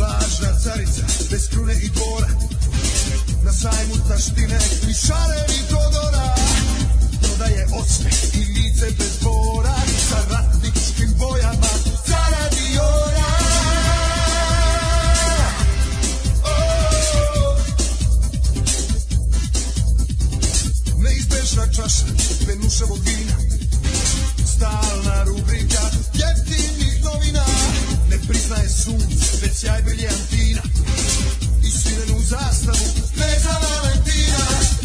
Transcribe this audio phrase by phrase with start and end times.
[0.00, 2.28] Lažna carica, bez krune i dvora.
[3.44, 4.58] Na sajmu taštine
[4.90, 6.34] i šarevi Todora
[7.22, 9.74] Prodaje osmeh i lice bez bora
[10.08, 11.72] Sa ratničkim bojama
[12.06, 13.32] cara Diora.
[16.44, 17.56] Oh,
[20.98, 22.04] Neizbežna čaša
[22.46, 23.36] Venuševog vina.
[24.46, 27.44] Stalna rubrika jeftinih novina
[28.10, 30.62] Ne priznaje sunce, već sjaj briljantina.
[31.64, 34.79] I svirenu zastavu Kneza Valentina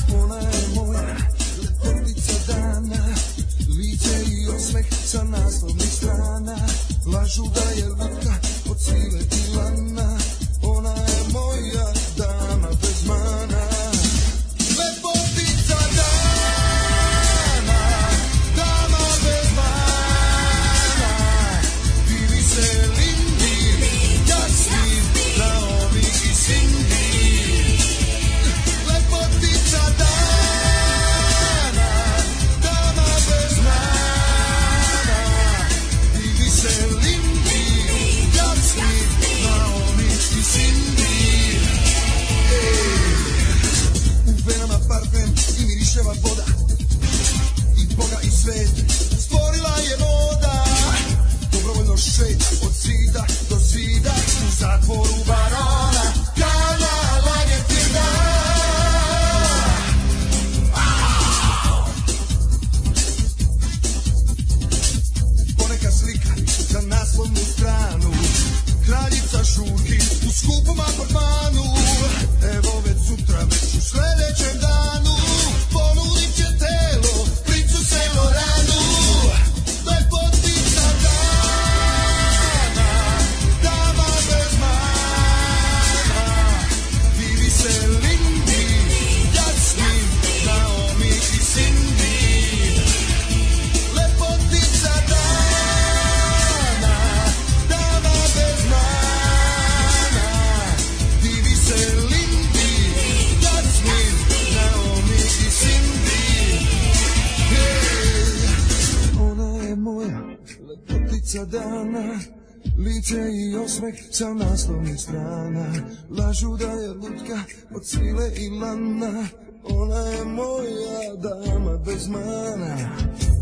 [116.35, 117.39] Lažu da je lutka
[117.75, 119.27] od svile i lana
[119.63, 122.75] Ona je moja dama bez mana.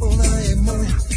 [0.02, 1.13] Ona je moja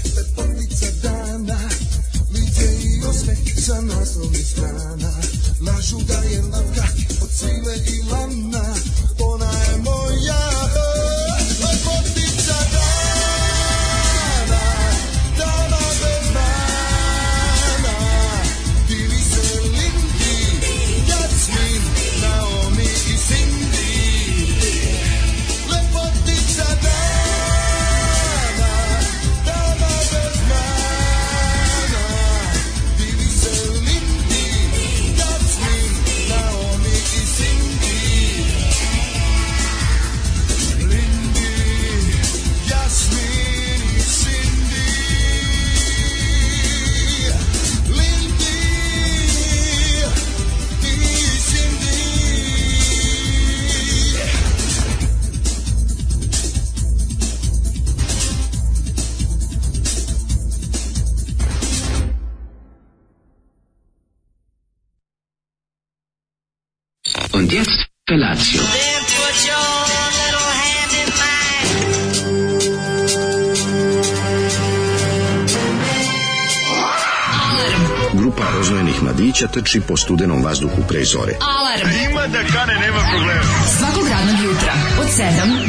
[79.56, 81.32] trči po studenom vazduhu pre zore.
[81.40, 81.88] Alarm.
[82.10, 83.42] Ima da kane, nema problema.
[83.78, 85.24] Svakog radnog jutra, od 7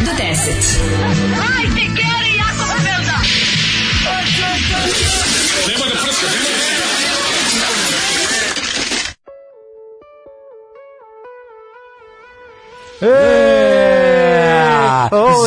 [0.05, 0.27] do 10.
[1.39, 3.17] Hajde, Geri, jako se velda.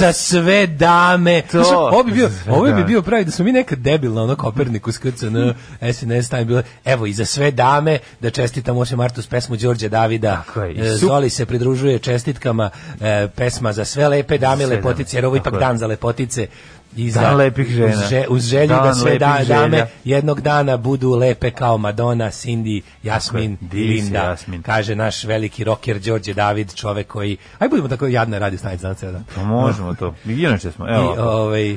[0.00, 1.42] Za sve dame.
[1.42, 1.62] To.
[1.62, 4.98] Znaš, ovo bi bio, ovo bi bio pravi da smo mi neka debilna ono Kopernikus
[4.98, 5.36] KCN
[5.92, 6.62] SNS time bilo.
[6.84, 10.42] Evo i za sve dame da čestitamo osim Martus pesmu Đorđe Davida.
[10.56, 12.70] Je, E, Zoli se pridružuje čestitkama
[13.00, 15.58] e, pesma za sve lepe dame Sve lepotice, jer ovo ipak je.
[15.58, 16.46] dan za lepotice.
[16.96, 17.88] I Dan lepih žena.
[17.94, 19.86] Uz, že- uz želju Dan da sve da, dame želja.
[20.04, 24.62] jednog dana budu lepe kao Madonna, Cindy, Jasmin, Linda, Jasmin.
[24.62, 28.98] kaže naš veliki rocker Đorđe David, čovek koji, aj budemo tako jadna radi stanice danas
[28.98, 29.24] ceo dan.
[29.34, 30.14] Pa možemo to.
[30.26, 31.02] I Inače smo, I, evo.
[31.02, 31.22] ovako.
[31.22, 31.68] ovaj,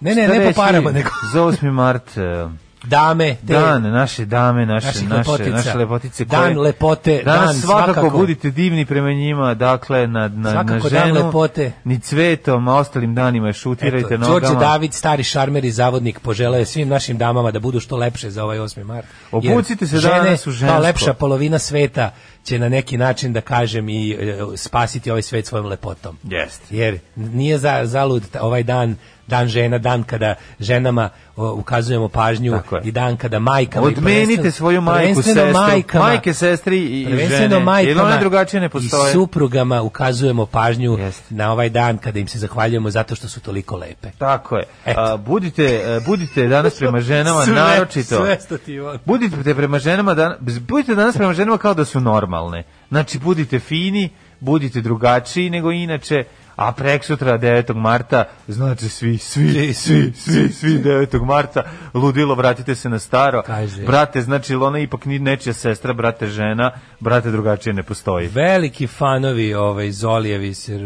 [0.00, 1.08] ne, ne, Šta ne po parama, nego...
[1.32, 1.70] Za 8.
[1.70, 2.48] mart, e,
[2.86, 5.50] dame, te Dan, naše dame, naše, naše, lepotica.
[5.50, 6.24] naše lepotice.
[6.24, 8.18] Dan koje- lepote, Danas dan svakako, svakako.
[8.18, 11.72] budite divni prema njima, dakle, na, na, na Svakako dan ženu, lepote.
[11.84, 14.40] ni cvetom, a ostalim danima šutirajte Eto, nogama.
[14.40, 18.30] Đorđe David, stari šarmer i zavodnik, poželeo je svim našim damama da budu što lepše
[18.30, 18.84] za ovaj 8.
[18.84, 19.06] mart.
[19.32, 20.66] Obucite se žene, danas u žensko.
[20.68, 22.10] Kao lepša polovina sveta
[22.44, 24.16] će na neki način, da kažem, i e,
[24.56, 26.16] spasiti ovaj svet svojom lepotom.
[26.24, 26.76] Jeste.
[26.76, 28.96] Jer nije za, zalud ta- ovaj dan
[29.26, 34.80] dan žena, dan kada ženama o, ukazujemo pažnju i dan kada majkama i Odmenite svoju
[34.80, 37.58] majku, sestru, majkama, majke, sestri i, žene.
[37.58, 39.10] majkama one drugačije ne postoje.
[39.10, 41.34] i suprugama ukazujemo pažnju Jeste.
[41.34, 44.08] na ovaj dan kada im se zahvaljujemo zato što su toliko lepe.
[44.18, 44.64] Tako je.
[44.86, 48.16] A, budite, e, budite danas prema ženama Sve- naročito.
[48.16, 48.38] sve
[49.04, 52.62] Budite prema ženama dan, budite danas prema ženama kao da su normalne.
[52.88, 54.08] Znači budite fini,
[54.40, 56.24] budite drugačiji nego inače.
[56.56, 57.74] A prek sutra 9.
[57.74, 61.24] marta, znači svi, svi, svi, svi, svi 9.
[61.24, 61.62] marta,
[61.94, 63.42] ludilo, vratite se na staro.
[63.46, 63.82] Kaže.
[63.82, 66.70] Brate, znači, ona ipak ni nečija sestra, brate žena,
[67.00, 68.28] brate drugačije ne postoji.
[68.28, 70.78] Veliki fanovi ovaj Zolijevi se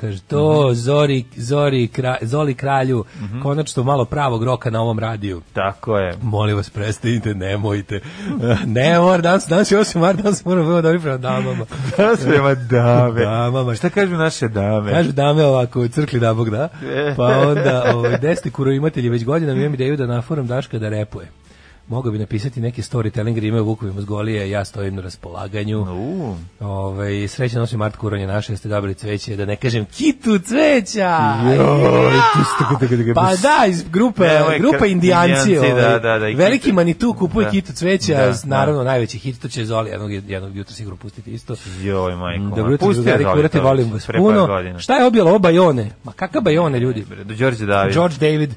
[0.00, 0.74] kaže to Mhm.
[0.74, 3.04] Zori Zori kra, Zoli kralju
[3.42, 5.42] konačno malo pravog roka na ovom radiju.
[5.52, 6.14] Tako je.
[6.22, 8.00] Molim vas, prestanite, nemojte.
[8.66, 9.98] ne, mora, danas, danas je 8.
[9.98, 11.64] mart, danas moramo dobri prema damama.
[11.96, 13.20] Da prema dame.
[13.24, 13.74] Damama.
[13.74, 14.90] Šta kažu naše dame?
[14.92, 16.68] Kažu dame ovako, u crkli da Bog da.
[16.94, 17.14] E.
[17.16, 21.41] Pa onda, ovaj, deseti kuro imatelji već godinama imam ideju da naforam Daška da repuje.
[21.88, 25.80] Mogao bi napisati neki storytelling rime u Vukovim Mozgolije, ja stojim na raspolaganju.
[25.82, 31.34] U, Ovaj srećan nosi Mart Kuronje naše, ste dobili cveće, da ne kažem kitu cveća.
[31.46, 32.12] Joj,
[33.04, 36.74] ga- Pa da, iz grupe, Nemoj, grupa indijanci, Indijanci, ovaj, da, da, da, veliki kitu.
[36.74, 37.50] Manitu kupuje Da.
[37.50, 41.54] kitu cveća, Da, naravno najveći hit, to će Zoli jednog, jednog jutra sigurno pustiti isto.
[41.82, 42.42] Joj, majko.
[42.44, 42.72] Dobro moja.
[42.72, 44.48] jutro, Pusti drugari, kurate, volim vas puno.
[44.78, 45.90] Šta je objelo o Bajone?
[46.04, 47.04] Ma kakav Bajone, ljudi?
[47.24, 47.94] Do Đorđe David.
[47.94, 48.50] George David.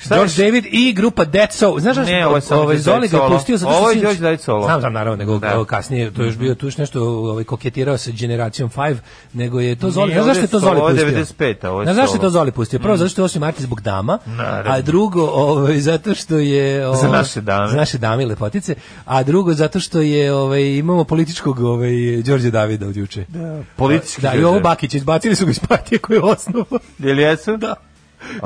[0.00, 1.80] Šta George je- David i grupa Dead Soul.
[1.80, 4.20] Znaš Ne, što ovo je ovaj Dead Zoli ga pustio zato što Ovo je George
[4.20, 4.64] David solo.
[4.64, 5.54] Znam, znam, naravno, nego Da.
[5.54, 8.96] ovo kasnije, to je još bio tu nešto ovaj koketirao sa generacijom 5,
[9.32, 10.12] nego je to Zoli.
[10.12, 11.10] Znaš zašto je to Zoli solo, ovo je pustio?
[11.38, 12.30] 95, a ovo je Znaš zašto je to.
[12.30, 12.78] Zoli pustio?
[12.78, 13.38] Prvo zato što je 8.
[13.38, 14.72] marta zbog dama, Naravno.
[14.72, 17.68] a drugo ovaj zato što je Za ovaj, naše dame.
[17.68, 18.74] Za naše dame lepotice,
[19.04, 21.92] a drugo zato što je ovaj imamo političkog ovaj
[22.24, 23.24] Đorđe Davida od juče.
[23.28, 26.78] Da, Politički da i ovo Bakić izbacili su ga iz partije koju osnovao.
[26.98, 27.56] Jel jesu?
[27.56, 27.74] Da.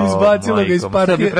[0.06, 1.30] Izbacilo ga iz sad partije.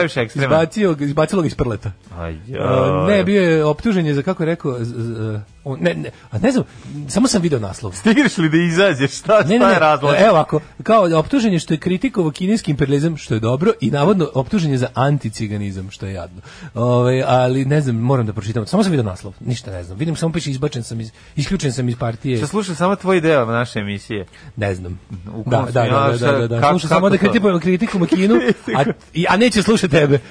[0.90, 1.92] ga- izbacilo ga iz prleta.
[2.18, 5.94] Aj, Uh, ne, bio je optužen je za kako je rekao, z- z- on- ne,
[5.94, 6.64] ne, a ne znam,
[7.08, 7.92] samo sam video naslov.
[7.92, 9.10] Stigneš li da izađeš?
[9.12, 10.14] Šta, Ne, šta je ne, razlog?
[10.18, 14.28] evo ako, kao optužen je što je kritikovao kineski imperializam, što je dobro, i navodno
[14.34, 16.40] optužen je za anticiganizam, što je jadno.
[16.74, 19.98] Ove, ali ne znam, moram da pročitam, samo sam video naslov, ništa ne znam.
[19.98, 23.46] Vidim, samo piše izbačen sam iz, isključen sam iz partije, Šta slušam samo tvoj deo
[23.46, 24.26] naše emisije.
[24.56, 25.00] ne znam.
[25.28, 26.56] U Da, da, da, da, da, da, da.
[26.56, 27.20] kako- Slušam samo da to?
[27.20, 28.34] kritikujemo kritikujemo Kinu,
[28.76, 28.84] a,
[29.28, 30.18] a neće slušati tebe.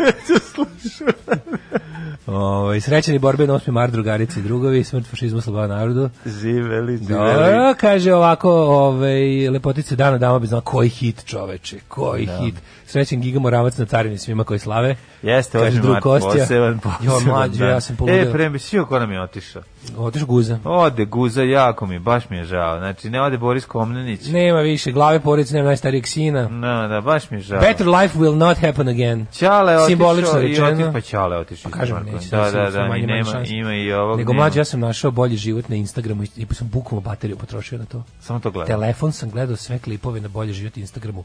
[2.27, 3.71] Ovaj srećani borbe na 8.
[3.71, 6.09] mart drugarice i drugovi, smrt fašizmu sloboda narodu.
[6.25, 7.07] Živeli, živeli.
[7.07, 12.55] Da, kaže ovako, ovaj lepotice dana dama bez koji hit, čoveče, koji hit.
[12.85, 14.95] Srećan Giga Moravac na carini svima koji slave.
[15.23, 16.31] Jeste, ođe drug Kostja.
[16.31, 17.05] poseban, poseban.
[17.05, 17.69] Jo, mlađe, dan.
[17.69, 18.29] ja sam poludeo.
[18.29, 19.61] E, pre bi svi ko nam je otišao.
[19.97, 20.59] Otišao guza.
[20.63, 22.77] Ode Guza, jako mi, baš mi je žao.
[22.77, 24.27] Znači, ne ode Boris Komnenić.
[24.27, 26.47] Nema više glave porodice, nema najstarijeg sina.
[26.47, 27.59] No, da, baš mi je žao.
[27.59, 29.25] Better life will not happen again.
[29.33, 30.67] Ćale otišao Simbolično i rečeno.
[30.67, 31.71] otišao, pa Ćale otišao.
[31.71, 33.55] Pa kažem, neće, da, sad da, su da, manje, i manje nema, šanse.
[33.55, 34.17] ima i ovog.
[34.17, 37.77] Nego mlađe, ja sam našao bolji život na Instagramu i, i sam bukvalno bateriju potrošio
[37.77, 38.03] na to.
[38.19, 38.67] Samo to gledam.
[38.67, 41.23] Telefon sam gledao sve klipove na bolje život Instagramu.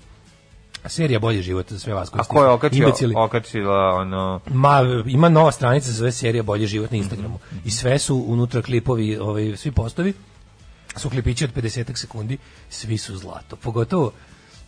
[0.88, 3.14] Serija bolje život za sve vas koji A ko je okačio, imbecili.
[3.16, 4.40] okačila ono...
[4.46, 7.38] Ma, ima nova stranica za sve serija Bolje život na Instagramu.
[7.64, 10.12] I sve su unutra klipovi, ovaj, svi postovi,
[10.96, 13.56] su klipići od 50 sekundi, svi su zlato.
[13.56, 14.12] Pogotovo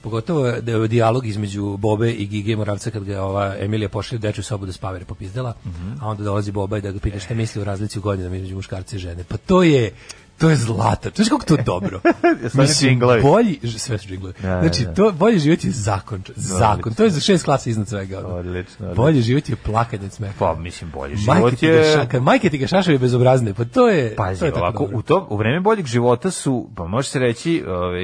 [0.02, 4.20] Pogotovo da je dijalog između Bobe i Gige Moravca kad ga ova Emilija pošalje u
[4.20, 5.54] dečju sobu da spava jer je popizdela,
[6.00, 8.56] a onda dolazi Boba i da ga pita šta misli o razlici u godinama između
[8.56, 9.24] muškarca i žene.
[9.24, 9.92] Pa to je
[10.40, 11.10] to je zlato.
[11.14, 12.00] Znaš kako to dobro?
[12.80, 13.22] Džinglovi.
[13.22, 14.34] bolji, sve su džinglovi.
[14.42, 14.94] Da, Znači, da.
[14.94, 16.22] to bolji život je zakon.
[16.36, 16.94] Zakon.
[16.94, 18.18] To je za šest klasa iznad svega.
[18.18, 18.94] Odlično, odlično.
[18.94, 20.32] Bolji život je plakanje od smeha.
[20.38, 21.92] Pa, mislim, Majke život je...
[21.94, 24.14] ša, kad majke ti ga šašaju bezobrazne, pa to je...
[24.16, 24.98] Pazi, to je tako ovako, dobro.
[24.98, 28.02] u, to, u vreme boljeg života su, pa može se reći, ovaj,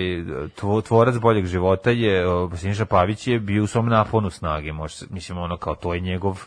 [0.56, 4.94] tvo- tvorac boljeg života je, o, Siniša Pavić je bio u svom naponu snage, može
[5.10, 6.40] mislim, ono kao, to je njegov,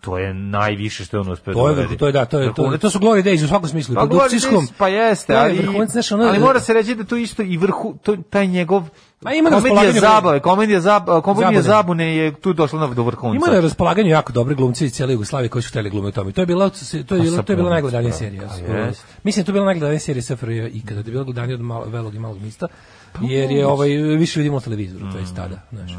[0.00, 1.96] to je najviše što je on uspeo To je, uradi.
[1.96, 3.94] to je, da, to je, to, to su glory days u svakom smislu.
[3.94, 6.94] Pa, Pa, produkcijskom, pa jeste, to je ali, vrhunac, znaš, ono- ali mora se reći
[6.94, 8.88] da to isto i vrhu, to, taj njegov
[9.20, 12.16] Ma ima komedija zabave, komedija, zab, komedija Zabune.
[12.16, 13.36] je tu došla na- do vrhunca.
[13.36, 16.32] Ima na raspolaganju jako dobre glumci iz cijele Jugoslavije koji su hteli glumiti tome.
[16.32, 18.48] To je bila to je bilo to je bila najgledanija serija.
[18.68, 19.04] pa jest.
[19.22, 21.02] Mislim da je to bila najgledanija serija SFRJ ikada.
[21.02, 22.66] Da je bila gledanija od malo, velog i malog mista.
[23.12, 25.36] Pa Jer je ovaj više ljudi imalo televizoru, to je Mm.
[25.36, 25.90] tada, znaš.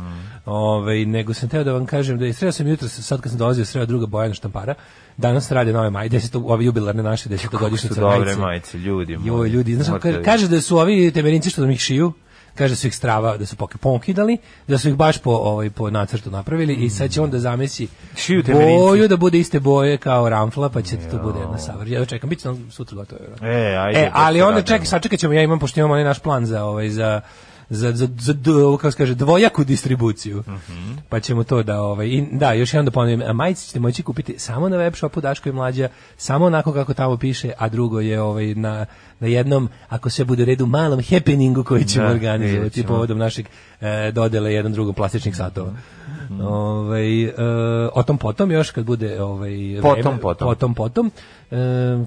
[0.45, 3.39] Ovaj nego sam teo da vam kažem da je sreo sam jutros sad kad sam
[3.39, 4.73] dolazio sreo druga Bojana Štampara.
[5.17, 8.39] Danas radi nove maj, 10 ove jubilarne naše 10 godišnjice su dobre majice.
[8.39, 9.27] majice, ljudi moji.
[9.29, 12.13] Joj, ljudi, Morate kaže, da- da su ovi temerinci što nam ih šiju,
[12.55, 15.69] kaže da su ih strava, da su poke pokidali, da su ih baš po ovaj
[15.69, 17.87] po nacrtu napravili i sad će on da zamesi
[18.53, 21.87] boju da bude iste boje kao ramfla, pa će to bude jedna savar.
[21.87, 23.21] Ja čekam, bit će nam sutra gotovo.
[23.41, 23.99] E, ajde.
[23.99, 26.89] E, ali onda čekaj, sačekat ćemo, ja imam, pošto imamo onaj naš plan za, ovaj,
[26.89, 27.21] za,
[27.71, 28.33] za, za, za,
[28.77, 30.43] kako se kaže, dvojaku distribuciju.
[30.47, 30.93] Mhm.
[31.09, 34.39] Pa ćemo to da, ovaj, i, da, još jednom da ponovim, majice ćete moći kupiti
[34.39, 38.21] samo na web shopu Daško i Mlađa, samo onako kako tamo piše, a drugo je
[38.21, 38.85] ovaj, na,
[39.19, 43.45] na jednom, ako sve bude redu, malom happeningu koji ćemo Da, organizovati povodom našeg
[43.81, 45.73] e, dodele jedan drugom plastičnih satova.
[46.39, 47.33] Ovaj, e,
[47.93, 50.47] o tom potom još kad bude ovaj Potom, vreme, potom.
[50.47, 51.11] potom potom
[51.51, 51.55] e,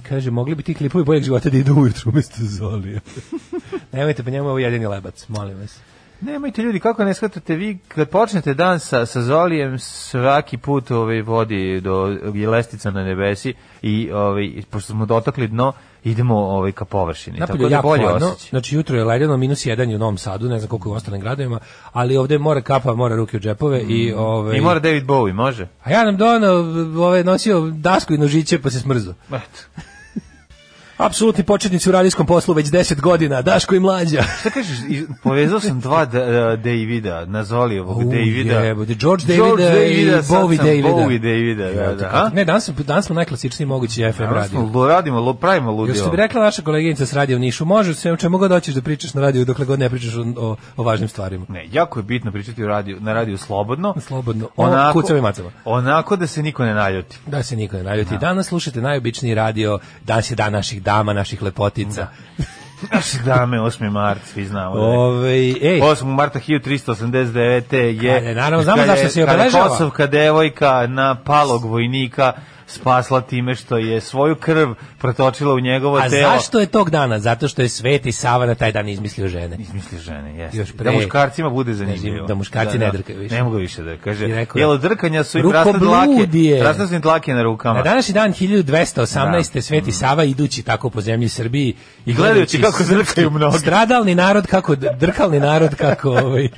[0.08, 3.00] kaže mogli bi ti klipovi boljeg života da idu ujutru umesto Zolija.
[3.92, 5.80] Nemojte pa njemu je ovo jedini lebac, molim vas.
[6.20, 11.22] Nemojte ljudi, kako ne shvatate vi, kad počnete dan sa, sa Zolijem, svaki put ovaj,
[11.22, 12.16] vodi do
[12.50, 15.72] lestica na nebesi i ovaj, pošto smo dotakli dno,
[16.04, 17.38] idemo ovaj, ka površini.
[17.38, 19.98] Napolju Tako je da jako bolje hladno, znači jutro je ledeno, minus jedan je u
[19.98, 21.58] Novom Sadu, ne znam koliko je u ostalim gradovima,
[21.92, 25.68] ali ovde mora kapa, mora ruke u džepove i ovaj I mora David Bowie, može?
[25.82, 26.56] A ja nam donao,
[27.06, 29.14] ovaj, nosio dasku i nožiće pa se smrzo.
[29.28, 29.82] Eto.
[30.98, 34.22] Apsolutni početnici u radijskom poslu već 10 godina, Daško i mlađa.
[34.40, 38.54] Šta kažeš, i- povezao sam dva da, uh, Davida, na Zolijevog U, Davida.
[38.54, 40.88] jebote, George Davida i sad Bowie Davida.
[40.88, 42.10] Bowie Davida, da, da.
[42.14, 42.28] A?
[42.28, 44.48] Ne, danas, danas smo najklasičniji mogući FM radio.
[44.68, 45.96] smo, radimo, lo- pravimo Još ludilo.
[45.96, 48.74] što bi rekla naša koleginica s radio u Nišu, može sve o čemu god hoćeš
[48.74, 51.46] da pričaš na radiju dokle god ne pričaš o, o, o važnim stvarima.
[51.48, 53.94] Ne, jako je bitno pričati u radiju, na radiju slobodno.
[54.00, 54.48] Slobodno.
[54.56, 55.50] O kucama i macama.
[55.64, 57.18] Onako da se niko ne naljuti.
[57.26, 58.18] Da se niko ne naljuti.
[58.18, 62.06] Danas slušate najobičniji radio, danas je dan naših dama, naših lepotica.
[62.92, 63.90] Naši dame, 8.
[63.90, 64.74] mart, svi znamo.
[64.74, 64.80] da.
[64.80, 66.04] Ove, ej, 8.
[66.04, 67.74] marta 1389.
[67.74, 68.14] je...
[68.14, 69.68] Kada je, naravno, znamo zašto se i kada je obeležava.
[69.68, 72.32] Kosovka devojka na palog vojnika
[72.66, 74.68] spasla time što je svoju krv
[74.98, 76.30] protočila u njegovo a telo.
[76.30, 77.18] zašto je tog dana?
[77.18, 79.56] Zato što je Sveti Sava na taj dan izmislio žene.
[79.58, 80.58] Izmisli žene, jeste.
[80.58, 82.26] Još pre- da muškarcima bude zanimljivo.
[82.26, 83.34] da muškarci ne drkaju više.
[83.34, 84.26] Ne mogu više da kaže.
[84.26, 86.56] Rekao je, Jelo drkanja su im rukobludije.
[86.56, 86.68] dlake.
[86.68, 87.74] Rasne su im dlake na rukama.
[87.74, 89.54] Na današnji dan 1218.
[89.54, 89.62] Da.
[89.62, 91.74] Sveti Sava idući tako po zemlji Srbiji
[92.06, 93.58] i gledajući kako drkaju mnogi.
[93.58, 96.48] Stradalni narod kako drkalni narod kako ovaj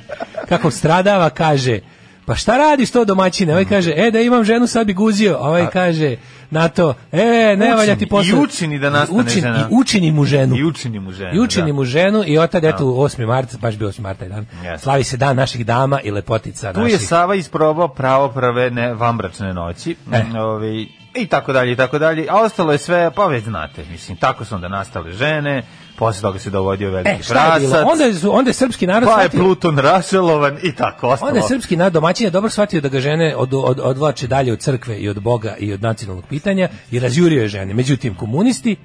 [0.49, 1.79] kako stradava kaže
[2.27, 3.53] Pa šta radiš to domaćine?
[3.53, 5.37] Ovaj kaže, e da imam ženu sad bi guzio.
[5.39, 6.15] A Ovaj kaže
[6.49, 8.37] na to, e ne valja ti posao.
[8.37, 9.67] I učini da nastane učini, žena.
[9.71, 10.55] I učini mu ženu.
[10.55, 11.73] I učini mu ženu, I učini da.
[11.73, 13.27] mu ženu i od tada eto 8.
[13.27, 14.01] mart, baš bio 8.
[14.01, 14.45] marta je dan.
[14.63, 14.83] Jeste.
[14.83, 17.07] Slavi se dan naših dama i lepotica Tu je naših.
[17.07, 19.95] Sava isprobao pravo prave ne, vambračne noći.
[20.11, 20.23] E.
[20.23, 22.27] Mm, ovaj, I tako dalje, i tako dalje.
[22.29, 25.63] A ostalo je sve, pa već znate, mislim, tako su onda nastale žene,
[25.97, 27.71] posle toga se dovodio veliki E, je bilo?
[27.71, 31.29] prasac, Onda je, onda je srpski narod pa je shvatio- Pluton rašelovan i tako ostalo.
[31.29, 34.53] Onda je srpski narod domaćin je dobro shvatio da ga žene od, od, odvlače dalje
[34.53, 37.73] od crkve i od Boga i od nacionalnog pitanja i razjurio je žene.
[37.73, 38.75] Međutim, komunisti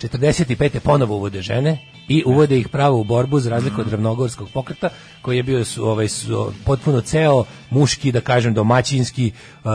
[0.00, 0.78] 45.
[0.80, 4.88] ponovo uvode žene i uvode ih pravo u borbu za razliku od ravnogorskog pokreta
[5.22, 9.32] koji je bio su, ovaj, su, potpuno ceo muški, da kažem domaćinski,
[9.64, 9.70] uh,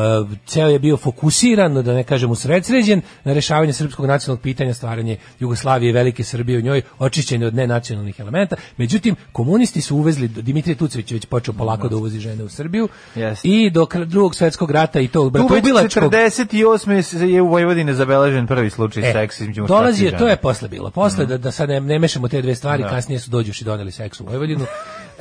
[0.46, 5.94] ceo je bio fokusiran, da ne kažem usredsređen na rešavanje srpskog nacionalnog pitanja, stvaranje Jugoslavije,
[5.94, 8.56] Velike Srbije u njoj, očišćenje od nenacionalnih elementa.
[8.78, 12.88] Međutim, komunisti su uvezli, Dimitrije Tucović je već počeo polako da uvozi žene u Srbiju
[13.16, 13.48] Jeste.
[13.48, 17.24] i do drugog svetskog rata i to bratoibilačkog 48.
[17.24, 20.92] je u Vojvodini zabeležen prvi slučaj E, muškarca dolazi je, to je posle bilo.
[20.92, 22.90] Posle da, da sad ne, ne mešamo te dve stvari, Da.
[22.90, 24.66] kasnije su dođuši doneli seks u Vojvodinu.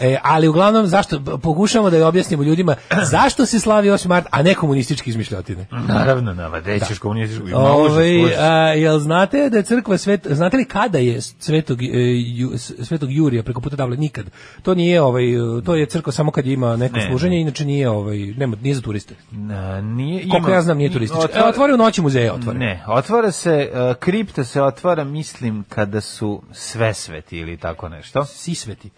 [0.00, 2.74] E, ali uglavnom zašto pokušamo da je objasnimo ljudima
[3.12, 4.06] zašto se slavi 8.
[4.06, 5.66] mart, a ne komunistički izmišljotine.
[5.88, 7.46] Naravno, nama, dećeš komunističku.
[7.54, 11.86] Ovaj a, jel znate da je crkva svet, znate li kada je svetog, e,
[12.26, 14.26] ju, svetog Jurija preko puta Davle nikad.
[14.62, 15.24] To nije ovaj
[15.64, 18.80] to je crkva samo kad ima neko Ne, služenje, inače nije ovaj nema nije za
[18.80, 19.14] turiste.
[19.30, 21.24] Na, nije, Koliko ima- ja znam nije turistički.
[21.24, 22.58] otvara- E, otvore u noći muzeja, otvore.
[22.58, 28.24] Ne, otvara se, uh, kripta se otvara, mislim, kada su sve sveti ili tako nešto.
[28.24, 28.90] Sisveti.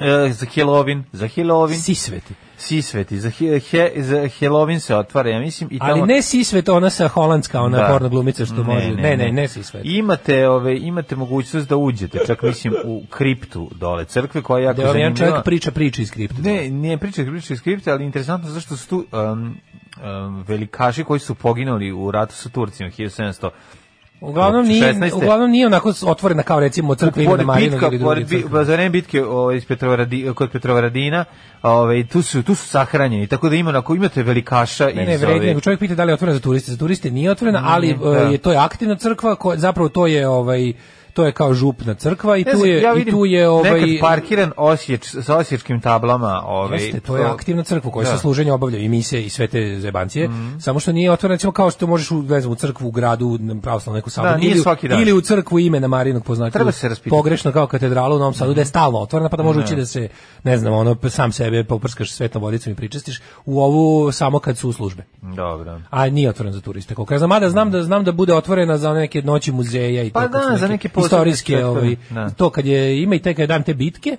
[0.00, 2.34] E, za Halloween, za Halloween, Sisveti.
[2.58, 5.92] Sisveti, za, he, he, za Halloween se otvara, ja mislim, i tamo...
[5.92, 7.88] Ali ne Sisvet, ona sa holandska, ona Da.
[7.88, 8.90] porno glumica što može.
[8.90, 9.82] Ne, ne, ne, Sisvet.
[9.84, 14.80] Imate, ove, imate mogućnost da uđete, čak mislim u kriptu dole crkve, koja je jako
[14.80, 15.16] Da zanimljiva.
[15.16, 16.42] čovjek priča priče iz skripta.
[16.42, 19.56] Ne, nije priča priča iz skripta, ali interesantno zašto su tu um,
[20.02, 23.50] um, velikaši koji su poginuli u ratu sa Turcima 1700
[24.20, 25.14] Uglavnom nije, 16.
[25.14, 28.28] uglavnom nije onako otvorena kao recimo crkva Ivana bitka, ili druge pored
[28.66, 31.24] za vreme bitke ovaj, iz Petrovaradi, kod Petrovaradina,
[31.62, 35.20] ovaj, tu, su, tu su sahranjeni, tako da ima, ako imate velikaša Ne, ne, iz
[35.20, 36.72] vredi, nego čovjek pita da li je otvorena za turiste.
[36.72, 38.28] Za turiste nije otvorena, ali da.
[38.28, 40.72] e, je to je aktivna crkva, ko, zapravo to je ovaj
[41.16, 43.70] to je kao župna crkva i Ne tu znam, je ja i tu je ovaj
[43.70, 46.42] nekad parkiran osječ, sa osječkim tablama.
[46.46, 48.12] Ovaj, Jeste, to je aktivna crkva koja Da.
[48.12, 50.30] Se služenje obavlja i mise i sve te zebancije,
[50.60, 53.38] samo što nije otvorena recimo kao što možeš u, ne znam, u crkvu u gradu,
[53.40, 55.00] na pravoslavnu neku saboru, Da, ili, u- svaki dan.
[55.02, 56.52] ili u crkvu imena Marinog poznatiju.
[56.52, 57.10] Treba se raspitati.
[57.10, 59.86] Pogrešno kao katedrala u Novom Sadu, da je stalno otvorena, pa da može ući da
[59.86, 60.08] se,
[60.44, 64.68] ne znam, ono, sam sebe poprskaš svetom vodicom i pričestiš, u ovu samo kad su
[64.68, 65.02] u službe.
[65.22, 65.80] Dobro.
[65.90, 66.94] A nije otvoren za turiste.
[66.94, 70.10] Koliko ja znam, mada znam da znam da bude otvorena za neke noći muzeja i
[70.10, 72.30] Pa kad da, za neke istorijske, ovaj, da.
[72.30, 74.16] to kad je ima i kad je dan te bitke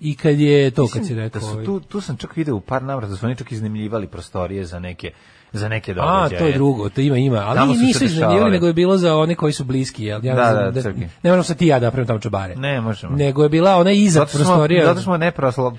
[0.00, 1.40] i kad je to kad si Da rekao.
[1.40, 4.06] su ovaj, tu, tu sam čak video u par navrata da su oni čak iznajmljivali
[4.06, 5.12] prostorije za neke
[5.52, 6.38] za neke A, događaje.
[6.38, 7.36] to je drugo, to ima, ima.
[7.38, 10.04] Ali Tamo su se nisu iznajmljivali, nego je bilo za one koji su bliski.
[10.04, 10.24] Jel?
[10.24, 11.00] Ja Da, da, crkvi.
[11.22, 12.56] ne možemo sad ti ja da napravim tamo čabare.
[12.56, 13.16] Ne, možemo.
[13.16, 14.86] Nego je bila ona iza Zato smo, prostorija.
[14.86, 15.72] zato smo nepravoslavno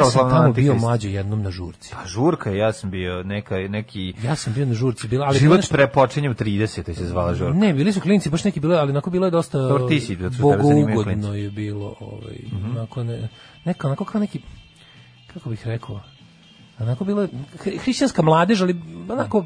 [0.00, 1.90] ja sam tamo bio mlađi jednom na žurci.
[1.92, 4.14] Pa žurka, ja sam bio neka, neki...
[4.24, 6.94] Ja sam bio na žurci, bila, ali Život nešto- prepočinje u 30.
[6.94, 7.54] se zvala žurka.
[7.54, 10.16] Ne, bili su klinici, baš neki bilo, ali onako bilo je dosta Dobro, ti si,
[10.16, 12.36] zato što tebe zanimaju bogougodno je bilo, ovaj,
[12.70, 13.28] onako, ne,
[13.64, 14.40] neka, onako kao neki,
[15.26, 16.00] kako bih rekao,
[16.80, 17.28] onako bilo
[17.84, 18.76] hrišćanska mladež, ali
[19.08, 19.44] onako,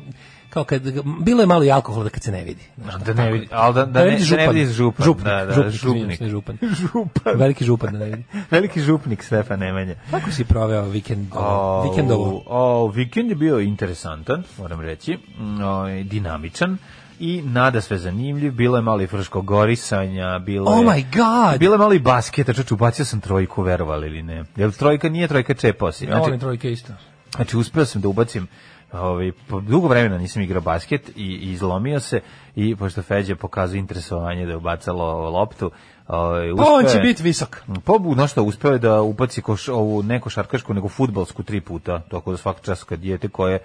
[0.50, 0.82] kao kad,
[1.20, 2.62] bilo je malo i alkohola da kad se ne vidi.
[2.76, 5.04] Znaš, Da ne vidi, ali da, da, ne, vidi da ne vidi župan.
[5.04, 5.96] Župnik, da, da, župnik, župnik.
[5.96, 6.58] izvinjam se, župan.
[6.82, 7.38] župan.
[7.38, 8.24] Veliki župan da ne vidi.
[8.50, 9.94] Veliki župnik Stefan Nemanja.
[10.10, 12.42] Kako si proveo vikend, O, vikendovo?
[12.46, 16.78] O, vikend je bio interesantan, moram reći, mm, o, dinamičan
[17.20, 19.08] i nada sve zanimljiv, bilo je malo i
[19.42, 20.86] gorisanja, bilo Oh je...
[20.86, 21.58] my god!
[21.60, 24.44] Bilo je malo i basketa, čač, ubacio sam trojku, verovali ili ne.
[24.56, 26.04] Jer trojka nije trojka čepao si.
[26.04, 26.92] Ja Znači, volim trojke isto.
[27.36, 28.46] Znači, uspeo sam da ubacim
[28.92, 32.20] Ovaj, po dugo vremena nisam igrao basket i, i izlomio se
[32.56, 35.70] i pošto Feđa pokazuje interesovanje da je ubacalo loptu
[36.08, 37.62] ovaj, Pa on uspeo će biti visok.
[37.84, 41.60] Pa, bu- no što, uspeo je da upaci koš, ovu ne košarkašku, nego futbalsku tri
[41.60, 43.58] puta, tako da svaka čast kad dijete koje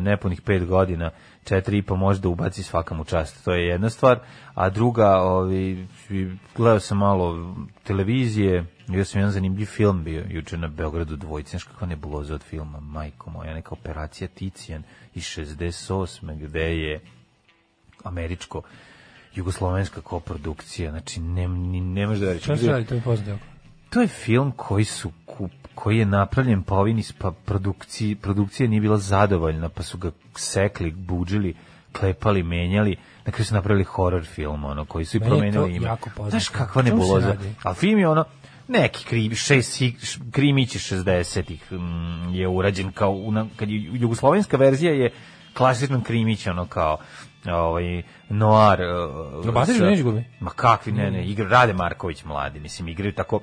[0.00, 1.10] nepunih pet godina,
[1.44, 3.44] četiri i po može da ubaci svaka mu čast.
[3.44, 4.18] To je jedna stvar.
[4.54, 5.86] A druga, ovi,
[6.56, 11.64] gledao sam malo televizije, bio sam jedan zanimljiv film bio juče na Beogradu dvojice, znaš
[11.64, 14.82] kakva nebuloza od filma, majko moja, neka operacija Ticijan
[15.14, 16.38] iz 68.
[16.38, 17.00] gde je
[18.04, 18.62] američko
[19.34, 21.48] jugoslovenska koprodukcija, znači ne,
[21.80, 22.44] ne može da reći.
[22.44, 23.53] Šta se radi, to poznato jako.
[23.94, 28.80] To je film koji su kup, koji je napravljen po ovini pa produkciji, produkcija nije
[28.80, 31.54] bila zadovoljna, pa su ga sekli, buđili,
[31.92, 35.96] klepali, menjali, na kraju su napravili horror film, ono, koji su i promenili ime.
[36.28, 37.28] Znaš kakva nebuloza?
[37.28, 37.54] radi?
[37.62, 38.24] A film je ono,
[38.68, 39.82] neki krimi, šest,
[40.30, 45.10] krimići 60-ih mm, je urađen kao, una, kad je jugoslovenska verzija je
[45.56, 46.98] klasičan krimić, ono kao,
[47.46, 53.12] ovaj noir uh, No, sa- ma kakvi ne ne igra Rade Marković mladi mislim igraju
[53.14, 53.40] tako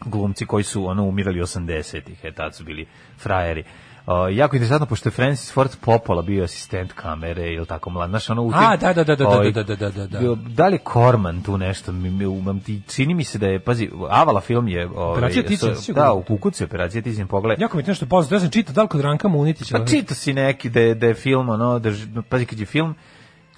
[0.00, 2.86] glumci koji su ono umirali 80-ih, e tad su bili
[3.18, 3.64] frajeri.
[4.06, 8.30] Uh, jako interesantno, pošto je Francis Ford Coppola bio asistent kamere ili tako mlad, znaš,
[8.30, 10.34] ono u tim- A, da, da, da, da, ovaj, da, da, da, da, da.
[10.34, 13.60] Da li je Korman tu nešto, mi, mi, mi- ti- čini mi se da je,
[13.60, 14.86] pazi, Avala film je...
[14.88, 16.04] Ovaj, Operacija Ticijan, so- sigurno.
[16.04, 17.64] Da, u Kukucu je Operacija Ticijan, pogledaj.
[17.64, 19.78] Jako mi je to nešto poznato, ja sam čitao da li kod Ranka Munitića.
[19.78, 21.90] Pa čito si neki da je, da je film, ono, da,
[22.22, 22.94] pazi, kad je film,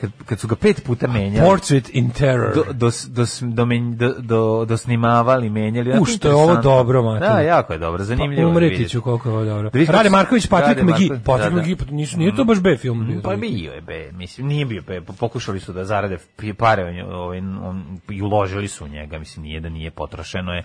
[0.00, 2.54] kad, kad su ga pet puta menjali, Portrait in Terror.
[2.54, 5.98] do, do, do, do, men- do, do, do snimavali, menjali.
[6.00, 7.28] U, što je ovo dobro, mater.
[7.28, 8.42] Da, jako je dobro, zanimljivo.
[8.42, 9.70] Pa umreti ću koliko je ovo dobro.
[9.70, 10.82] Da Rade Marković, Patrik.
[10.82, 13.06] Marković, Patrik pa nisu, nije to baš B film.
[13.06, 13.20] bio.
[13.22, 16.18] Pa bio je be, mislim, nije bio be, pokušali su da zarade
[16.58, 20.64] pare, on, ovaj, on, i uložili su u njega, mislim, nije da nije potrošeno je,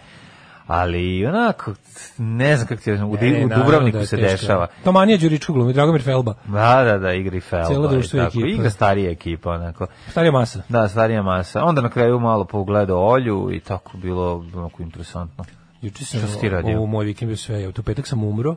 [0.68, 1.74] ali onako,
[2.18, 4.68] ne znam kako ti u, E, u Dubrovniku da je se dešava.
[4.84, 6.34] To manija Đuričko glumi, Dragomir Felba.
[6.46, 7.68] Da, da, da, igri Felba.
[7.68, 8.48] Cijelo i društvo i tako, ekipa.
[8.48, 9.88] Igra starija ekipa, onako.
[10.10, 10.62] Starija masa.
[10.70, 11.64] Da, starija masa.
[11.64, 15.46] Onda na kraju malo pogledao Olju i tako bilo onako interesantno.
[15.82, 16.82] Juče sam Šta si ti radio?
[16.82, 18.56] u moj vikend bio sve, ja, u petak sam umro,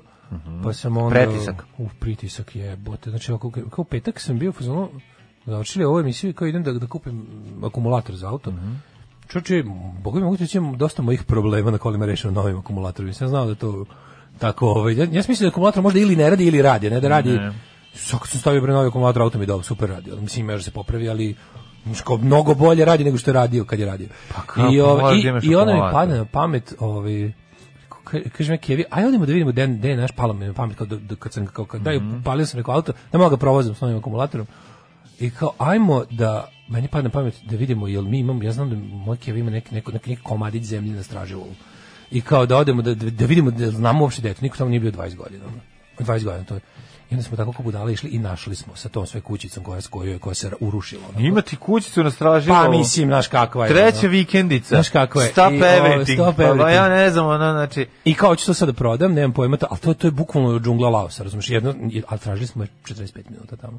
[0.64, 1.14] pa sam onda...
[1.14, 1.64] Pretisak.
[1.78, 3.10] U pritisak je, bote.
[3.10, 4.88] Znači, ako, kao petak sam bio, fazonu,
[5.46, 7.26] zaočili ovo emisiju, kao idem da, da kupim
[7.64, 8.52] akumulator za auto.
[9.28, 9.62] Čoče,
[10.02, 13.08] boga mi mogu imam dosta mojih problema na kolima rešeno novim akumulatorima.
[13.08, 13.84] Nisam znao da to
[14.38, 17.00] tako, ovaj, ja, ja sam mislio da akumulator možda ili ne radi ili radi, ne
[17.00, 17.30] da radi.
[17.30, 17.52] Ne.
[17.94, 20.10] Sad kad sam stavio bre novi akumulator, auto mi dobro, super radi.
[20.12, 21.36] Mislim, može se popravi, ali
[22.04, 24.08] kao mnogo bolje radi nego što je radio kad je radio.
[24.28, 27.32] Pa kako, I, ovaj, i, da i onda mi padne na pamet, ovaj,
[28.04, 30.76] ka- kaže me Kevi, aj odemo da vidimo gde je naš palo mi na pamet
[30.76, 32.22] kao da, da kad sam kao kad daj Mhm.
[32.22, 34.46] palio sam rekao auto, ne mogu ga provozim s novim akumulatorom.
[35.20, 38.70] I kao ajmo da meni padne na pamet da vidimo jel mi imamo ja znam
[38.70, 41.46] da moj Kevi ima neki neko neki, neki komadić zemlje na Straževu.
[42.10, 44.56] I kao da odemo da, da, da vidimo da znamo uopšte da je to niko
[44.56, 45.44] tamo nije bio 20 godina.
[45.46, 45.60] ono.
[45.98, 46.60] 20 godina to je.
[47.10, 49.80] I onda smo tako kao budale išli i našli smo sa tom sve kućicom koja,
[49.90, 51.02] koja, koja se urušila.
[51.08, 51.20] onako.
[51.22, 52.48] Ima ti kućicu na straži.
[52.48, 53.72] Pa mislim, znaš kakva je.
[53.72, 54.68] Treća vikendica.
[54.68, 55.28] Znaš kako je.
[55.28, 56.14] Stop I, everything.
[56.14, 56.74] stop Pa, pa everything.
[56.74, 57.86] ja ne znam, ono, znači...
[58.04, 60.88] I kao ću to sad da prodam, nemam pojma, ali to, to je bukvalno džungla
[60.90, 63.78] Laosa, razumiješ, jedno, je- ali tražili smo je 45 minuta tamo.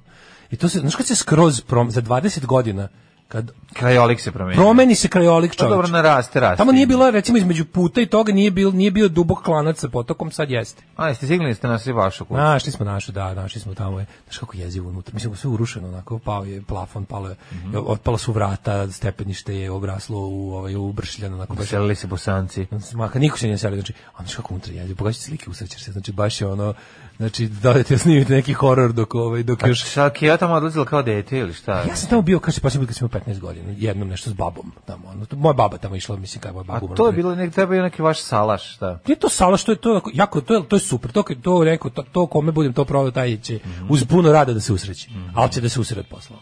[0.52, 2.88] I to se, znaš kad se skroz, prom, za 20 godina,
[3.28, 4.58] kad Krajolik se promenio.
[4.58, 5.72] promeni se krajolik Pa čovječ.
[5.72, 6.58] dobro, naraste, raste.
[6.58, 9.90] Tamo nije bilo, recimo, između puta i toga nije, bil, nije bio dubok klanac sa
[9.90, 10.84] potokom, sad jeste.
[10.96, 12.38] A, jeste sigli ste nas i vašu kuću?
[12.38, 14.06] Našli smo našu, da, našli smo tamo je.
[14.26, 15.14] Znaš kako jezivo unutra.
[15.14, 17.76] Mislim, sve urušeno, onako, pao je plafon, palo je, Mhm.
[17.78, 22.68] otpala su vrata, stepenište je obraslo u, ovaj, u bršljan, onako, baš Selili se bosanci.
[22.94, 25.92] Maka, niko se nije selio, znači, a znaš kako unutra jezivo, pogledaj slike, usrećeš se,
[25.92, 26.74] znači, baš je ono,
[27.18, 29.92] znači, da ti snimite neki horor dok, ovaj, dok A još...
[29.92, 31.72] šta, ja tamo odlazila kao dete ili šta?
[31.80, 34.30] Ja sam tamo bio, kaže, pa sam bio kad sam imao 15 godina, jednom nešto
[34.30, 36.96] s babom tamo, ono, to- moja baba tamo išla, mislim, kada moja A baba umrla
[36.96, 39.00] to je bilo, nek, treba je neki vaš salaš, šta?
[39.08, 41.12] Nije to sala što je to jako- to je to je super.
[41.12, 43.86] To to neko to, to kome budem to proveo taj će Mhm.
[43.90, 45.10] uz puno rada da se usreći.
[45.36, 46.36] Ali će da se usred posla.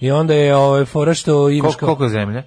[0.00, 2.42] I onda je ovaj fora što imaš kao koliko zemlje?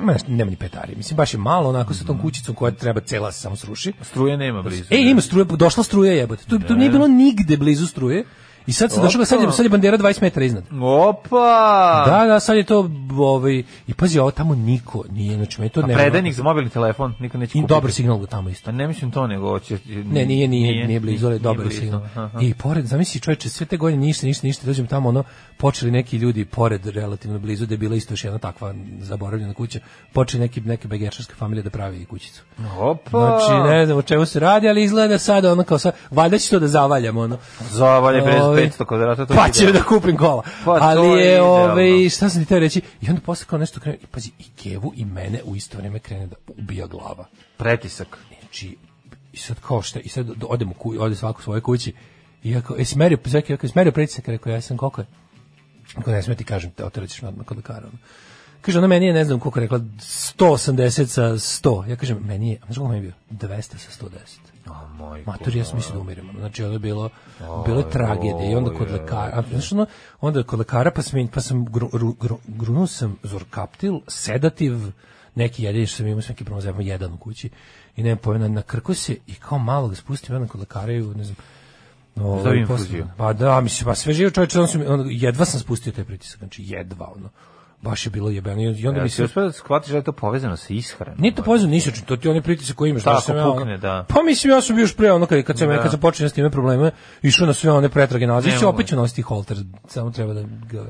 [0.00, 0.94] Ma, nema ni petari.
[0.96, 3.92] Mislim baš je malo onako sa tom kućicom koja treba cela se samo sruši.
[4.02, 4.84] Struje nema blizu.
[4.90, 6.44] E, ima struje, došla struja jebote.
[6.44, 8.24] Tu, tu nije bilo nigde blizu struje.
[8.66, 10.64] I sad se došlo, sad je, sad je bandera 20 metara iznad.
[10.82, 12.04] Opa!
[12.06, 15.80] Da, da, sad je to, ovaj, i pazi, ovo tamo niko nije, znači, meni to
[15.80, 15.94] A ne...
[15.94, 17.74] predajnik za mobilni telefon nikad neće I kupiti.
[17.74, 18.64] dobar signal tamo isto.
[18.64, 19.78] Pa ne mislim to, nego će...
[19.86, 22.02] Ne, nije, nije, nije, blizu, ali dobar signal.
[22.14, 22.38] aha.
[22.40, 25.24] I pored, zamisli čoveče, sve te godine ništa, ništa, ništa, dođem tamo, ono,
[25.56, 29.78] počeli neki ljudi pored relativno blizu, da je bila isto još jedna takva zaboravljena kuća,
[30.12, 32.42] počeli neki, neke begešarske familije da pravi kućicu.
[32.78, 33.10] Opa!
[33.10, 36.50] Znači, ne znam o čemu se radi, ali izgleda sada ono kao sad, valjda će
[36.50, 37.38] to da zavaljam, ono.
[37.70, 39.82] Zavalje bez Ovaj, 500 kvadrata, to Pa će da.
[39.82, 40.42] kupim kola.
[40.64, 43.98] Pa ali je ovaj, šta sam ti teo reći, i onda posle kao nešto krene,
[44.02, 47.24] i pazi, i Kevu i mene u isto vrijeme krene da ubija glava.
[47.56, 48.18] Pretisak.
[48.40, 48.76] Znači,
[49.32, 51.92] i sad kao šta, i sad do- odem u kuć, ode svako u svojoj kući,
[52.42, 55.00] i ja kao, jesi merio, Zveki, ja kao, jesi merio pritisak, rekao, ja sam koliko
[55.00, 55.06] je?
[55.94, 57.88] Ako ne sme ti kažem, te otrećeš me odmah kod lekara.
[58.60, 61.88] Kaže, ona meni je, ne znam koliko rekla, 180 sa 100.
[61.90, 63.48] Ja kažem, meni je, a znaš koliko meni je bio?
[63.48, 64.10] 200 sa 110.
[64.66, 66.28] O, moj Matur, ja sam mislio da umirem.
[66.38, 67.10] Znači, ono je bilo,
[67.66, 68.50] bilo je tragedija.
[68.50, 69.86] I onda kod lekara, a, znaš, ono,
[70.20, 74.72] onda kod lekara, pa sam, pa sam gru, gru, gru, grunuo sam zorkaptil, sedativ,
[75.34, 77.50] neki jedini što sam imao sam neki zajebam jedan u kući.
[77.96, 81.00] I ne pojena, na krku se i kao malo ga spustim jedan kod lekara i,
[81.00, 81.36] ne znam,
[82.16, 83.06] ovaj, Stavi posle- infuziju.
[83.16, 86.62] Pa da, mislim, pa sve živo čovječe, on ono, jedva sam spustio taj pritisak, znači
[86.66, 87.28] jedva, ono.
[87.82, 88.62] Baš je bilo jebeno.
[88.62, 89.24] I onda Ja mi se se...
[89.24, 91.14] uspio da shvatiš da je to povezano sa ishranom.
[91.18, 93.02] Nije to povezano ni sa čim, to ti je onaj pritisak koji imaš.
[93.02, 94.04] Tako, sam ja, pukne, da.
[94.08, 95.82] Pa mislim, ja sam bio još pre, ono, kad, kad, sam, Da.
[95.82, 96.90] kad sam počeo s time probleme,
[97.22, 98.66] išao na sve one pretrage nazad, mogu.
[98.66, 99.56] opet ću nositi holter,
[99.88, 100.86] samo treba da ga...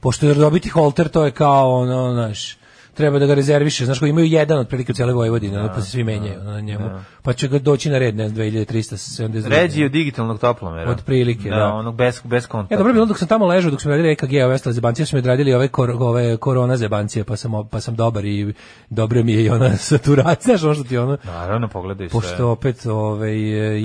[0.00, 2.56] Pošto je dobiti holter, to je kao, ono, znaš,
[2.94, 5.90] treba da ga rezerviše, znaš, koji imaju jedan otprilike u cijeloj Vojvodini, ono, pa se
[5.90, 6.90] svi menjaju ono, na njemu,
[7.22, 9.48] pa će ga doći na red, ne znam, 2370.
[9.48, 10.90] Ređi od digitalnog toplomera.
[10.90, 11.72] Otprilike, da.
[11.74, 12.74] onog bez, bez kontakta.
[12.74, 15.06] Ja, dobro je bilo dok sam tamo ležao, dok smo radili EKG, ove ostale zebancije,
[15.06, 18.54] smo odradili ove, kor, ove korona zebancije, pa sam, pa sam dobar i
[18.90, 22.20] dobro mi je i ona saturacija, znaš ono što ti ono, Naravno, pogledaj sve.
[22.20, 23.38] pošto opet ovaj,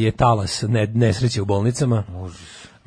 [0.04, 2.04] je talas ne, nesreće u bolnicama.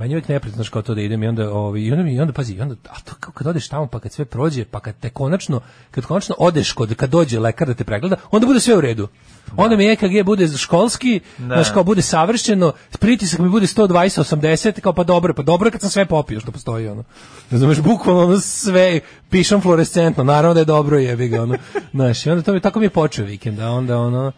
[0.02, 2.20] Meni je uvijek neprijatno kao to da idem i onda, ovaj, i onda, mi, i
[2.20, 4.80] onda pazi, i onda, a to kao kad odeš tamo pa kad sve prođe, pa
[4.80, 5.60] kad te konačno,
[5.90, 9.08] kad konačno odeš kod, kad dođe lekar da te pregleda, onda bude sve u redu.
[9.56, 11.44] Onda mi EKG bude školski, Da.
[11.44, 15.80] znaš, kao bude savršeno, pritisak mi bude 120, 80, kao pa dobro, pa dobro kad
[15.80, 17.04] sam sve popio što postoji, ono.
[17.50, 21.54] Znaš, bukvalno ono sve, pišem fluorescentno, naravno da je dobro, jebi ga, ono.
[21.94, 24.32] Znaš, i onda to mi, tako mi je počeo vikend, a onda, ono,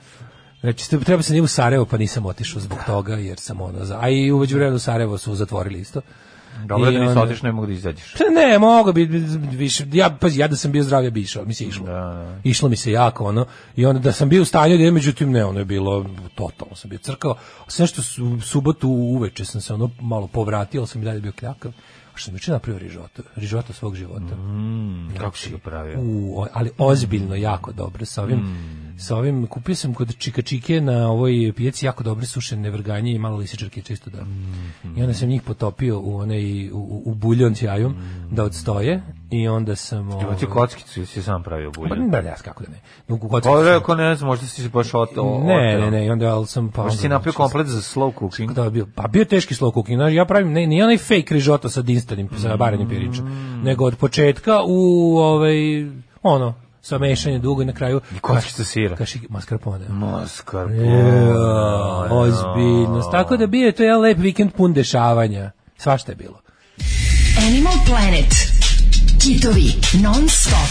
[0.65, 3.99] Znači, treba sam i u Sarajevo, pa nisam otišao zbog toga, jer sam ono, za-
[4.01, 6.01] a i uveđu vremenu Sarajevo su zatvorili isto.
[6.59, 8.13] Dobro da nisi otišao, ne mogu da izađeš.
[8.13, 9.05] Pa Ne, mogu bi
[9.51, 11.87] više, ja, pazi, ja da sam bio zdravlje bi išao, mi se išlo.
[11.87, 12.39] Da, da.
[12.45, 13.47] Išlo mi se jako, ono,
[13.77, 16.91] i onda da sam bio u stanju, da međutim ne, ono je bilo, totalno sam
[16.91, 17.35] bio crkao,
[17.69, 21.33] sve što su, subotu uveče sam se ono malo povratio, ali sam i dalje bio
[21.33, 21.73] kljakav,
[22.07, 24.35] a što sam juče napravio rižoto, rižoto svog života.
[25.19, 25.99] Kako si ga pravio?
[26.01, 28.39] U, ali ozbiljno jako dobro sa ovim
[28.99, 33.19] sa ovim kupio sam kod Čika Čike na ovoj pijaci jako dobre sušene vrganje i
[33.19, 34.19] malo lisičarke čisto da.
[34.97, 37.95] I onda sam njih potopio u onaj u, u, buljon s jajom
[38.31, 42.09] da odstoje i onda sam ti ovaj, kockicu si sam pravio pa, bulje?
[42.09, 42.81] da, ja, kako da ne.
[43.09, 45.09] U kockicu Pa sam- ako ne znam, možda si se baš od,
[45.45, 48.53] ne, ne, ne, i onda ali sam pa Možda si napravio komplet za slow cooking.
[48.53, 51.69] da bio pa bio teški slow cooking znaš, ja pravim ne nije onaj fake rižoto
[51.69, 53.25] sa instanim sa barenim piričem
[53.65, 55.57] nego od početka u ovaj
[56.23, 58.97] ono sa mešanjem dugo i na kraju kockica sira.
[58.97, 60.87] kaši mascarpone Mascarpone.
[60.87, 63.11] Ja, ozbiljnost.
[63.11, 65.51] Tako da bio je to jedan lep vikend pun dešavanja.
[65.77, 66.41] Svašta je bilo.
[67.49, 68.35] Animal Planet.
[69.23, 70.71] Kitovi non stop.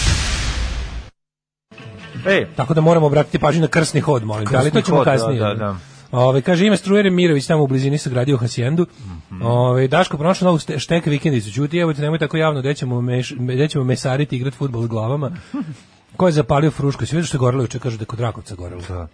[2.28, 5.06] Ej, Tako da moramo obratiti pažnju na krsni hod, molim te, ali to ćemo hod,
[5.06, 5.40] da, kasnije.
[5.40, 5.76] da, da.
[6.12, 8.86] Ove, kaže, ime Strujer Mirović tamo u blizini sagradio Hasijendu.
[9.44, 11.52] Ove, Daško pronašao novu štek vikendicu.
[11.52, 14.84] Čuti, evo te nemoj tako javno, gde ćemo, meš, gde ćemo mesariti i igrati futbol
[14.84, 15.32] s glavama.
[16.18, 17.06] Ko je zapalio frušku?
[17.06, 18.82] Svi vidiš što je gorelo juče, kaže da je kod Rakovca gorelo.
[18.88, 19.08] Da.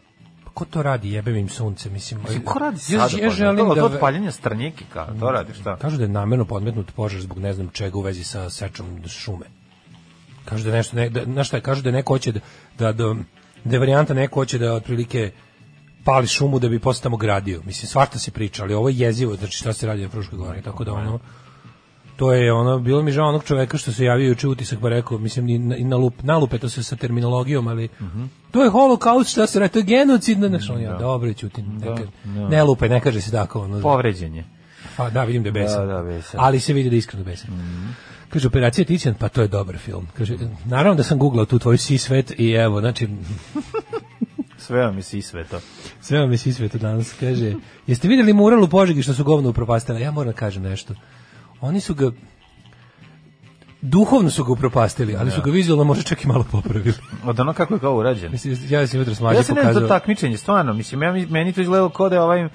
[0.46, 2.22] Pa ko to radi, jebem im sunce, mislim.
[2.22, 3.24] Mislim, ko radi ja, sada?
[3.24, 3.82] ja pa, želim to, da...
[3.82, 5.78] to od paljenja stranjike, kao, to radi šta?
[5.78, 9.46] Kažu da je namerno podmetnut požar zbog ne znam čega u vezi sa sečom šume.
[10.46, 12.40] Kažu da je nešto, ne, da, znaš šta je, kažu da neko hoće da,
[12.78, 13.16] da, da,
[13.64, 15.32] da je varijanta neko hoće da otprilike
[16.04, 17.62] pali šumu da bi posle tamo gradio.
[17.66, 20.62] Mislim, svašta se priča, ali ovo je jezivo, znači šta se radi na Fruškoj gori,
[20.62, 21.20] tako da ono,
[22.20, 25.18] to je ono, bilo mi žao onog čoveka što se javio juče utisak pa rekao,
[25.18, 27.90] mislim, i na, i na lup, nalupe to se sa terminologijom, ali
[28.52, 31.88] to je holokaust, šta se radi, to je genocid, znaš, on ja, dobro, ćutim, ne,
[31.88, 32.08] kaže-
[32.50, 34.44] ne lupe, ne kaže se tako, ono, Povređen je.
[34.98, 35.88] pa da, vidim da je besan.
[35.88, 36.40] Da, da, besan.
[36.44, 37.50] Ali se vidi da je iskreno besan.
[38.30, 40.08] Kaže, operacija Ticijan, pa to je dobar film.
[40.14, 43.08] Kaže, naravno da sam googlao tu tvoj si svet i evo, znači,
[44.58, 45.60] Sve vam je si sve to.
[46.02, 47.14] sve vam je si svet danas.
[47.14, 47.54] Kaže,
[47.88, 50.02] jeste vidjeli mural u Požegi što su govno upropastili?
[50.02, 50.94] Ja moram da kažem nešto.
[51.62, 52.12] Oni su ga,
[53.82, 56.94] duhovno su ga upropastili, ali su ga vizualno možda čak i malo popravili.
[57.26, 58.32] Od ono kako je kao urađen.
[58.32, 59.90] Mislim, ja sam jutro smađe Ja se ne znam to pokazao.
[59.90, 62.50] takmičenje, stvarno, mislim, ja, meni to izgledalo kao da je ovaj, kao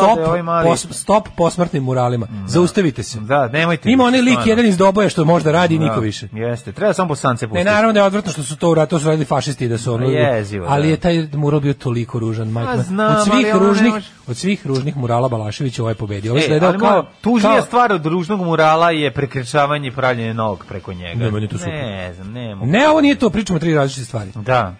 [0.00, 0.66] Stop, da je ovaj mali...
[0.66, 2.26] pos, stop posmrtnim muralima.
[2.46, 3.20] Zaustavite se.
[3.20, 3.90] Da, nemojte.
[3.90, 6.28] Ima onaj lik jedan iz Doboja što možda radi Da, niko više.
[6.32, 7.64] Jeste, treba samo bosance Ne, pustiti.
[7.66, 10.06] naravno da je odvratno što su to uradili, to su radili fašisti da su ono.
[10.06, 10.88] Jezivo, ali da.
[10.88, 12.70] je taj mural bio toliko ružan, majka.
[12.70, 12.82] A, moja.
[12.84, 16.32] znam, od svih ne ružnih, može- od svih ružnih murala Balaševića ovaj pobedio.
[16.32, 20.34] Ovo je E, izgledao kao tužnija kao- stvar od ružnog murala je prekrečavanje i pravljenje
[20.34, 21.24] novog preko njega.
[21.24, 21.56] Ne, to.
[21.66, 22.70] Ne znam, ne mogu.
[22.70, 24.30] Ne, ovo nije to, pričamo tri različite stvari.
[24.34, 24.74] Da.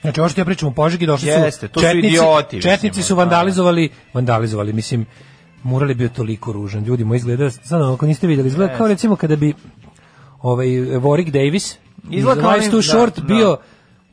[0.00, 2.72] Znači, ovo što ja pričam u Požegi, došli Jeste, su to su četnici, idioti, mislim,
[2.72, 5.06] četnici su ono, vandalizovali, vandalizovali, mislim,
[5.62, 6.84] mural je bio toliko ružan.
[6.84, 9.54] Ljudi moji izgleda, sad ako niste vidjeli, izgleda kao recimo kada bi
[10.42, 11.78] ovaj Warwick Davis
[12.10, 13.24] Izgleda Life's Too da, Short da.
[13.24, 13.56] bio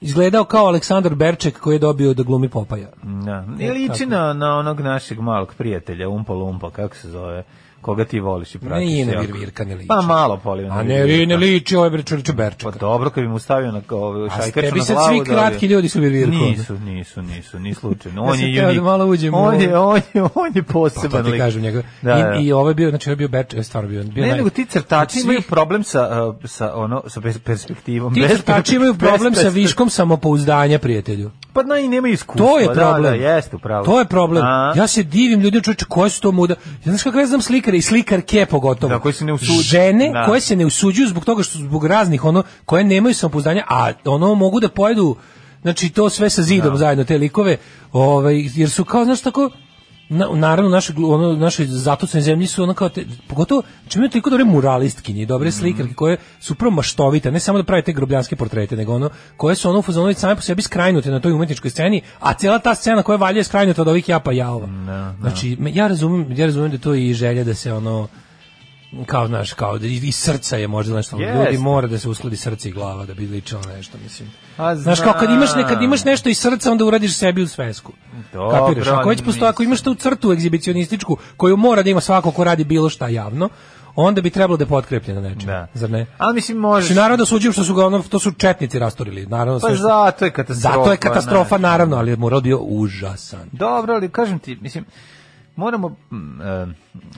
[0.02, 2.90] izgledao kao Aleksandar Berček koji je dobio da glumi Popaja.
[3.04, 3.46] Da.
[3.46, 7.44] Ne liči na, na onog našeg malog prijatelja, Umpa Lumpa, kako se zove,
[7.86, 8.88] koga ti voliš i pratiš.
[8.88, 9.22] Ne, i jako.
[9.22, 9.88] Virvirka ne liči.
[9.88, 12.64] Pa malo poliva A ne, ne liči, ovo je Berček Berček.
[12.64, 15.08] Pa dobro, kad bi mu stavio na ovaj A šajkaču na glavu.
[15.10, 15.34] svi dobio.
[15.34, 16.32] kratki ljudi su Virvirko.
[16.36, 18.24] Nisu, nisu, nisu, ni slučajno.
[18.24, 18.82] On je da unik.
[18.82, 21.82] malo uđem on je, on je, on je Pa poseban to ti kažem njega.
[22.02, 22.36] Da, da.
[22.36, 24.04] I, I ovo je bio, znači ovo je bio Berček, je stvarno bio.
[24.04, 26.10] bio Ne, nego ti crtači imaju problem sa,
[26.46, 28.14] sa, ono, sa pers- perspektivom.
[28.14, 31.32] Ti crtači imaju problem sa viškom samopouzdanja, prijatelju.
[31.54, 32.48] Pa na i nemaju iskustva.
[32.48, 33.20] To je Da, problem.
[33.20, 33.86] da, jeste, upravo.
[33.86, 34.44] To je problem.
[34.46, 34.74] A?
[34.76, 36.54] Ja se divim ljudima, čovječe, koje su to muda.
[36.76, 37.42] Ja znaš kako ja znam
[37.78, 38.94] i slikarke pogotovo.
[38.94, 39.62] Da, koji se ne usuđuju.
[39.62, 40.26] Žene Da.
[40.26, 44.36] koje se ne usuđuju zbog toga što zbog raznih ono koje nemaju samopouzdanja, a ono
[44.36, 45.16] mogu da pojedu
[45.62, 47.58] znači to sve sa zidom zajedno te likove,
[47.92, 49.50] ovaj jer su kao znaš tako
[50.10, 54.30] na, naravno naše ono naše zatucane zemlji su ono kao te, pogotovo čime imaju toliko
[54.30, 58.76] dobre muralistkinje dobre slikarke koje su prvo maštovite, ne samo da prave te grobljanske portrete,
[58.76, 61.70] nego ono koje su ono u fazonu već same po sebi skrajnute na toj umetničkoj
[61.70, 64.68] sceni, a cijela ta scena koja valja je skrajnuta od ovih japa jaova.
[65.22, 68.08] Znači me- ja razumem, ja razumem da to je i želja da se ono
[69.06, 71.38] kao znaš, kao da i iz srca je možda nešto, Jeste.
[71.38, 74.32] ljudi mora da se uskladi srce i glava da bi ličilo nešto, mislim.
[74.58, 75.84] A Znaš, kao kad imaš, ne, kad znam.
[75.84, 77.92] imaš nešto iz srca, onda uradiš sebi u svesku.
[78.34, 78.88] Dobro, Kapiraš?
[78.88, 82.64] Ako već postoji, ako imaš tu crtu egzibicionističku, koju mora da ima svako ko radi
[82.64, 83.50] bilo šta javno,
[83.96, 85.68] onda bi trebalo da je potkrepljeno nečim, Da.
[85.74, 86.06] zar ne?
[86.18, 86.88] Ali mislim, možeš...
[86.88, 89.60] Znači, naravno da suđujem što su ga ono, to su četnici rastorili, naravno.
[89.60, 90.78] Pa zato je katastrofa.
[90.78, 91.62] zato je katastrofa, znaš.
[91.62, 93.50] naravno, ali je moral bio užasan.
[93.52, 94.86] Dobro, ali kažem ti, mislim,
[95.56, 95.96] moramo,
[96.44, 96.68] e,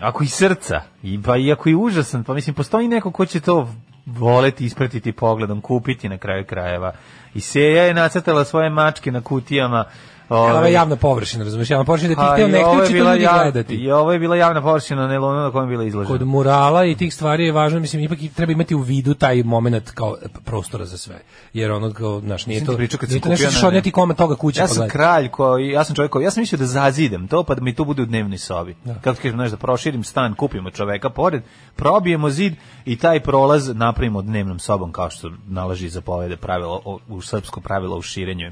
[0.02, 3.40] ako i srca, i, pa i ako i užasan, pa mislim, postoji neko ko će
[3.40, 3.74] to
[4.06, 6.94] voleti, ispratiti pogledom, kupiti na kraju krajeva.
[7.34, 9.86] I Seja je nacrtala svoje mačke na kutijama.
[10.30, 13.04] Ovo ovaj, je javna površina, razumiješ, javna površina da ti ne ovo je ključi to
[13.04, 13.76] ljudi jav- gledati.
[13.76, 16.10] I ovo je bila javna površina na Lonu na kojem je bila izložena.
[16.10, 19.44] Kod murala i tih stvari je važno, mislim, ipak i treba imati u vidu taj
[19.44, 21.16] moment kao prostora za sve.
[21.54, 23.92] Jer ono, kao, znaš, nije Sam to, ti pričao kad nije to nešto na- odneti
[23.92, 24.92] kome toga kuće Ja pa sam gledati.
[24.92, 27.76] kralj koji, ja sam čovjek koji, ja sam mislio da zazidem to, pa da mi
[27.76, 28.76] to bude u dnevnoj sobi.
[29.02, 31.42] Kako ti kažem, znaš, da proširim stan, kupimo čoveka pored,
[31.76, 32.54] probijemo zid
[32.86, 38.02] i taj prolaz napravimo dnevnom sobom, kao što nalaži zapovede pravilo, u srpsko pravilo u
[38.02, 38.52] širenju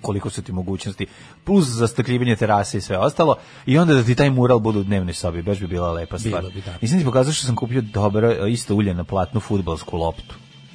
[0.00, 1.06] koliko su ti mogućnosti,
[1.44, 5.14] plus zastakljivanje terase i sve ostalo, i onda da ti taj mural bude u dnevnoj
[5.14, 6.40] sobi, baš bi bila lepa stvar.
[6.40, 6.74] Bilo bi, da.
[6.82, 10.34] Nisam ti pokazao što sam kupio dobro, isto ulje na platnu futbalsku loptu.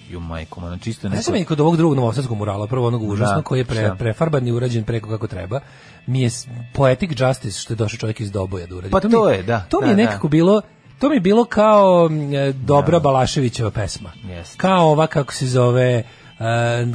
[0.10, 1.24] Ju majko, na čisto Ne neko...
[1.24, 4.48] znam meni kod ovog drugog novosadskog murala, prvo onog užasno, Da, koji je pre, prefarban
[4.48, 5.60] i urađen preko kako treba,
[6.08, 6.30] mi je
[6.74, 8.92] poetic justice što je došao čovjek iz Doboja da uradi.
[8.92, 10.02] Pa mi- to je, da, To mi da, je da.
[10.02, 10.62] nekako bilo
[11.00, 14.12] To mi je bilo kao e, dobra Balaševićeva pesma.
[14.26, 14.58] Jeste.
[14.58, 16.04] Kao ova, kako se zove,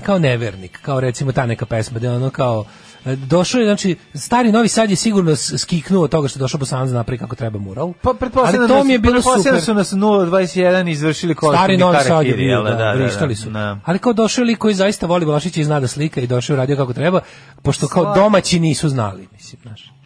[0.03, 2.65] kao nevernik, kao recimo ta neka pesma, da ono kao,
[3.05, 6.59] e, došao je, znači, stari Novi Sad je sigurno skiknuo od toga što je došao
[6.59, 7.93] Bosanac da napravi kako treba mural.
[8.03, 9.65] Pa pretpostavljam Ali da to mi je bilo pretpostavljam super.
[9.65, 13.35] su nas 021 izvršili kolektivni Stari Novi Sad je bio, jel da, da, da, vrištali
[13.35, 13.51] da, su.
[13.51, 13.79] da.
[13.85, 16.59] Ali kao došao lik koji zaista voli Balašića i zna da slika i došao je
[16.59, 17.21] radio kako treba,
[17.63, 19.98] pošto kao domaći nisu znali, mislim, znaš.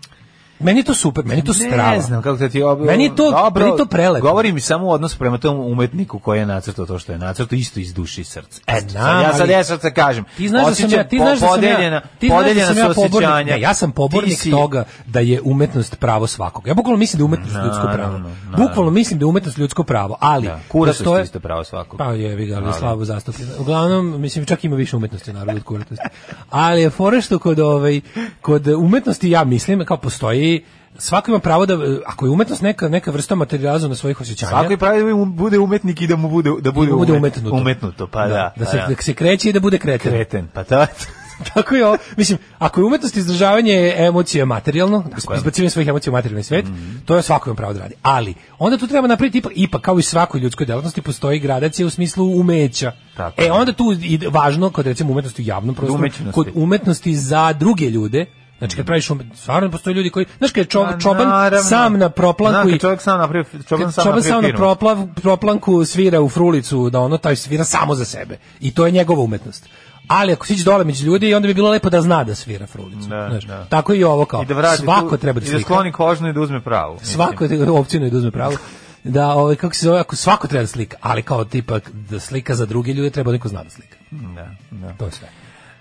[0.63, 1.91] Meni je to super, meni je to strava.
[1.91, 2.81] Ne znam kako ti ob...
[2.81, 4.23] Meni je to- Dobro, meni je to prelepo.
[4.23, 7.57] Govori mi samo u odnosu prema tom umetniku koji je nacrtao to što je nacrtao
[7.57, 8.61] isto iz duše i srca.
[8.69, 10.25] Eto, Znam, sad ja sad ja sad se kažem.
[10.37, 12.67] Ti znaš da sam ja, ti znaš da sam ja, podeljena, ti znaš da podeljena
[12.67, 16.67] sam ja pobornik, ne, ja sam pobornik si- toga da je umetnost pravo svakog.
[16.67, 17.97] Ja bukvalno mislim da je umetnost ljudsko pravo.
[17.99, 18.59] Naravno, naravno.
[18.59, 21.99] Bukvalno mislim da je umetnost ljudsko pravo, ali Da, postoje- je isto pravo svakog.
[21.99, 23.53] Pa je, vi ga, ali slabo zastupljeno.
[23.59, 26.05] Uglavnom, mislim, čak ima više umetnosti u narodu od kuratosti.
[26.51, 28.01] Ali je fora što kod, ovaj,
[28.41, 30.52] kod umetnosti, ja mislim, kao postoji
[30.99, 34.77] svako ima pravo da ako je umetnost neka neka vrsta materijalizma svojih osjećanja Svako je
[34.77, 37.57] pravi da mu bude umetnik i da mu bude da bude, da bude umet- umetnuto.
[37.57, 38.29] umetnuto, pa da.
[38.29, 40.13] da, pa se, da se kreće i da bude kreten.
[40.13, 40.87] kreten, pa da.
[41.55, 41.99] Tako je.
[42.17, 45.05] Mislim, ako je umetnost izražavanje emocija materijalno,
[45.37, 46.67] izbacivanje svojih emocija u materijalni svet,
[47.05, 47.95] to je svako ima pravo da radi.
[48.03, 51.91] Ali, onda tu treba napraviti ipak, ipak kao i svakoj ljudskoj delatnosti postoji gradacija u
[51.91, 52.93] smislu umeća.
[53.17, 57.53] Tako e, onda tu i važno kod recimo umetnosti u javnom prostoru, kod umetnosti za
[57.53, 58.27] druge ljude,
[58.63, 61.69] Znači kad praviš stvarno postoje ljudi koji, znaš kad je čo, Pa, čoban naravno.
[61.69, 65.07] sam na proplanku i čovjek sam napravi, čoban kad sam čoban napravi sam na proplav,
[65.15, 68.39] proplanku svira u frulicu, da ono taj svira samo za sebe.
[68.61, 69.69] I to je njegova umetnost.
[70.09, 73.09] Ali ako siđe dole među ljudi, onda bi bilo lepo da zna da svira frulicu.
[73.09, 73.45] Da, znaš.
[73.45, 73.65] da.
[73.65, 74.43] Tako i ovo kao.
[74.43, 75.65] I da vrati Svako tu- treba da I da slika.
[75.65, 76.99] skloni kožnu i da uzme pravu.
[77.03, 78.57] Svako je opcijno da uzme pravo.
[79.05, 81.79] Da, ovaj, kako se zove, ako svako treba da slika, ali kao tipa
[82.11, 83.97] da slika za druge ljude, treba da neko zna da slika.
[84.11, 84.93] Da, da.
[84.93, 85.29] To je sve.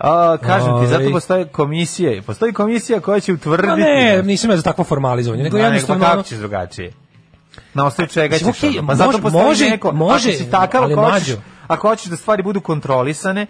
[0.02, 1.12] A, kažem ti, zato Ovaj.
[1.12, 2.22] postoje komisije.
[2.22, 3.68] Postoji komisija koja će utvrditi...
[3.68, 6.04] Pa ne, nisam ja za takvo formalizovanje, nego jednostavno...
[6.04, 6.92] pa kako ćeš drugačije?
[7.74, 8.46] Na osnovu čega ćeš?
[8.48, 8.88] Okej, ono?
[8.88, 11.34] Pa zato postoji može- neko, može, ako si takav, ako hoćeš,
[11.66, 13.46] ako hoćeš da stvari budu kontrolisane,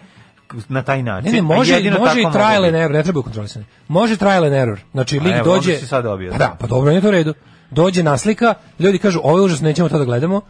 [0.68, 1.30] na taj način.
[1.30, 3.64] Ne, ne, može, može i trial and error, ne treba kontrolisati.
[3.88, 4.80] Može trial and error.
[4.92, 5.76] Znači, lik dođe...
[5.78, 6.44] sad dobio, Pa da.
[6.44, 7.34] da, pa dobro, nije to u redu.
[7.70, 10.40] Dođe naslika, ljudi kažu, ovo je užasno, nećemo to da gledamo.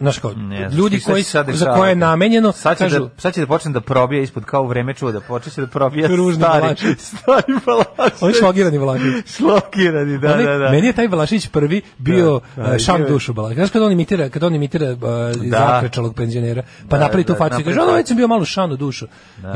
[0.00, 3.08] Znaš kao, Ne ljudi koji, se sad za koje je namenjeno, Sad će, kažu, da,
[3.16, 6.08] sad će da počne da probija ispod kao u vreme čuda, počne će da probija
[6.08, 8.22] Ružni stari, stari Balašević.
[8.22, 9.26] on je šlogirani Vlaković.
[9.26, 10.70] Šlokirani, da, Onaj- da, da.
[10.70, 13.10] Meni je taj Balašić prvi bio Da, da, uh, šam bio je.
[13.10, 13.56] dušu Balašić.
[13.56, 14.98] Znaš kad on imitira, kad on imitira uh,
[15.42, 15.58] Da.
[15.58, 18.28] zakrečalog penzionera, pa Da, napravi tu da, facu i napravi kaže, ono već sam bio
[18.28, 19.06] malo šanu dušu.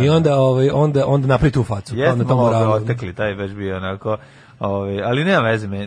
[0.01, 1.95] I onda, ovaj, onda, onda napravi tu facu.
[2.19, 4.17] To malo ga otekli, taj baš bio onako,
[4.63, 5.87] ovaj, ali nema veze me,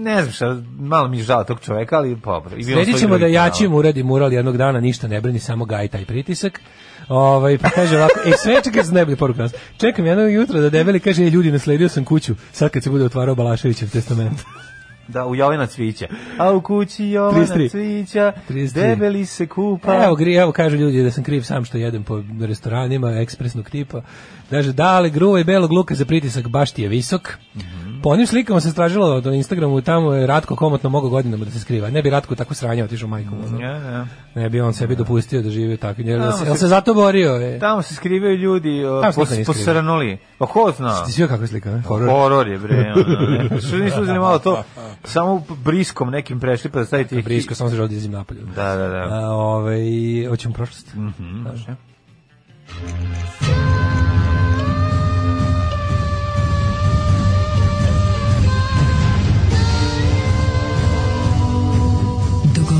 [0.00, 2.56] ne znam šta, malo mi je žao tog čoveka, ali dobro.
[2.56, 5.64] I bilo Sredit svojih ćemo da jačim uradi mural jednog dana, ništa ne brini, samo
[5.64, 6.60] gaj taj pritisak.
[7.08, 9.54] Ovaj pa kaže ovako, ej sve čekaj za najbolje poruka nas.
[9.76, 12.34] Čekam jednog jutra da debeli kaže ej ljudi nasledio sam kuću.
[12.52, 14.40] Sad kad se bude otvarao Balaševićev testament.
[15.08, 16.06] Da, u Jovina Cvića.
[16.38, 17.70] A u kući Jovina 33.
[17.70, 18.72] Cvića, 33.
[18.74, 20.04] debeli se kupa.
[20.04, 24.02] Evo, gri, evo kažu ljudi da sam kriv sam što jedem po restoranima ekspresnog tipa.
[24.50, 27.38] Kaže, da, ali gruva i belog luka za pritisak baš ti je visok.
[28.06, 31.60] Po onim slikama se stražilo na Instagramu, tamo je Ratko komotno mogao godinama da se
[31.60, 31.90] skriva.
[31.90, 33.38] Ne bi Ratko tako sranja otišao majkom.
[33.48, 33.60] ono.
[33.60, 34.06] Ja, ja.
[34.34, 36.02] Ne bi on sebi dopustio da živi tako.
[36.02, 37.32] Jel, Tamo se, jel se zato borio?
[37.32, 37.58] Je?
[37.58, 39.60] Tamo se skrivaju ljudi o, Tamo se pos, niko nije skrivao.
[39.60, 40.18] posranuli.
[40.38, 41.04] Pa ko zna?
[41.04, 41.82] Ti svi kako je slika, ne?
[41.82, 42.08] Horor.
[42.10, 42.92] Horor je, bre.
[42.96, 43.60] Ono.
[43.68, 44.62] Što nisu uzeli malo to,
[45.04, 47.22] samo briskom nekim prešli pa da stavite...
[47.22, 48.40] Brisko, samo se želi da izim napolju.
[48.56, 49.08] Da, da, da.
[49.10, 49.80] A, ovaj,
[50.28, 50.94] hoćemo prošlost.
[50.94, 51.76] Mhm, može.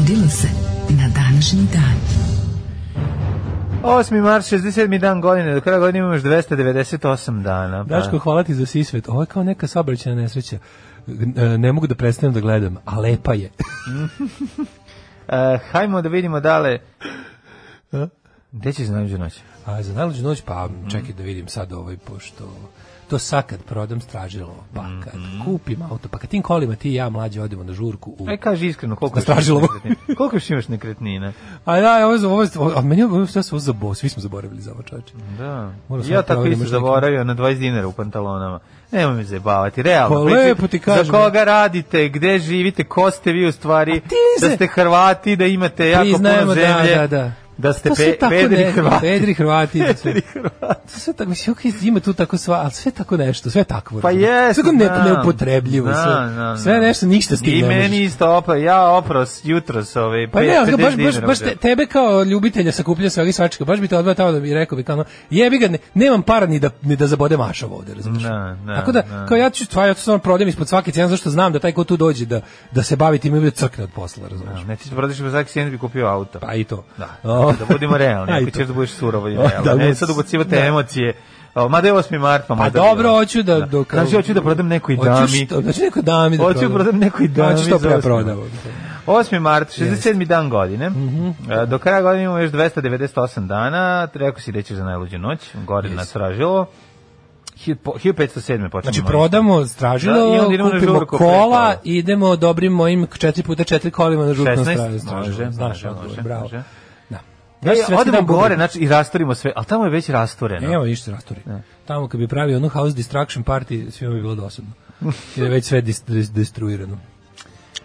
[0.07, 0.49] Dogodilo se
[0.89, 1.97] na današnji dan.
[3.83, 4.23] 8.
[4.23, 4.99] mart, 67.
[4.99, 7.85] dan godine, do kraja godine imamo još 298 dana.
[7.85, 7.97] Pa.
[7.97, 9.09] Daško, hvala ti za sisvet.
[9.09, 10.59] Ovo je kao neka saobraćajna nesreća.
[11.37, 13.51] E, Ne mogu da prestanem da gledam, a lepa je.
[15.29, 16.79] E, hajmo da vidimo dale.
[18.53, 19.41] Gde će se najluđu noć?
[19.65, 22.71] A za najluđu noć, pa čekaj da vidim sad ovaj, pošto
[23.09, 25.13] to sad kad prodam stražilo, pa kad
[25.45, 28.29] kupim auto, pa kad tim kolima ti i ja mlađe odemo na žurku u...
[28.29, 29.21] Aj, kaži iskreno, koliko
[29.61, 30.17] nekretnina?
[30.17, 31.33] Koliko još imaš nekretnina?
[31.65, 34.73] A ja, ovo ovo je, a meni ovo sve sve zabo, svi smo zaboravili za
[34.73, 35.13] ovo.
[35.39, 35.73] Da.
[35.89, 38.61] Moram Ja tako isto zaboravio na 20 dinara u pantalonama.
[38.93, 40.17] Nemoj me zajebavati, realno.
[40.17, 41.05] Pa lepo ti kažem.
[41.05, 44.01] Za koga radite, gde živite, ko ste vi u stvari,
[44.41, 47.33] da se- ste Hrvati, da imate jako puno da, zemlje, da, da.
[47.59, 49.01] Da ste sve pe, tako pedri ne- Hrvati.
[49.01, 49.83] Pedri Hrvati.
[50.03, 50.81] Pedri Hrvati.
[50.85, 54.01] To sve tako, mislim, okej, ima tu tako sva, ali sve tako nešto, sve takvo.
[54.01, 56.13] Pa jeste, Sve tako ne, neupotrebljivo, sve,
[56.59, 60.39] sve nešto, ništa s tim I ne meni isto opra, ja opros jutros ovaj, Pa
[60.39, 63.65] pe- ne, ali 50 baš, baš, baš te, tebe kao ljubitelja sakupljanja svega i svačega,
[63.65, 66.47] baš bi te odveo tamo da bi rekao bi kao, jebi ga, ne, nemam para
[66.47, 68.23] ni da, ni da zabodem ašav ovde, razumiješ?
[68.23, 69.27] Da, da, Tako da, da.
[69.27, 71.73] kao ja ću, stvar, ja to stvarno prodajem ispod svake cijene, zašto znam da taj
[71.73, 72.41] ko tu dođe da,
[72.73, 74.65] da se bavi tim i bude crkne od posla, razumiješ?
[74.65, 76.39] Ne, ti se prodaš za svaki cent bi kupio auto.
[76.39, 76.85] Pa i to.
[76.97, 77.09] Da,
[77.59, 79.65] Da budemo realni, ako ćeš da budeš surovo i O, realno.
[79.65, 80.65] da, ne, bud- sad ubacivate da.
[80.65, 81.13] emocije.
[81.55, 82.19] O, mada je 8.
[82.19, 83.55] mart, pa Pa možda dobro, bi- hoću da...
[83.57, 85.29] da kao- Znači, hoću da prodam nekoj Hoću dami.
[85.47, 86.75] što- Hoću nekoj dami da Hoću prodam.
[86.75, 88.39] prodam nekoj dami Hoću što pre prodam.
[89.07, 89.39] 8.
[89.41, 90.25] mart, 67.
[90.25, 90.91] dan godine.
[91.53, 94.09] E, Do kraja godine imamo još 298 dana.
[94.15, 96.67] Rekao si da ćeš za najluđu noć, gore na Stražilovo.
[97.57, 98.69] Hi- po- 1507.
[98.71, 98.93] počinje.
[98.93, 101.81] Znači prodamo Da, stražilo, i onda idemo na kupimo kola, preko.
[101.85, 104.99] idemo dobrim mojim 4 puta 4 kolima na žurku 16?
[104.99, 105.17] stražilo.
[105.19, 106.43] Može, Znaš, može, odgovor, može, bravo.
[106.43, 106.63] može.
[107.75, 110.75] Znaš, svetski odemo gore, znači, i rastorimo sve, ali tamo je već rastoreno.
[110.75, 111.41] Evo ništa rastori.
[111.87, 114.71] Tamo kad bi pravio onu house destruction party, svima bi bilo dosadno.
[115.37, 116.99] Jer je već sve dis, dis, destruirano.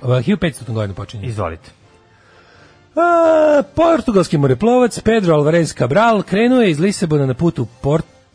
[0.01, 0.73] Uh, 1500.
[0.73, 1.27] godinu počinje.
[1.27, 1.71] Izvolite.
[2.95, 7.65] A, portugalski moreplovac Pedro Alvarez Cabral krenuo je iz Lisabona na put u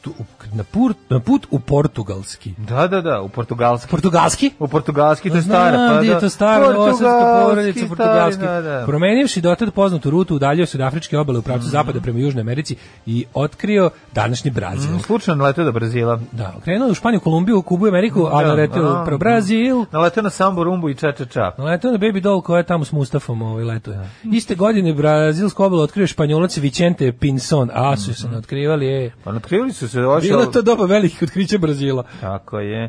[0.07, 2.55] Portu na put, na put u portugalski.
[2.59, 3.91] Da, da, da, u portugalski.
[3.91, 4.51] Portugalski?
[4.59, 5.89] U portugalski to je Znam stara.
[5.93, 6.21] Pa gdje je da.
[6.21, 7.05] to stara Portugalski,
[7.45, 8.43] porodica portugalski.
[8.43, 8.83] Da, da.
[8.87, 12.77] Promenivši dotad poznatu rutu, udaljio se od Afričke obale u pravcu zapada prema Južnoj Americi
[13.07, 14.97] i otkrio današnji Brazil.
[14.97, 16.21] Mm, Slučajno naletio do Brazila.
[16.33, 19.85] Da, krenuo je u Španiju, Kolumbiju, Kubu i Ameriku, a Da, naletio a, pro Brazil.
[19.93, 21.53] Naletio na sambu, rumbu i ča, ča, ča.
[21.59, 24.11] Naletio na Baby Doll koja je tamo s Mustafom ovaj letuje.
[24.25, 29.11] Iste godine brazilsko obalo otkrio španjolac Vicente Pinson, a su se ne otkrivali, e.
[29.25, 30.21] Pa otkrili su se došao...
[30.21, 32.05] Bilo to doba velikih otkrića Brazila.
[32.21, 32.89] Tako je.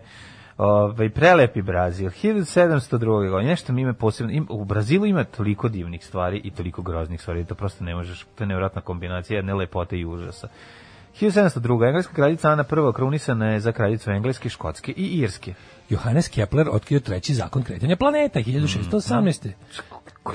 [0.57, 3.29] Ovaj prelepi Brazil 1702.
[3.29, 3.49] godine.
[3.49, 7.43] Nešto mi ima posebno im, u Brazilu ima toliko divnih stvari i toliko groznih stvari,
[7.43, 10.47] da to prosto ne možeš, to je nevjerojatna kombinacija jedne lepote i užasa.
[11.21, 11.87] 1702.
[11.87, 15.53] Engleska kraljica Ana I krunisana je za kraljicu Engleske, Škotske i Irske.
[15.89, 19.51] Johannes Kepler otkrio treći zakon kretanja planeta 1618.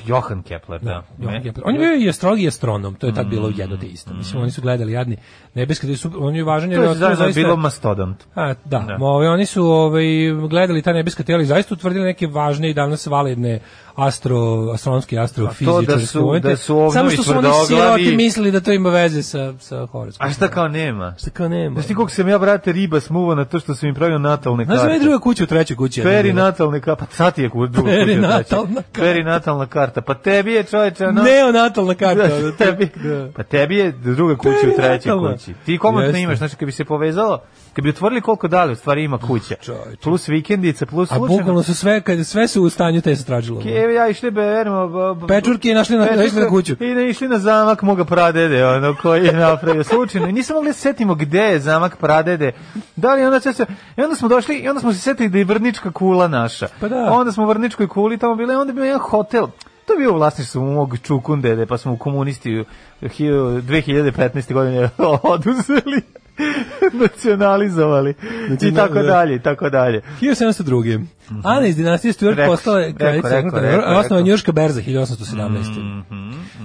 [0.05, 1.03] Johan Kepler, da.
[1.19, 1.63] Johann Me- Kepler.
[1.67, 4.13] On je bio i astrolog i astronom, to je tad bilo jedno te isto.
[4.13, 5.17] Mislim, oni su gledali jadni
[5.53, 7.41] nebeske, su, on je važan jer To je zaista...
[7.41, 8.23] bilo mastodont.
[8.35, 8.97] A, da, Da.
[9.01, 10.05] Ovaj, oni su ovaj,
[10.49, 13.59] gledali ta nebeska tela i zaista utvrdili neke važne i danas validne
[13.97, 14.37] astro,
[14.69, 18.59] astronomske i astrofizičarske da su- da su ovnovi Samo što su oni siroti mislili da
[18.59, 20.27] to ima veze sa, sa horoskopom.
[20.27, 21.15] A šta kao nema?
[21.17, 21.73] Šta kao nema?
[21.73, 24.65] Znaš ti koliko sam ja, brate, riba smuva na to što sam im pravio natalne
[24.65, 24.87] Znaš karte?
[24.87, 25.99] da je druga kuća u trećoj kući?
[25.99, 26.45] jedna Peri bila?
[26.45, 27.95] natalne karta, pa sad je ku- druga kuća.
[27.97, 28.83] Perinatalna znači.
[28.85, 29.01] karta.
[29.01, 31.23] Perinatalna karta, pa tebi je čoveče, ono...
[31.23, 32.27] Neonatalna karta.
[32.29, 33.27] Da, tebi, Da.
[33.31, 35.53] pa tebi je druga kuća u trećoj kući.
[35.65, 37.39] Ti komotno imaš, znači kad bi se povezalo,
[37.73, 39.55] kad bi otvorili koliko dalje u stvari ima kuća,
[40.03, 41.37] plus vikendice, plus A slučajno...
[41.37, 43.61] bukvalno su sve, kad sve su u stanju te se tražilo.
[43.65, 44.89] Evo ja išli beremo...
[45.27, 46.75] Pečurke i našli na- Pečurke našli na kuću.
[46.79, 50.27] I ne išli na zamak moga pradede, ono koji je napravio slučajno.
[50.27, 52.51] I nisam mogli da se setimo gde je zamak pradede.
[52.95, 53.65] Da li onda se...
[53.97, 56.67] I onda smo došli i onda smo se setili da je vrnička kula naša.
[56.79, 57.07] Pa da.
[57.11, 59.47] Onda smo u vrničkoj kuli tamo bili, onda je bio jedan hotel.
[59.85, 62.65] To je bio u vlasništvu mog čukundede, pa smo u komunisti u
[63.01, 64.53] hi- 2015.
[64.53, 64.89] godine
[65.23, 66.01] oduzeli
[67.03, 68.13] nacionalizovali
[68.61, 69.03] i tako da.
[69.03, 71.05] dalje i tako dalje 1702.
[71.43, 74.21] Ana iz dinastije Stuart Rekao, postala je kraljica rekao.
[74.21, 76.03] Njujorška berza 1817.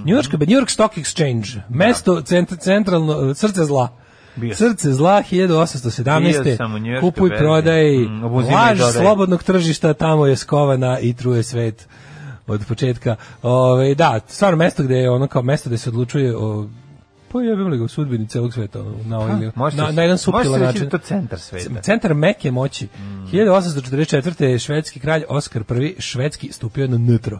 [0.05, 3.89] Njujorška New York Stock Exchange, mesto cent, centralno srce zla.
[4.35, 4.55] Bio.
[4.55, 6.57] Srce zla Bio 1817.
[6.57, 11.43] sam u New Yorkskoj Kupuj, prodaj, Mm, laž slobodnog tržišta, tamo je skovana i truje
[11.43, 11.87] svet
[12.47, 13.15] od početka.
[13.41, 16.67] Ove, da, stvarno mesto gde je ono kao mesto gde se odlučuje o
[17.31, 20.17] pa jebem li ga u sudbini celog sveta na, ovaj, Može na, se- na jedan
[20.17, 20.83] suptilan način.
[20.83, 21.81] je to centar sveta.
[21.81, 22.87] Centar meke moći.
[23.25, 24.43] 1844.
[24.43, 27.39] je švedski kralj Oskar I švedski stupio na nutro.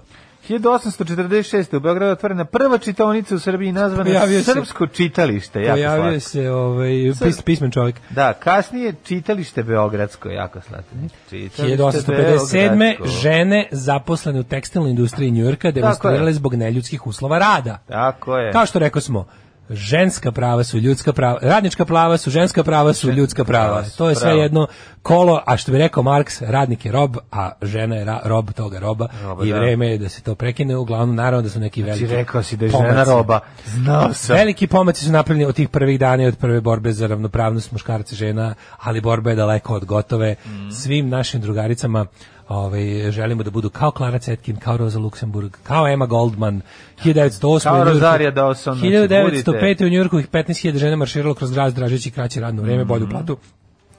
[0.49, 1.73] 1846.
[1.73, 5.59] u Beogradu otvorena prva čitaonica u Srbiji nazvana Pojavio se- Srpsko čitalište.
[5.59, 6.19] Jako Pojavio slatko.
[6.21, 6.89] se ovaj,
[7.23, 7.95] pis, pismen čovjek.
[8.09, 10.95] Da, kasnije čitalište Beogradsko, jako slatko.
[11.29, 12.77] Čitalište 1857.
[12.79, 13.07] Beogradsko.
[13.07, 17.77] žene zaposlene u tekstilnoj industriji Njujorka demonstrirale zbog neljudskih uslova rada.
[17.87, 18.51] Tako je.
[18.51, 19.25] Kao što rekao smo,
[19.69, 23.83] ženska prava su ljudska prava, radnička prava su ženska prava su ljudska prava.
[23.97, 24.67] To je sve jedno
[25.01, 28.79] kolo, a što bi rekao Marks, radnik je rob, a žena je ra- rob toga
[28.79, 29.07] roba,
[29.43, 29.59] i da.
[29.59, 32.57] vreme je da se to prekine, uglavnom naravno da su neki veliki Znači, rekao si
[32.57, 33.11] da je žena pomaci.
[33.11, 33.39] roba.
[33.65, 34.35] Znao sam.
[34.35, 38.15] Veliki pomaci su napravljeni od tih prvih dana i od prve borbe za ravnopravnost muškaraca
[38.15, 40.35] i žena, ali borba je daleko od gotove.
[40.45, 40.71] Mm.
[40.71, 42.05] Svim našim drugaricama
[42.49, 46.61] ovaj, želimo da budu kao Clara Zetkin, kao Rosa Luxemburg, kao Emma Goldman,
[47.03, 47.63] 1908.
[47.63, 49.85] Kao Rosaria Dawson, znači, 1905.
[49.85, 53.09] u Njujorku ih 15.000 žena marširalo kroz grad tražeći kraće radno vreme, bolju Mm.
[53.09, 53.37] platu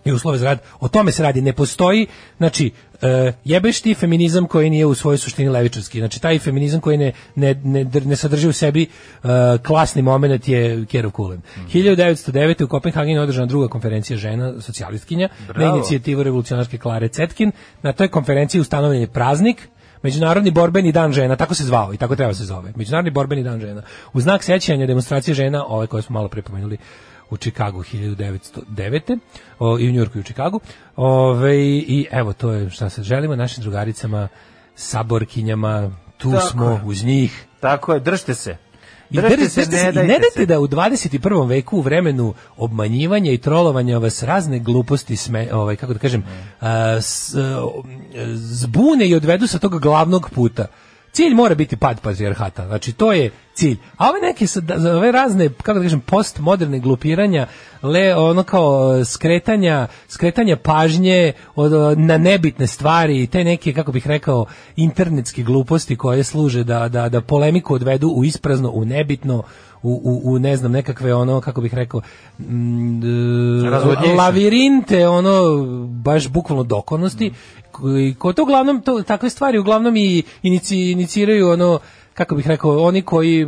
[0.05, 0.59] i uslove za rad.
[0.81, 1.41] O tome se radi.
[1.41, 2.71] Ne postoji, znači,
[3.03, 5.99] e, jebeš ti feminizam koji nije u svojoj suštini levičarski.
[5.99, 8.89] Znači, taj feminizam koji ne, ne, ne, ne sadrži u sebi e,
[9.67, 11.41] klasni moment je Kerov Kulen.
[11.57, 11.67] Mhm.
[11.67, 12.65] 1909.
[12.65, 15.77] u Kopenhagenu je održana druga konferencija žena, socijalistkinja, na Bravo.
[15.77, 17.53] inicijativu revolucionarske Klare Cetkin.
[17.83, 19.69] Na toj konferenciji ustanovljen je praznik,
[20.03, 22.73] Međunarodni borbeni dan žena, tako se zvao i tako treba se zove.
[22.77, 23.83] Međunarodni borbeni dan žena.
[24.13, 26.79] U znak sećanja demonstracije žena, ove koje smo malo prepomenuli,
[27.31, 29.19] u Čikagu 1909.
[29.59, 30.61] O, i u Njurku i u Čikagu.
[30.97, 34.29] Ove, I evo, to je šta se želimo našim drugaricama,
[34.77, 36.81] saborkinjama, tu Tako smo je.
[36.85, 37.47] uz njih.
[37.61, 38.57] Tako je, držte se.
[39.11, 40.47] I Držte držite se, se, ne i ne dajte se.
[40.47, 41.19] da u 21.
[41.49, 46.25] veku u vremenu obmanjivanja i trolovanja vas razne gluposti sme, ovaj kako da kažem,
[46.61, 47.71] a, s- a,
[48.35, 50.67] zbune i odvedu sa tog glavnog puta.
[51.13, 52.67] Cilj mora biti pad patrijarhata.
[52.67, 53.77] Znači to je cilj.
[53.97, 57.47] A ove neke da- ove razne kako da kažem postmoderne glupiranja,
[57.83, 64.07] le ono kao skretanja, skretanja pažnje od na nebitne stvari i te neke kako bih
[64.07, 64.47] rekao
[64.77, 69.43] internetske gluposti koje služe da da da polemiku odvedu u isprazno, u nebitno,
[69.83, 72.01] u, u, u ne znam nekakve ono kako bih rekao
[72.39, 73.03] mm,
[73.67, 74.15] e, Razvodnjiše.
[74.15, 77.33] lavirinte ono baš bukvalno dokonosti
[77.73, 81.79] koji ko to uglavnom to takve stvari uglavnom i inici, iniciraju ono
[82.15, 83.47] kako bih rekao oni koji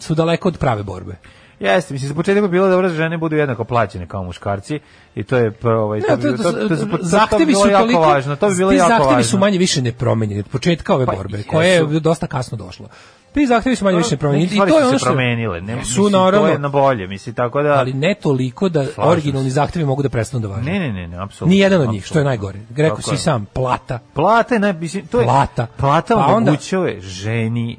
[0.00, 1.16] su daleko od prave borbe.
[1.60, 4.80] Jeste, mislim, za početak bi bilo dobro da žene budu jednako plaćene kao muškarci
[5.14, 6.96] i to je prvo, ovaj, to, Ne, bi, to, to, to, to, to, to, to,
[6.96, 9.30] bi zahtevi bilo su jako važno, to bi bilo ti jako zahtevi važno.
[9.30, 11.48] su manje više nepromenjeni od početka ove Pa, borbe, jesu.
[11.50, 12.88] koja je dosta kasno došla.
[13.34, 16.02] Ti zahtevi su manje više nepromenjeni Neke i to je ono što promenile, ne, su
[16.02, 17.72] mislim, naravno, to je na bolje, mislim, tako da...
[17.72, 20.70] ali ne toliko da Slažem originalni zahtevi mogu da prestanu da važe.
[20.70, 21.50] Ne, ne, ne, ne, apsolutno.
[21.50, 22.58] Ni jedan od njih, što je najgore.
[22.76, 23.98] Rekao Tako si sam, plata.
[24.14, 25.24] Plata je, mislim, to je...
[25.24, 25.66] Plata.
[25.76, 27.76] Plata Pa omogućuje ženi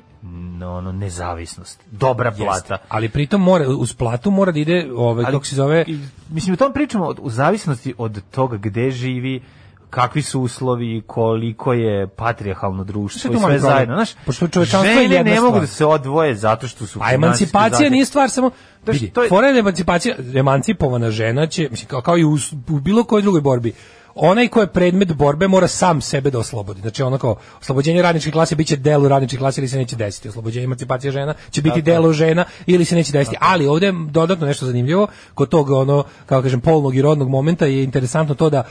[0.64, 1.80] ono, nezavisnost.
[1.88, 2.53] Dobra plata.
[2.74, 2.78] Jeste.
[2.89, 5.86] Ali pritom mora uz platu mora da ide ovaj kako se zove
[6.30, 9.43] Mislim, o tom pričamo od- u zavisnosti od toga gde živi,
[9.89, 13.60] kakvi su uslovi, koliko je patrijarhalno društvo i sve problem.
[13.60, 13.95] zajedno.
[13.95, 15.62] Znaš, Pošto čovečanstvo je jedna ne mogu stvar.
[15.62, 17.93] da se odvoje zato što su A emancipacija zajedno.
[17.93, 18.51] nije stvar samo
[18.86, 22.38] Da, vidi, što je- fora je emancipacija, emancipovana žena će, mislim, kao, kao i u,
[22.70, 23.74] u bilo kojoj drugoj borbi,
[24.16, 26.82] onaj ko je predmet borbe mora sam sebe da oslobodi.
[26.82, 30.30] Znači ono kao oslobođenje radničke klase biće delo radničke klase ili se neće desiti.
[30.30, 33.38] Oslobođenje emancipacije žena će biti delo žena ili se neće desiti.
[33.39, 37.66] Ali ovdje je dodatno nešto zanimljivo kod tog ono kako kažem polnog i rodnog momenta
[37.66, 38.63] je interesantno to da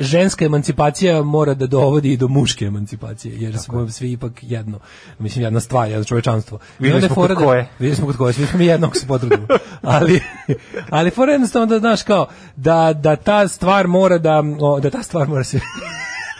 [0.00, 4.78] ženska emancipacija mora da dovodi i do muške emancipacije jer smo svi ipak jedno.
[5.18, 6.58] Mislim jedna stvar, jedno čovečanstvo.
[6.58, 7.68] I Videli onda je smo kod da- koje.
[7.78, 9.46] Videli smo kod koje, svi smo mi jednog se potrudimo.
[9.82, 10.20] ali,
[10.90, 14.90] ali fora je jednostavno da, znaš, kao, da, da ta stvar mora da, o, da
[14.90, 15.60] ta stvar mora se,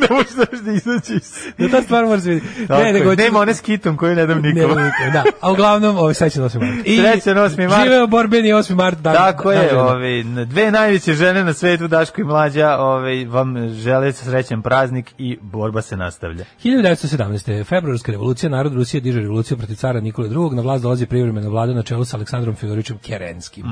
[0.01, 1.33] ne možeš znaš da izaći iz...
[1.59, 4.43] da ta stvar mora se, Tako ne, nego, nema one s kitom koju ne dam
[4.43, 4.71] nikom.
[4.71, 6.61] ne, da, a uglavnom, ovaj, srećan 8.
[6.61, 6.87] mart.
[6.89, 7.69] I Srećan 8.
[7.69, 7.83] mart.
[7.83, 8.75] Živeo borbeni 8.
[8.75, 8.99] mart.
[8.99, 13.25] Dan, Tako dan je, ovaj, n- dve najveće žene na svetu, Daško i Mlađa, ovaj,
[13.25, 16.45] vam žele srećan praznik i borba se nastavlja.
[16.65, 17.65] 1917.
[17.65, 20.35] februarska revolucija, narod Rusije diže revoluciju protiv cara Nikole II.
[20.53, 23.65] Na vlast dolazi privremena vlada na čelu sa Aleksandrom Fjodorićem Kerenskim.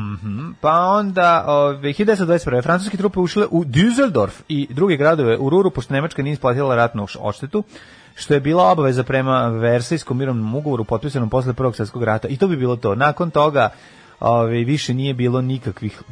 [0.61, 2.63] Pa onda, ove, 1921.
[2.63, 7.07] francuske trupe ušle u Düsseldorf i druge gradove u Ruru, pošto Nemačka nije isplatila ratnu
[7.19, 7.65] odštetu,
[8.15, 12.29] što je bila obaveza prema Versajskom mirovnom ugovoru potpisanom posle Prvog svjetskog rata.
[12.29, 12.95] I to bi bilo to.
[12.95, 13.69] Nakon toga
[14.21, 16.03] ove, više nije bilo nikakvih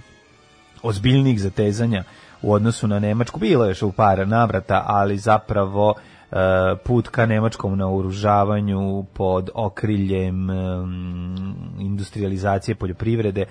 [0.82, 2.04] ozbiljnih zatezanja
[2.42, 3.40] u odnosu na Nemačku.
[3.40, 6.36] Bilo je još u par navrata, ali zapravo e,
[6.84, 13.44] put ka nemačkom naoružavanju pod okriljem em, industrializacije poljoprivrede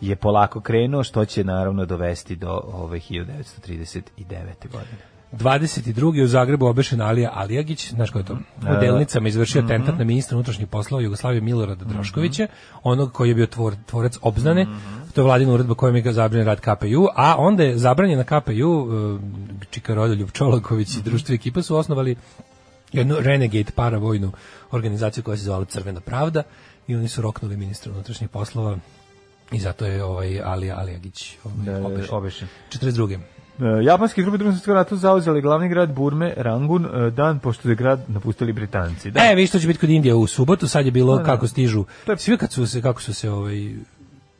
[0.00, 4.02] je polako krenuo, što će naravno dovesti do ove 1939.
[4.72, 5.11] godine.
[5.32, 6.24] 22.
[6.24, 8.34] u Zagrebu obešen Alija Alijagić, znaš ko je to?
[8.60, 12.46] U delnicama izvršio atentat na ministra unutrašnjih poslova Jugoslavije Milorada Droškovića,
[12.82, 14.66] onog koji je bio tvor, tvorac obznane,
[15.14, 19.20] to je vladina uredba kojom je zabranjen rad KPU, a onda je zabranjena KPU, uh,
[19.70, 22.16] Čika Rodoljub Čolaković i društvo ekipa su osnovali
[22.92, 24.32] jednu renegade paravojnu
[24.70, 26.42] organizaciju koja se zvala Crvena pravda
[26.86, 28.78] i oni su roknuli ministra unutrašnjih poslova
[29.52, 32.14] i zato je ovaj Alija Alijagić ovaj, obešen.
[32.14, 32.48] Obešen.
[32.70, 33.18] 42.
[33.62, 37.74] E, Japanske trupe drugog svjetskog rata zauzeli glavni grad Burme, Rangun, e, dan pošto je
[37.74, 39.10] grad napustili Britanci.
[39.10, 39.20] Da.
[39.22, 41.24] E, vi što će biti kod Indije u subotu, sad je bilo Da, da.
[41.24, 41.84] kako stižu.
[42.06, 43.74] To je- Svi kad su se, kako su se ovaj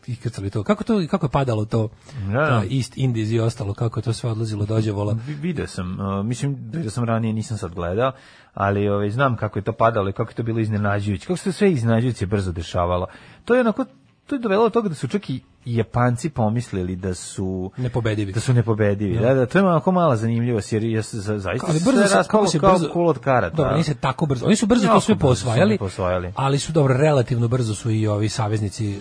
[0.06, 0.62] ikrcali to.
[0.62, 1.88] Kako to kako je padalo to?
[2.26, 2.46] Da, da.
[2.46, 5.16] Ta East Indies i ostalo, kako je to sve odlazilo dođe vola.
[5.26, 8.12] Vi- Video sam, uh, mislim, video sam ranije, nisam sad gledao,
[8.54, 11.26] ali ovaj, znam kako je to padalo i kako je to bilo iznenađujuće.
[11.26, 13.06] Kako se sve iznenađujuće brzo dešavalo.
[13.44, 13.84] To je onako,
[14.26, 18.32] to je dovelo do toga da su čak i Japanci pomislili da su Nepobedivi.
[18.32, 19.18] da su nepobedivi.
[19.18, 22.24] Da, da, to je onako mala zanimljivost jer je za, zaista Ali brzo se, raspalo
[22.40, 23.56] kako se kao brzo, kul od karata.
[23.56, 24.46] Dobro, nije se tako brzo.
[24.46, 26.32] Oni su brzo to sve posvajali, posvajali.
[26.36, 28.98] ali su dobro relativno brzo su i ovi saveznici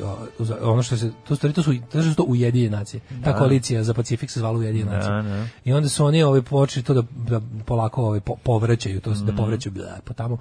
[0.62, 3.02] ono što se to stvari to su to su to Ujedinjene nacije.
[3.24, 5.22] Ta koalicija za Pacifik se zvala Ujedinjene nacije.
[5.24, 5.46] da.
[5.66, 9.26] I onda su oni ovaj počeli to da, da polako ovaj po, povraćaju, to Mhm.
[9.26, 10.38] da povraćaju bla, po tamo.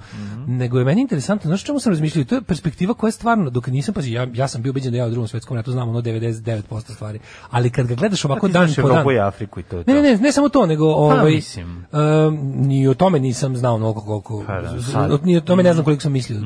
[0.46, 3.50] Nego je meni interesantno, znaš o čemu sam razmišljao, to je perspektiva koja je stvarno
[3.50, 5.88] dok nisam pazi, ja, ja sam bio ubeđen da ja u drugom svetskom ratu znam
[5.88, 7.18] ono 99% stvari.
[7.50, 9.92] Ali kad ga gledaš ovako dan po dan, Evropu i Afriku i to je to.
[9.92, 11.86] ne, ne, ne, samo to, nego ovaj mislim.
[11.92, 14.44] em, ni o tome nisam znao mnogo koliko.
[14.46, 16.40] Pa da, ni o tome ne znam koliko sam mislio.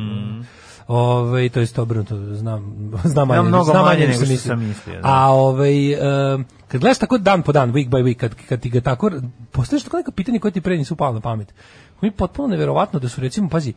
[0.87, 2.75] Ovaj to jest obrnuto, znam
[3.13, 4.55] znam manje, mnogo znam manje nego nego što mislio.
[4.55, 5.01] sam mislio, da.
[5.03, 8.71] A ovaj em, kad gledaš tako dan po dan, week by week, kad, kad ti
[8.71, 9.11] ga tako
[9.53, 11.55] postaviš tako neka pitanja koje ti pre nisu palo na pamet.
[12.01, 13.73] Mi je potpuno neverovatno da su recimo pazi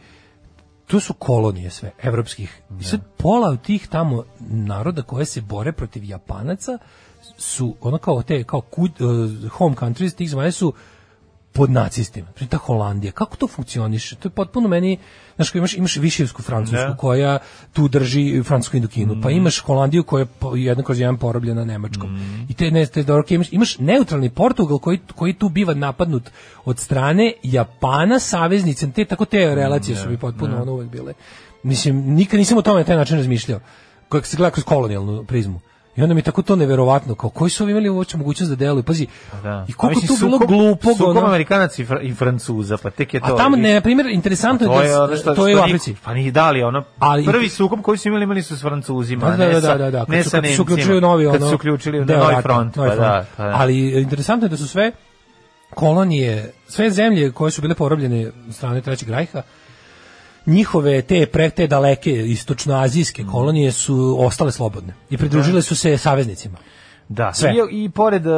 [0.88, 2.62] to su kolonije sve, evropskih.
[2.80, 6.78] I sad pola od tih tamo naroda koje se bore protiv Japanaca
[7.38, 10.74] su ono kao te kao kud, uh, home countries tih zemalja su
[11.58, 12.28] pod nacistima.
[12.38, 14.16] Znači, ta Holandija, kako to funkcioniše?
[14.16, 14.98] To je potpuno meni,
[15.36, 16.98] znaš, imaš, imaš Višijevsku Francusku, Da.
[16.98, 17.40] koja
[17.74, 19.22] tu drži francusku Indokinu, Mhm.
[19.22, 20.22] pa imaš Holandiju koja
[20.56, 22.14] je jedna kroz jedan porobljena Nemačkom.
[22.14, 22.42] Mhm.
[22.50, 26.30] I te, ne, te doroke, imaš, imaš neutralni Portugal koji, koji tu biva napadnut
[26.66, 31.14] od strane Japana, saveznice, te, tako te relacije su mi potpuno ono uvek bile.
[31.64, 33.60] Mislim, nikad nisam o tome na taj način razmišljao.
[34.10, 35.60] Kako se gleda kroz kolonijalnu prizmu.
[35.98, 38.56] I onda mi je tako to neverovatno, kao koji su ovi imali uopće mogućnost da
[38.58, 39.08] deluju, pazi,
[39.44, 39.66] Da.
[39.68, 43.14] i koliko Mislim, tu bilo glupog, Sukob ono- Amerikanaca i, Fra- i Francuza, pa tek
[43.14, 43.26] je to.
[43.26, 45.56] a tamo, i- ne, na primjer, interesantno To je je da, ono što, to je
[45.56, 45.96] u Africi.
[46.04, 49.26] Pa ni da li ono Ali- prvi sukob koji su imali imali su s Francuzima,
[49.26, 50.64] Da, da, ne da, sa, da, da, ne kad su, sa kad su Nemcima.
[50.64, 53.56] uključili novi, ono, kad su uključili na deo novi front, novi pa da, pa da.
[53.56, 54.92] Ali e, interesantno je da su sve
[55.70, 59.42] kolonije, sve zemlje koje su bile porobljene od strane Trećeg rajha,
[60.48, 63.28] njihove te pre te daleke istočnoazijske Mm.
[63.28, 66.58] kolonije su ostale slobodne i pridružile su se saveznicima.
[67.10, 67.54] Da, Sve.
[67.72, 68.34] I, i pored uh,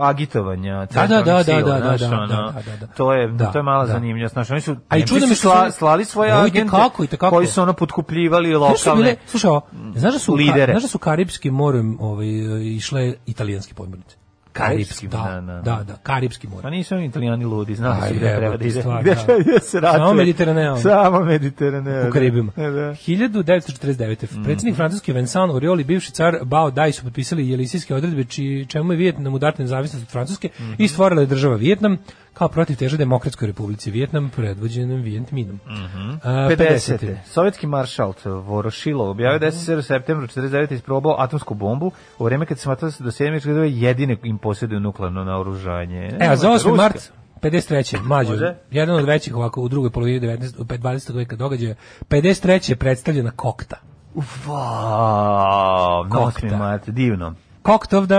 [0.00, 2.86] agitovanja Da, da, da, da, sila, da, da, da, da, da, da.
[2.86, 3.92] To je, Da, to je mala da.
[3.92, 4.32] zanimljivost.
[4.32, 7.36] Znaš, oni su, A i čudo mi sla, slali svoje i agente tekako, i tekako.
[7.36, 9.50] koji su ono potkupljivali lokalne bile, slušaj,
[9.96, 10.72] znaš da su, lidere.
[10.72, 12.26] znaš da su karipskim morem ovaj,
[12.66, 14.16] išle italijanske podmornice?
[14.52, 15.60] Karipskim, da, da, da.
[15.62, 16.62] da, da, karipski more.
[16.62, 18.82] Pa nisu oni italijani ludi, znali Aj, su gde treba da ide.
[19.00, 19.52] Gde da.
[19.52, 19.98] da se ratuje.
[19.98, 20.78] Samo Mediteraneom.
[20.78, 22.08] Samo Mediteraneom.
[22.08, 22.52] u Karibima.
[22.56, 22.94] Da, da.
[23.40, 24.32] 1949.
[24.32, 24.44] Mhm.
[24.44, 28.92] Predsjednik francuski Vincent Auriol i bivši car Bao Dai su potpisali jelisijske odredbe či, čemu
[28.92, 30.72] je Vijetnam udate nezavisnost od Francuske Mhm.
[30.78, 31.96] i stvorila je država Vijetnam
[32.34, 35.60] kao protiv teže demokratskoj republici Vijetnam predvođenom Vijet Minom.
[35.66, 36.10] Mhm.
[36.22, 37.16] A, 50.
[37.24, 39.40] Sovjetski maršal Vorošilov objavio Mhm.
[39.40, 40.72] da je SSR u septembru 49.
[40.72, 43.24] isprobao atomsku bombu u vreme kad se smatralo da se
[43.66, 46.10] jedine posjeduju nuklearno naoružanje.
[46.20, 46.52] E, a za 8.
[46.52, 46.70] Ruska.
[46.70, 47.12] mart
[47.42, 48.02] 53.
[48.02, 50.64] mađo, jedan od većih ovako u drugoj polovini 19.
[50.64, 51.14] 20.
[51.14, 51.74] veka događaja.
[52.08, 52.70] 53.
[52.70, 53.76] je predstavljena kokta.
[54.14, 56.46] Wow, Kokta.
[56.46, 56.58] 8.
[56.58, 57.34] mart, divno.
[57.62, 58.14] Kokt of the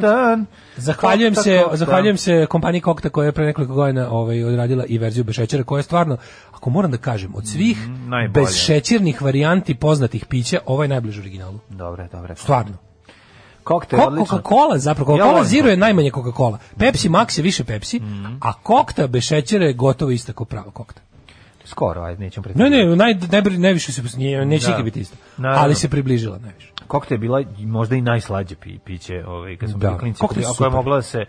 [0.00, 0.46] dan.
[0.76, 5.24] Zahvaljujem se, zahvaljujem se kompaniji Kokta koja je pre nekoliko godina ovaj odradila i verziju
[5.24, 6.16] bez šećera koja je stvarno,
[6.52, 11.20] ako moram da kažem, od svih Mm, bez šećernih varijanti poznatih pića, ovo je najbliže
[11.20, 11.58] originalu.
[11.68, 12.36] Dobre, dobre.
[12.36, 12.93] Stvarno.
[13.64, 14.38] Koktel, Ko- odlično.
[14.38, 16.58] Coca-Cola zapravo, Ja Coca-Cola volim Zero je najmanje Coca-Cola.
[16.78, 18.36] Pepsi Max je više Pepsi, Mhm.
[18.40, 21.00] a kokta bez šećera je gotovo ista kao prava kokta.
[21.64, 24.82] Skoro, ajde, nećemo Ne, ne, naj, najbrže, najviše se, nije, neće Da.
[24.82, 25.16] biti isto.
[25.36, 25.62] Naravno.
[25.62, 26.72] Ali se približila najviše.
[26.86, 30.46] Koktel je bila možda i najslađe pi, piće, ovaj, kad smo Da, bili klinci, je
[30.46, 31.24] ako je mogla da se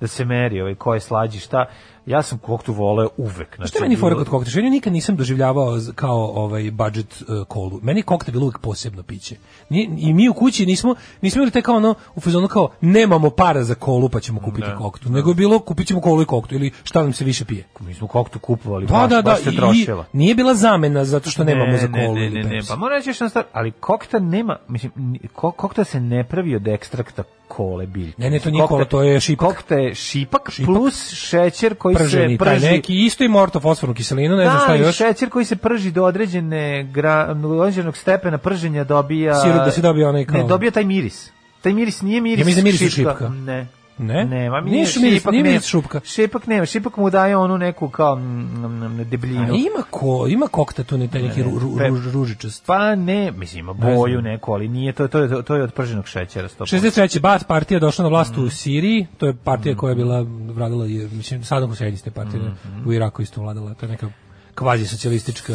[0.00, 1.64] da se meri ovaj ko je slađi šta.
[2.06, 3.56] Ja sam koktu voleo uvek.
[3.56, 4.50] Znači, Šta meni fora kod kokta?
[4.50, 7.80] Što ja nikad nisam doživljavao kao ovaj budget uh, kolu.
[7.82, 9.36] Meni je kokta bilo uvijek posebno piće.
[9.70, 13.30] Ni, I mi u kući nismo, nismo imali te kao ono, u fazonu kao, nemamo
[13.30, 15.10] para za kolu pa ćemo kupiti koktu.
[15.10, 17.64] Nego je bilo, kupit ćemo kolu i koktu ili šta nam se više pije.
[17.80, 20.04] Mi smo koktu kupovali, Da, baš, da, da, baš se i trošila.
[20.12, 22.68] nije bila zamena zato što nemamo Ne, za ne, kolu ne, ne, ne, Pepsi.
[22.68, 24.92] pa moram reći stvar, ali kokta nema, mislim,
[25.32, 28.22] kokta se ne pravi od ekstrakta kole biljke.
[28.22, 29.48] Ne, ne, to nije kokta- kola, to je šipak.
[29.48, 30.66] Kokta je šipak, Šipak.
[30.66, 32.66] plus šećer koji Prženi, se taj prži.
[32.66, 34.96] neki isto ima ortofosfornu kiselinu, ne znam šta Da, i još.
[34.96, 39.34] šećer koji se prži do određene gra, do određenog stepena prženja dobija...
[39.34, 41.30] Sirup da se dobije onaj kao- Ne, dobija taj miris.
[41.60, 43.10] Taj miris nije miris Ja mislim da miris šipka.
[43.12, 43.28] šipka.
[43.28, 43.66] Ne.
[43.98, 44.24] Ne?
[44.24, 45.60] Nema, Nije miris, miris- šipak nije nema.
[45.60, 46.00] šupka.
[46.00, 48.20] Šipak nema, šipak mu daje onu neku kao mm,
[48.58, 49.54] mm, A debljinu.
[49.54, 52.66] ima ko, ima kokta tu ne, taj neki ru, ru, Pe- ruž, ružičast.
[52.66, 54.24] Pa ne, mislim, ima Ne boju znam.
[54.24, 56.48] neku, ali nije, to, to, je, to je od prženog šećera.
[56.50, 56.66] 100%.
[56.72, 57.20] 63.
[57.20, 58.44] Baath partija došla na vlast Mhm.
[58.44, 62.42] u Siriji, to je partija koja je bila vladala, je, mislim, Saddam Hussein iste partije,
[62.42, 62.88] Mhm.
[62.88, 64.08] u Iraku isto vladala, to je neka
[64.54, 65.52] kvazi socijalistička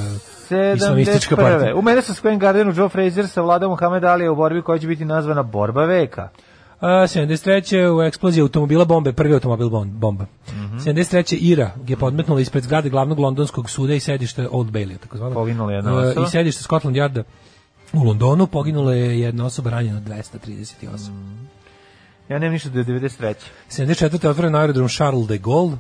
[0.76, 1.52] islamistička 71.
[1.52, 1.76] partija.
[1.76, 5.44] U Madison Square Gardenu Joe Frazier savladao Muhammed Ali u borbi koja će biti nazvana
[5.44, 6.30] borba veka.
[6.82, 7.88] A, 73.
[7.90, 10.26] u eksploziji automobila bombe, prvi automobil bom- bomba.
[10.50, 10.78] Mhm.
[10.80, 11.36] 73.
[11.36, 15.34] Ira je podmetnula ispred zgrade glavnog londonskog suda i sedište Old Bailey, tako zvano.
[15.34, 16.26] Poginula jedna osoba.
[16.28, 17.24] I sedište Scotland Yarda
[17.94, 21.12] u Londonu, poginula je jedna osoba ranjena 238.
[22.30, 23.34] Ja nemam ništa do 93.
[23.70, 24.28] 74.
[24.28, 25.78] otvoren aerodrom Charles de Gaulle,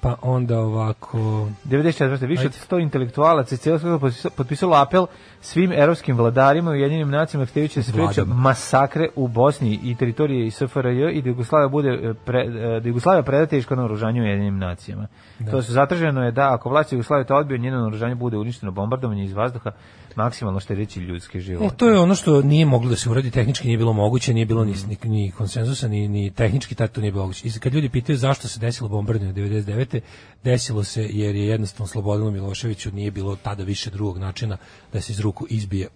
[0.00, 1.18] Pa onda ovako
[1.64, 2.26] 94.
[2.26, 2.58] Više od Ajde.
[2.70, 5.06] 100 intelektualaca i cijelo sveta potpisalo- apel
[5.40, 10.50] svim evropskim vladarima i Ujedinjenim nacijama htjevići da se spreče masakre u Bosni i teritoriji
[10.50, 15.06] SFRJ i da Jugoslavija bude e, pre, e, da Jugoslavija preda teško naoružanje Ujedinjenim nacijama.
[15.50, 19.24] To su zatraženo je da ako vlast Jugoslavije to odbio, njeno naoružanje bude uništeno bombardovanje
[19.24, 19.70] iz vazduha,
[20.16, 21.76] maksimalno štedeći ljudske E, živote.
[21.76, 24.64] to je ono što nije moglo da se uradi, tehnički nije bilo moguće, nije bilo
[24.64, 27.48] ni, ni, ni konsenzusa, ni, ni tehnički tad to nije bilo moguće.
[27.48, 30.00] I kad ljudi pitaju zašto se desilo bombardovanje 99.
[30.44, 34.56] desilo se jer je jednostavno Slobodanu Miloševiću nije bilo tada više drugog načina
[34.92, 35.88] da se iz ruku izbije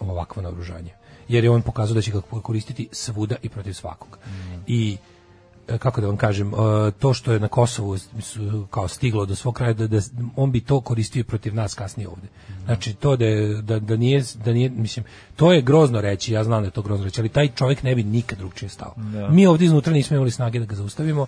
[0.00, 0.90] ovakvo naoružanje.
[1.28, 4.18] Jer je on pokazao da će ga koristiti svuda i protiv svakog.
[4.66, 5.17] I e,
[5.78, 6.56] kako da vam kažem, e,
[6.90, 7.96] to što je na Kosovu
[8.70, 10.00] kao stiglo do svog kraja, da, da
[10.36, 12.28] on bi to koristio protiv nas kasnije ovde.
[12.64, 15.04] Znači, to da, je, da, da, nije, da nije, mislim,
[15.36, 17.94] to je grozno reći, ja znam da je to grozno reći, ali taj čovjek ne
[17.94, 18.94] bi nikad drugčije stao.
[19.30, 21.26] Mi ovdje iznutra nismo imali snage da ga zaustavimo,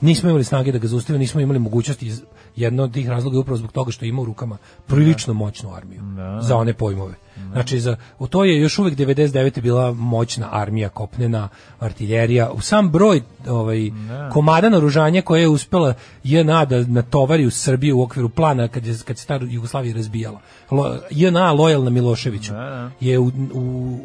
[0.00, 2.22] nismo imali snage da ga zaustavimo, nismo imali mogućnosti, iz-
[2.56, 6.00] jedno od tih razloga je upravo zbog toga što ima u rukama prilično moćnu armiju
[6.42, 7.14] za one pojmove.
[7.52, 9.60] Znači, za, u to je još uvek 99.
[9.60, 13.90] bila moćna armija, kopnena, artiljerija, u sam broj ovaj,
[14.32, 18.94] komada naružanja koje je uspela JNA da natovari u Srbiju u okviru plana kad, je,
[19.04, 20.40] kad se ta Jugoslavija razbijala.
[20.70, 22.52] Lo, JNA lojalna Miloševiću
[23.00, 23.98] je u, u,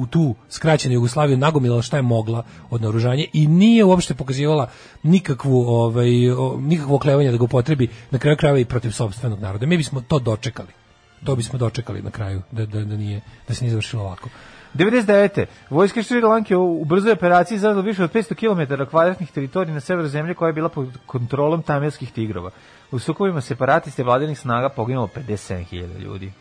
[0.00, 4.68] u tu skraćenu Jugoslaviju nagomilala šta je mogla od naoružanja i nije uopšte pokazivala
[5.02, 6.10] nikakvu ovaj
[6.58, 9.66] nikakvo oklevanje da ga upotrebi na kraju krajeva i protiv sopstvenog naroda.
[9.66, 10.81] Mi bismo to dočekali.
[11.24, 14.28] To bismo dočekali na kraju da da da nije da se nije završilo ovako.
[14.74, 15.46] 99.
[15.70, 20.08] Vojska Šri Lanke u brzoj operaciji zadala više od 500 km kvadratnih teritorija na severu
[20.08, 22.50] zemlje koja je bila pod kontrolom tamilskih tigrova.
[22.90, 26.32] U sukobima separatiste vladinih snaga poginulo 57.000 ljudi.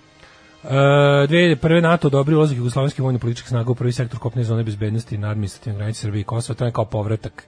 [0.64, 5.18] E, dve prve NATO dobri ulazak jugoslovenskih vojno-političkih snaga u prvi sektor kopne zone bezbednosti
[5.18, 7.44] na administrativnoj granici Srbije i Kosova, to je kao povratak.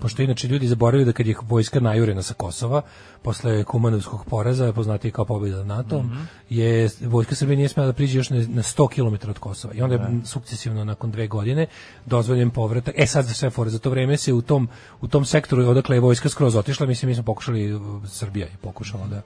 [0.00, 2.82] Pošto inače ljudi zaboravili da kad je vojska najurena sa Kosova,
[3.22, 6.04] posle Kumanovskog poraza, poznatiji kao pobjeda NATO,
[6.50, 9.74] je vojska Srbije nije smela da priđe još na, na 100 km od Kosova.
[9.74, 11.66] I onda je sukcesivno nakon dve godine
[12.06, 12.94] dozvoljen povratak.
[12.98, 14.68] E sad za sve fore, za to vreme se u tom,
[15.00, 19.06] u tom sektoru odakle je vojska skroz otišla, mislim mi smo pokušali, Srbija je pokušala
[19.06, 19.22] da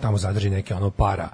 [0.00, 1.28] tamo zadrži neke ono para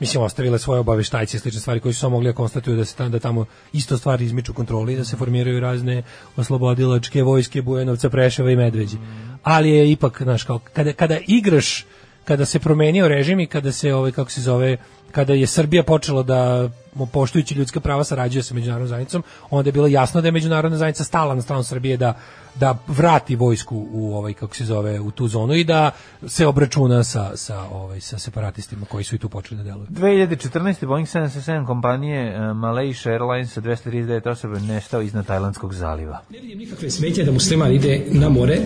[0.00, 2.96] mislim ostavile svoje obaveštajce i slične stvari koji su samo mogli da konstatuju da se
[2.96, 6.02] tamo, da tamo isto stvari izmiču kontroli da se formiraju razne
[6.36, 8.96] oslobodilačke vojske Bujanovca, Preševa i Medveđi.
[9.42, 11.86] Ali je ipak, znaš, kao, kada, kada igraš,
[12.24, 14.76] kada se promenio režim i kada se, ovaj, kako se zove,
[15.12, 16.70] kada je Srbija počela da
[17.12, 21.04] poštujući ljudska prava sarađuje sa međunarodnom zajednicom, onda je bilo jasno da je međunarodna zajednica
[21.04, 22.14] stala na stranu Srbije da
[22.54, 25.90] da vrati vojsku u ovaj kako se zove u tu zonu i da
[26.26, 29.86] se obračuna sa sa ovaj sa separatistima koji su i tu počeli da deluju.
[29.86, 30.86] 2014.
[30.86, 36.20] Boeing 777 kompanije uh, Malaysia Airlines sa 239 osoba nestao iznad Tajlandskog zaliva.
[36.30, 38.58] Ne vidim nikakve smetnje da musliman ide na more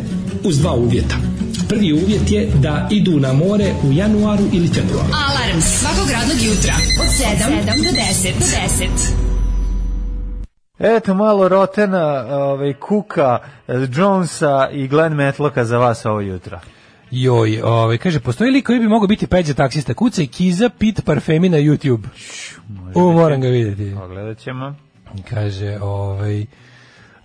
[0.45, 1.17] uz dva uvjeta.
[1.69, 5.09] Prvi uvjet je da idu na more u januaru ili februaru.
[5.29, 8.39] Alarm svakog radnog jutra od 7 do 10.
[8.39, 9.28] Do 10.
[10.79, 16.61] Eto malo Rotena, ovaj, Kuka, eh, Jonesa i Glenn Metlocka za vas ovo jutro.
[17.11, 21.05] Joj, ovaj kaže postoji lik koji bi mogao biti peđa taksista kuca i Kiza Pit
[21.05, 22.05] parfemi na YouTube.
[22.95, 23.97] U, moram ga vidjeti.
[24.01, 24.75] Pogledat ćemo.
[25.31, 26.47] Kaže, ovaj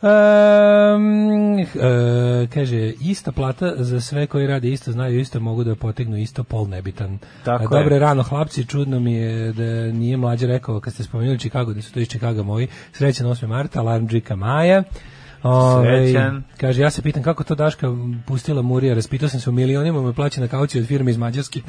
[0.04, 6.18] Um, e, kaže, ista plata za sve koji rade isto, znaju isto, mogu da potegnu
[6.18, 7.20] isto, pol nebitan.
[7.45, 7.84] Tako A, je.
[7.84, 11.82] Dobre rano, hlapci, čudno mi je da nije mlađe rekao, kad ste spomenuli Chicago, da
[11.82, 13.47] su to iz Chicago moji, srećan 8.
[13.47, 14.84] marta, alarm Džika Maja.
[15.43, 16.43] Ovaj, Srećan.
[16.58, 17.88] Kaže, ja se pitam kako to Daška
[18.26, 21.62] pustila Murija, raspitao sam se u milionima, me plaća na kauciju od firme iz Mađarske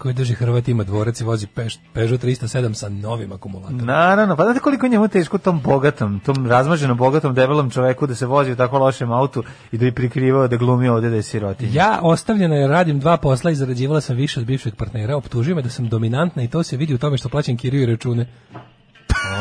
[0.00, 3.86] koji drži Hrvat ima dvorac i vozi Peš, Peugeot 307 sa novim akumulatorom.
[3.86, 8.14] Naravno, pa znate koliko je njemu teško tom bogatom, tom razmaženom bogatom debelom čoveku da
[8.14, 9.42] se vozi u tako lošem autu
[9.72, 11.72] i da bi prikrivao da glumi ovde da je sirotinja.
[11.74, 15.62] Ja ostavljena je radim dva posla i zarađivala sam više od bivšeg partnera, optužuje me
[15.62, 18.26] da sam dominantna i to se vidi u tome što plaćam kiriju i račune.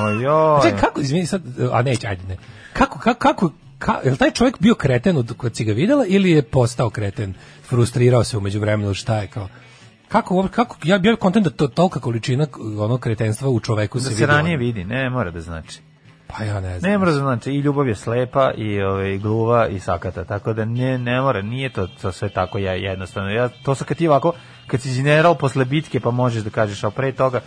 [0.04, 0.62] Ojoj.
[0.64, 1.42] Čekaj, kako, izvini sad,
[1.72, 2.38] a neće, ajde ne.
[2.74, 6.06] Kako, kako, kako, ka, je li taj čovjek bio kreten od kad si ga videla
[6.08, 7.34] ili je postao kreten,
[7.70, 9.48] frustrirao se umeđu vremenu, šta je kao?
[10.10, 12.48] Kako, kako, ja bio kontent da to tolika količina
[12.80, 14.26] ono kretenstva u čoveku Da se se vidi.
[14.26, 14.66] ranije ono.
[14.66, 15.80] vidi, ne mora da znači.
[16.28, 16.92] Pa ja ne znam.
[16.92, 20.66] Ne mora da znači, i ljubav je slepa, i ovaj, gluva, i sakata, tako da
[20.66, 23.30] ne, ne mora, nije to, to sve tako ja, jednostavno.
[23.30, 24.34] Ja, to sa kad ti ovako,
[24.68, 27.42] kad si general posle bitke, pa možeš da kažeš, a pre toga,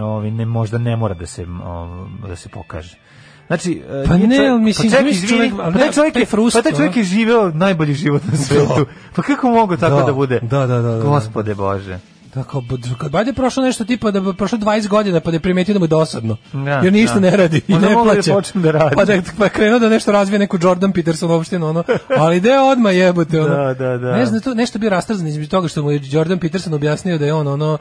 [0.00, 2.96] ovaj, ne, možda ne mora da se, ovaj, da se pokaže.
[3.46, 6.56] Znači, e, Pa ne, čovjek- mislim, pa izvini, čovjek- ali pa taj čovjek je, frust,
[6.56, 8.86] pa taj čovjek je živeo najbolji život na svetu.
[9.14, 10.40] Pa kako mogu tako da, Da, bude?
[10.42, 10.98] da, da, da, da.
[11.00, 11.98] Gospode Bože.
[12.34, 15.72] Tako, bud- kad bajde prošlo nešto tipa da prošlo 20 godina pa da je primetio
[15.72, 16.36] da mu je dosadno.
[16.54, 17.20] Da, jer ništa da.
[17.20, 18.32] ne radi i ne da plaća.
[18.32, 18.94] počne da radi.
[18.96, 21.84] Pa da pa krenuo da nešto razvije neku Jordan Peterson opštinu ono.
[22.18, 23.56] Ali ide odma jebote ono.
[23.56, 24.16] Da, da, da.
[24.16, 27.26] Ne znam, to nešto bio rastrzan između toga što mu je Jordan Peterson objasnio da
[27.26, 27.78] je on ono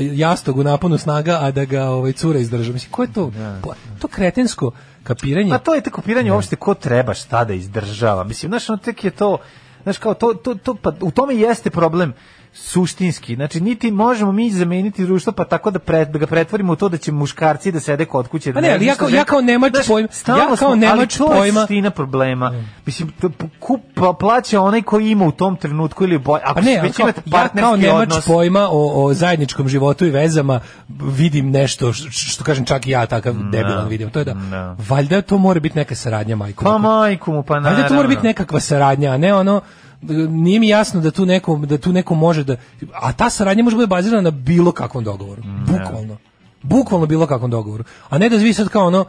[0.00, 2.72] jastog u naponu snaga, a da ga ovaj cura izdrža.
[2.72, 3.32] Mislim ko je to?
[3.62, 4.70] Pa, to kretensko
[5.06, 5.50] kapiranje.
[5.50, 8.24] Pa to je te kopiranje uopšte ko treba šta da izdržava.
[8.24, 9.38] Mislim, znaš, ono tek je to,
[9.82, 12.14] znaš, kao to, to, to, pa u tome jeste problem
[12.56, 13.34] suštinski.
[13.34, 16.88] Znači, niti možemo mi zameniti društvo pa tako da, pre, da ga pretvorimo u to
[16.88, 18.52] da će muškarci da sede kod kuće.
[18.52, 21.16] Pa ne, ali ja kao- ja kao Nemač Znaš, pojma- ja kao smo- ali Nemač
[21.16, 22.52] to je pojma- suština problema.
[22.86, 26.54] Mislim, to p- kup, pa plaća onaj koji ima u tom trenutku ili boj, ako
[26.54, 28.26] Pa ne, ali već imate ja kao partnerski nemač odnos.
[28.26, 33.06] pojma o, o zajedničkom životu i vezama vidim nešto š- što, kažem čak i ja
[33.06, 34.10] takav debilan vidim.
[34.10, 34.76] To je da, Da.
[34.80, 36.64] valjda to mora biti neka saradnja majko.
[36.64, 37.70] Pa majku mu, pa naravno.
[37.72, 39.60] Valjda to mora biti nekakva saradnja, a ne ono
[40.28, 42.56] nije mi jasno da tu neko da tu neko može da
[42.94, 45.42] a ta saradnja može biti bazirana na bilo kakvom dogovoru.
[45.66, 46.16] Bukvalno.
[46.62, 47.84] Bukvalno bilo kakvom dogovoru.
[48.08, 49.04] A ne da vi sad kao ono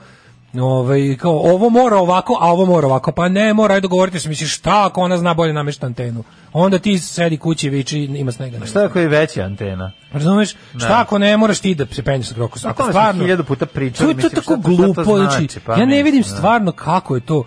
[0.54, 3.12] Ovaj kao ovo mora ovako, a ovo mora ovako.
[3.12, 6.24] Pa ne, mora aj dogovoriti se, misliš šta ako ona zna bolje namešta antenu.
[6.54, 8.66] Onda ti sedi kući i viči ima snega.
[8.66, 9.92] Šta ako je veća antena?
[10.12, 10.56] Razumeš?
[10.78, 12.70] Šta ako ne moraš ti da se penješ sa krokosom?
[12.70, 15.60] O Ako stvarno hiljadu puta pričali, To, to je tako glupo, znači, znači?
[15.60, 16.28] Pa ja ne vidim da.
[16.28, 17.44] stvarno kako je to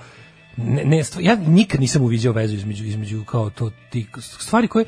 [0.56, 4.06] ne, ne, ja nikad nisam uviđao vezu između između kao to ti
[4.38, 4.84] stvari koje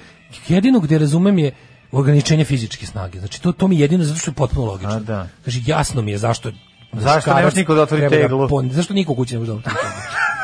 [0.48, 1.52] jedino gde razumem je
[1.92, 3.18] ograničenje fizičke snage.
[3.18, 4.92] Znači to to mi je jedino zato što je potpuno logično.
[4.92, 5.28] A, da.
[5.44, 6.50] Kaže jasno mi je zašto
[6.94, 8.48] Zašto ne muškarac može niko da otvori teglu?
[8.48, 9.90] pon- zašto niko kući ne može da otvori teglu?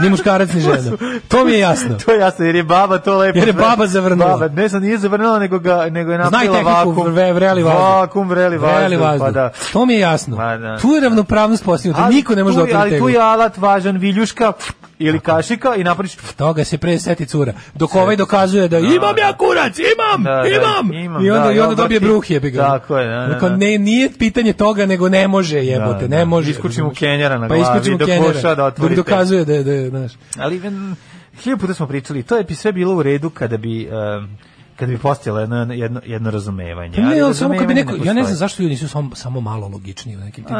[0.00, 0.96] Ni muškarac ni žena.
[1.28, 1.94] To mi je jasno.
[1.96, 3.38] To je jasno, jer je baba to lepo.
[3.38, 4.30] Jer je baba zavrnula.
[4.30, 7.06] Baba, ne znam, nije zavrnula, nego, ga, nego je napravila tehniku vakum.
[7.06, 7.80] vre- vreli vazduh.
[7.82, 8.78] Vakum, vreli vazduh.
[8.78, 9.26] Vreli vazduh.
[9.26, 9.50] Pa da.
[9.72, 10.36] To mi je jasno.
[10.36, 10.78] Ma da.
[10.78, 12.02] Tu je ravnopravnost postignuta.
[12.02, 13.08] Ali Niko ne može da otvori Ali tu teglu.
[13.08, 14.52] je alat važan, viljuška
[14.98, 17.52] ili kašika i napraviš Toga se pre seti cura.
[17.74, 20.92] Dok ovaj dokazuje da imam ja kurac, imam, Da, da, imam.
[20.94, 22.10] imam, I onda, da, i onda dobije obrti.
[22.12, 22.62] bruh jebi ga.
[22.62, 23.56] Tako je, da, da, da.
[23.56, 26.24] ne, nije pitanje toga, nego ne može jebote, Da, ne da.
[26.24, 26.50] može.
[26.50, 26.98] Iskuči mu razumeš?
[26.98, 29.72] kenjera na pa glavi iskuči mu dok kenjera, da otvori dok dokazuje da je, da
[29.72, 30.12] je, znaš.
[30.38, 30.96] Ali ven,
[31.42, 34.28] hiljadu puta smo pričali, to je bi sve bilo u redu kada bi um,
[34.78, 36.96] kada bi postojalo jedno, jedno, jedno razumevanje.
[36.96, 39.14] Pa ne, ali samo kad bi neko, ne ja ne znam zašto ljudi nisu samo,
[39.14, 40.56] samo malo logičniji u nekim tim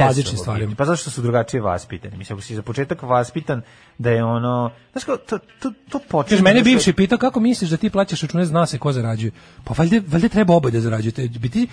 [0.00, 0.74] bazičnim stvarima.
[0.78, 2.16] Pa zašto su drugačije vaspitani?
[2.16, 3.62] Mislim, ako si za početak vaspitan
[3.98, 4.70] da je ono...
[4.92, 6.30] Znaš kao, to, to, to počne...
[6.30, 9.32] Kaže, mene da bivši pitao kako misliš da ti plaćaš račune, zna se ko zarađuje.
[9.64, 11.28] Pa valjda, valjda treba oboje da zarađujete.
[11.28, 11.68] Bi ti,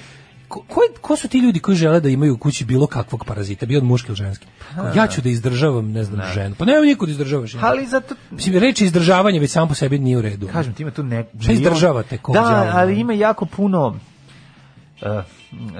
[0.47, 3.65] ko, ko, ko su ti ljudi koji žele da imaju u kući bilo kakvog parazita,
[3.65, 4.45] bio od muške ili ženske?
[4.75, 6.55] Kao, Ja ću da izdržavam, ne znam, ženu.
[6.59, 7.55] Pa nema niko da izdržavaš.
[7.61, 8.15] Ali zato...
[8.31, 10.47] Mislim, reči izdržavanje već sam po sebi nije u redu.
[10.47, 11.25] Kažem, ti ima tu ne...
[11.41, 13.87] Šta izdržavate, kog Da, ali ima jako puno...
[15.01, 15.23] uh,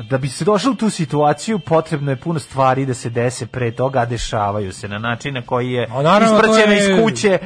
[0.04, 3.72] da bi se došlo u tu situaciju potrebno je puno stvari da se dese pre
[3.72, 7.04] toga, a dešavaju se na način na koji je A naravno, to ispraćena je- iz
[7.04, 7.40] kuće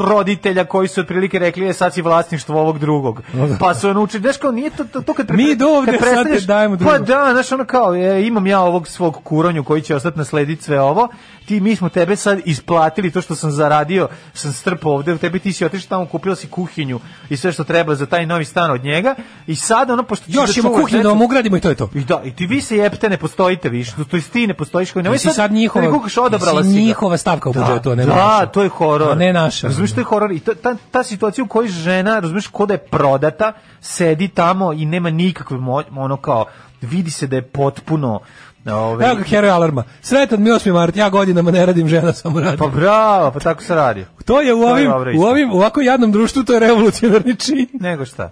[0.00, 3.22] roditelja koji su otprilike rekli je sad si vlasništvo ovog drugog.
[3.60, 6.08] Pa su ono učili, znaš kao nije to, to, to kad, Mi do ovde, kad
[6.08, 7.06] sad te dajemo Pa drugog.
[7.06, 10.80] da, znaš ono kao, e, imam ja ovog svog kuronju koji će ostati naslediti sve
[10.80, 11.08] ovo,
[11.50, 15.52] ti mi smo tebe sad isplatili to što sam zaradio, sam strpao ovde, tebi ti
[15.52, 18.84] si otišao tamo, kupila si kuhinju i sve što treba za taj novi stan od
[18.84, 19.14] njega
[19.46, 21.90] i sad ono, pošto Još da čuvaš kuhinju da vam ugradimo i to je to.
[21.94, 24.92] i da, i ti vi se jebte, ne postojite više, to jest ti ne postojiš
[24.92, 28.06] koji nemoj si sad njihova- kad kukaš, odabrala si njihova stavka u Da, budžetu, ne
[28.06, 28.46] da, naša.
[28.46, 29.16] to je horor.
[29.16, 29.66] Ne naša.
[29.66, 32.74] Razumiješ, to je horor i to, ta, ta situacija u kojoj žena, razumiješ, ko da
[32.74, 35.58] je prodata, sedi tamo i nema nikakve
[35.96, 36.44] ono kao,
[36.82, 38.20] vidi se da je potpuno
[38.66, 39.84] Ove, Evo ga heroj alarma.
[40.02, 40.72] Sretan mi 8.
[40.72, 42.56] mart, ja godinama ne radim, žena samo radi.
[42.56, 44.06] pa bravo, pa tako se radi.
[44.24, 47.36] to je u je ovim, dobro u ovim, u ovako jadnom društvu, to je revolucionarni
[47.36, 47.68] čin.
[47.80, 48.30] Nego šta?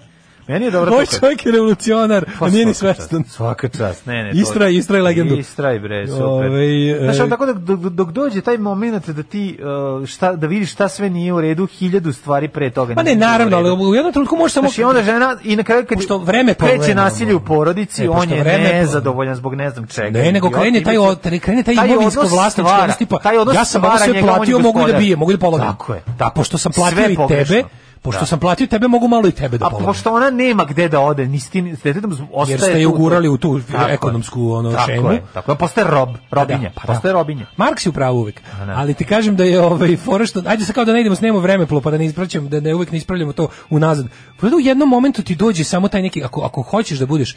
[0.48, 3.24] Meni je dobro kad- čovjek je revolucionar, Pa a nije ni svestan.
[3.24, 4.30] Svaka čast, ne, ne.
[4.32, 5.34] to- Istraj, istraj legendu.
[5.34, 6.22] Istraj, bre, super.
[6.24, 9.58] Ovaj, e- Znaš, tako da, dok, dok dođe taj moment da ti,
[10.00, 12.94] uh, šta, da vidiš šta sve nije u redu, hiljadu stvari pre toga.
[12.94, 14.68] Pa ne, naravno, ali u jednom trenutku može samo...
[14.68, 18.30] Znači, onda žena, i na kraju kad Pošto vreme kreće nasilje u porodici, E, on
[18.30, 20.18] je nezadovoljan zbog ne znam čega.
[20.18, 24.16] Ne, nego krene taj, od, krene taj imovinsko vlasnički odnos, tipa, odnos ja sam sve
[24.16, 25.66] je platio, mogu da bijem, mogu da polagam.
[25.66, 26.02] Tako je.
[26.18, 27.62] A pošto sam platio i tebe,
[28.02, 28.26] pošto Da.
[28.26, 31.26] sam platio tebe, mogu malo i tebe da A pošto ona nema gde da ode,
[31.26, 34.72] ni s tim, s detetom ostaje Jer ste je ugurali u tu Tako ekonomsku ono,
[34.72, 35.12] tako šemu.
[35.12, 37.18] Je, tako je, postaje rob, robinja, Pa da, pa postaje da.
[37.18, 37.46] robinja.
[37.56, 38.42] Marks je u pravu uvek.
[38.66, 38.74] da.
[38.76, 41.38] Ali ti kažem da je ovaj fora što ajde sad kao da ne idemo snemo
[41.38, 44.06] vremeplo pa da ne ispraćam da ne uvek ne ispravljamo to unazad.
[44.40, 47.36] Pa da u jednom momentu ti dođe samo taj neki ako ako hoćeš da budeš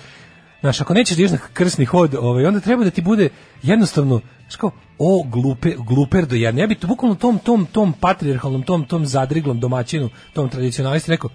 [0.61, 3.29] Znaš, ako nećeš da ideš na krsni hod, ovaj, onda treba da ti bude
[3.63, 6.61] jednostavno, znaš kao, o, glupe, gluper do jedne.
[6.61, 11.29] Ja bi to bukvalno tom, tom, tom patrijarhalnom, tom, tom zadriglom domaćinu, tom tradicionalisti rekao,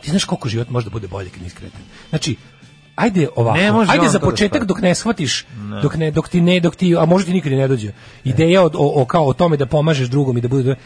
[0.00, 1.80] ti znaš koliko život može da bude bolje kad nisi kreten.
[2.08, 2.36] Znači,
[2.94, 5.46] ajde ovako, Ne može ajde za da početak dok ne shvatiš,
[5.82, 7.92] dok ne dok ti ne dok ti a možda ti nikad ne dođe.
[8.24, 10.76] Ideja od, o, o kao o tome da pomažeš drugom i da bude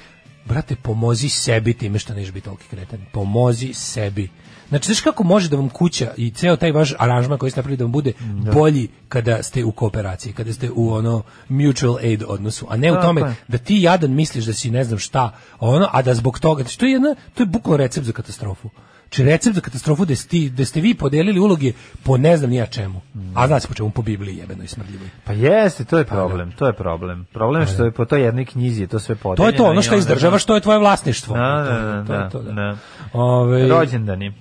[0.44, 3.00] brate pomozi sebi time što neš biti toliki kreten.
[3.12, 4.28] Pomozi sebi.
[4.68, 7.76] Znači, znaš kako može da vam kuća i ceo taj vaš aranžman koji ste napravili
[7.76, 8.12] da vam bude
[8.52, 12.94] bolji kada ste u kooperaciji, kada ste u ono mutual aid odnosu, a ne u
[12.94, 13.34] Tako tome je.
[13.48, 16.78] da ti jadan misliš da si ne znam šta, ono, a da zbog toga, znači,
[16.78, 18.70] to je jedna, to je bukvalno recept za katastrofu.
[19.08, 22.66] Či recept za katastrofu da ste, da ste vi podelili uloge po ne znam nija
[22.66, 23.00] čemu.
[23.34, 25.08] A zna se po čemu, po Bibliji jebenoj smrdljivoj.
[25.24, 27.26] Pa jeste, to je problem, to je problem.
[27.32, 29.48] Problem je što je po toj jednoj knjizi to sve To podeljeno.
[29.48, 31.36] je to, ono što izdržavaš, to je tvoje vlasništvo.
[31.36, 32.52] Da, To je- da, to je da, to, da.
[32.52, 32.76] da.
[33.14, 34.32] Ove, Rođendani.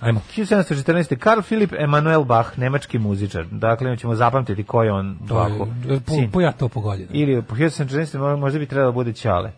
[0.00, 0.20] Ajmo.
[0.36, 1.16] 1714.
[1.16, 3.44] Karl Philipp Emanuel Bach, nemački muzičar.
[3.44, 5.66] Dakle, ćemo zapamtiti ko je on To je, Bachu.
[6.06, 7.06] po, po ja to pogodio.
[7.12, 8.18] Ili po 1714.
[8.18, 9.52] mo- možda bi trebalo da bude Ćale.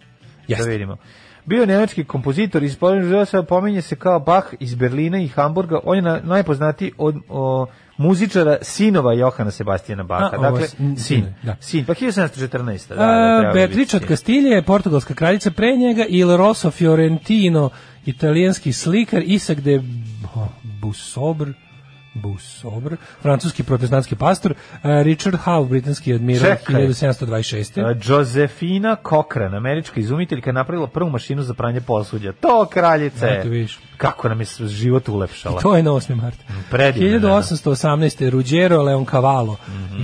[0.49, 0.65] Jeste.
[0.65, 0.97] Da vidimo.
[1.45, 3.07] Bio je nemački kompozitor iz Poljnog
[3.49, 5.79] pominje se kao Bach iz Berlina i Hamburga.
[5.85, 7.67] On je na, najpoznatiji od o,
[7.97, 10.31] muzičara sinova Johana Sebastijana Baha.
[10.33, 11.25] A, dakle, je sin- sin.
[11.43, 11.57] da.
[11.61, 11.85] Sin.
[11.85, 12.89] Pa 1714.
[12.89, 14.07] Da, da, Beatrice od.
[14.07, 17.71] Kastilje, portugalska kraljica pre njega, Il Rosso Fiorentino,
[18.07, 19.83] italijanski slikar, Isak de
[20.81, 21.49] Busobr,
[22.15, 26.87] Busobr, francuski protestantski pastor, a, Richard Howe, britanski admiral, Čekaj.
[26.87, 27.85] 1726.
[27.85, 32.33] A, Josefina Cochran, američka izumiteljka, napravila prvu mašinu za pranje posuđa.
[32.33, 33.27] To kraljice.
[33.27, 33.79] Eto, vidiš.
[34.03, 35.61] Kako nam je život ulepšala.
[35.61, 36.15] To je na 8.
[36.23, 36.39] mart.
[36.71, 37.43] predivna žena.
[37.43, 38.31] 1818.
[38.31, 39.57] Ruggero Leoncavallo,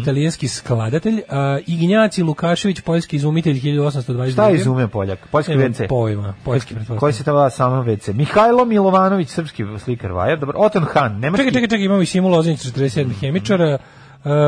[0.03, 4.33] italijanski skladatelj, a, Ignjaci Lukašević, poljski izumitelj 1822.
[4.33, 5.19] Šta je izumio Poljak?
[5.31, 5.89] Poljski WC.
[5.89, 7.01] pojma, poljski pretpostavljam.
[7.01, 8.13] Koji se tava samo WC?
[8.15, 10.39] Mihajlo Milovanović, srpski slikar vajar.
[10.39, 11.45] Dobro, Oton Han, nemački.
[11.45, 13.21] Čekaj, čekaj, čekaj, imamo i Simu Lozanić, 47.
[13.21, 13.79] hemičara, e,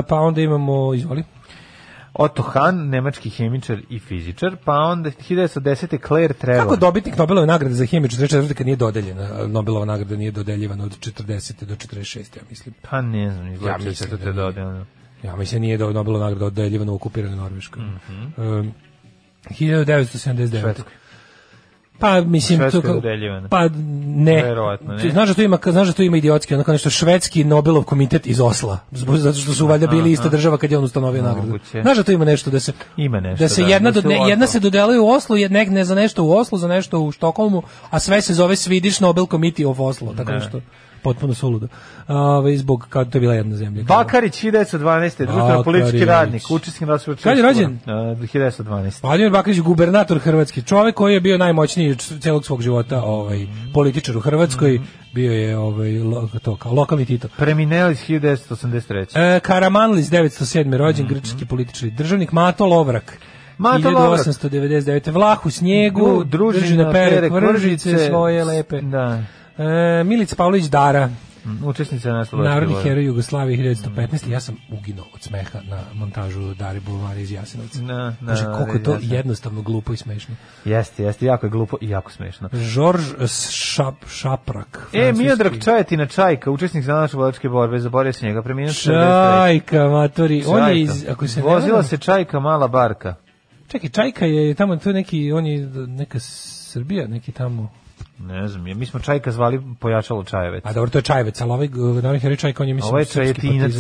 [0.09, 1.25] pa onda imamo, izvoli,
[2.15, 6.07] Otto Han, nemački hemičar i fizičar, pa onda 1910.
[6.07, 6.63] Claire Trevor.
[6.63, 8.55] kako dobitnik Nobelove nagrade za hemiju 44.
[8.55, 11.65] kad nije dodeljena, Nobelova nagrada nije dodeljivana od 40.
[11.65, 12.19] do 46.
[12.37, 12.75] ja mislim.
[12.91, 14.33] Pa ne znam, izgleda Ja se da to nije.
[14.33, 14.87] dodano.
[15.23, 17.83] Ja mislim nije do Nobelova nagrada dodeljivana u okupiranoj Norveškoj.
[17.83, 18.43] Mhm.
[18.43, 18.73] Um,
[19.51, 20.61] 1979.
[20.61, 20.93] Švedskoj.
[22.01, 23.01] Pa mislim to kao-.
[23.51, 23.69] Pa
[24.07, 24.43] ne.
[24.43, 25.11] Verovatno, ne.
[25.11, 28.27] Znaš da to ima znaš da to ima idiotski, ono kao nešto švedski Nobelov komitet
[28.27, 28.79] iz Osla.
[28.93, 31.59] Zbog zato što su valjda bili ista država kad je on ustanovio nagradu.
[31.83, 34.09] Znaš da to ima nešto da se Ima nešto, da se da, jedna da do,
[34.09, 37.13] ne, jedna se dodeluje u Oslu, jedna ne za nešto u Oslu, za nešto u
[37.13, 40.39] Štokholmu, a sve se zove Swedish Nobel Committee of Oslo, tako Da.
[40.39, 40.61] nešto
[41.03, 41.69] potpuno suludo.
[42.09, 43.85] Ovaj zbog kao to je bila jedna zemlja.
[43.85, 45.17] kao- Bakarić 1912.
[45.19, 47.19] društveno politički radnik, učesnik rasprave.
[47.19, 47.79] Kad je rođen?
[47.87, 49.03] 1912.
[49.03, 53.39] Vladimir Bakarić gubernator Hrvatske, čovjek koji je bio najmoćniji celog svog života, ovaj
[53.75, 54.85] političar u Hrvatskoj, Mhm.
[55.15, 57.29] bio je ovaj lo, to kao lokalni Tito.
[57.37, 59.17] Premineo iz 1983.
[59.17, 60.77] E, Karamanlis 907.
[60.77, 63.05] rođen grčki političar i državnik Mato Lovrak.
[63.05, 63.23] Mhm.
[63.59, 64.21] Mato Lovrak.
[64.21, 65.09] 1899.
[65.09, 68.81] Vlah u snijegu, Dru- družina pere kvržice svoje lepe.
[68.81, 69.23] Da.
[69.59, 71.11] E, Milica Pavlović Dara,
[71.65, 74.29] Učesnica na narodni heroj Jugoslavije 1915.
[74.29, 77.79] Ja sam uginuo od smeha na montažu Dari Bulvari iz Jasenovca.
[77.81, 79.15] Da, da, Kaže, koliko je to jasno.
[79.17, 80.35] jednostavno, glupo i smešno.
[80.65, 82.49] Jeste, jeste, jako je glupo i jako smešno.
[82.55, 83.03] Žorž
[83.51, 84.89] Šap, Šaprak.
[84.93, 85.13] E.
[85.13, 90.45] Miodrag Čajetina Čajka, učesnik za naše vodičke borbe, zaboravio se njega, preminuo Čajka, matori.
[90.47, 93.15] On je iz, ako se Vozila varam- se Čajka, mala barka.
[93.69, 97.71] Čekaj, Čajka je tamo, to je neki, on je neka Srbija, neki tamo.
[98.21, 100.65] Ne znam, je- mi smo Čajka zvali pojačalo Čajevec.
[100.67, 101.69] A dobro, to je Čajevec, ali ovaj
[102.03, 103.73] narodni heroj Čajka, on je, mislim, Ovo je Čajetinac.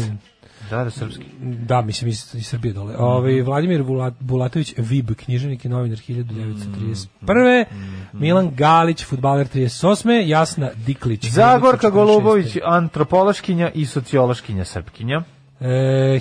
[0.70, 1.24] Da, da, srpski.
[1.40, 2.92] Da, mislim iz, iz Srbije dole.
[2.92, 3.02] Mhm.
[3.02, 7.64] Ovaj Vladimir Bulat, Bulatović Vib, književnik i novinar 1931.
[7.72, 8.18] Mhm.
[8.18, 10.28] Milan Galić, fudbaler 38.
[10.28, 11.26] Jasna Diklić.
[11.26, 11.90] Zagorka 46..
[11.90, 15.22] Golubović, antropološkinja i sociološkinja Srpkinja.
[15.60, 15.66] E,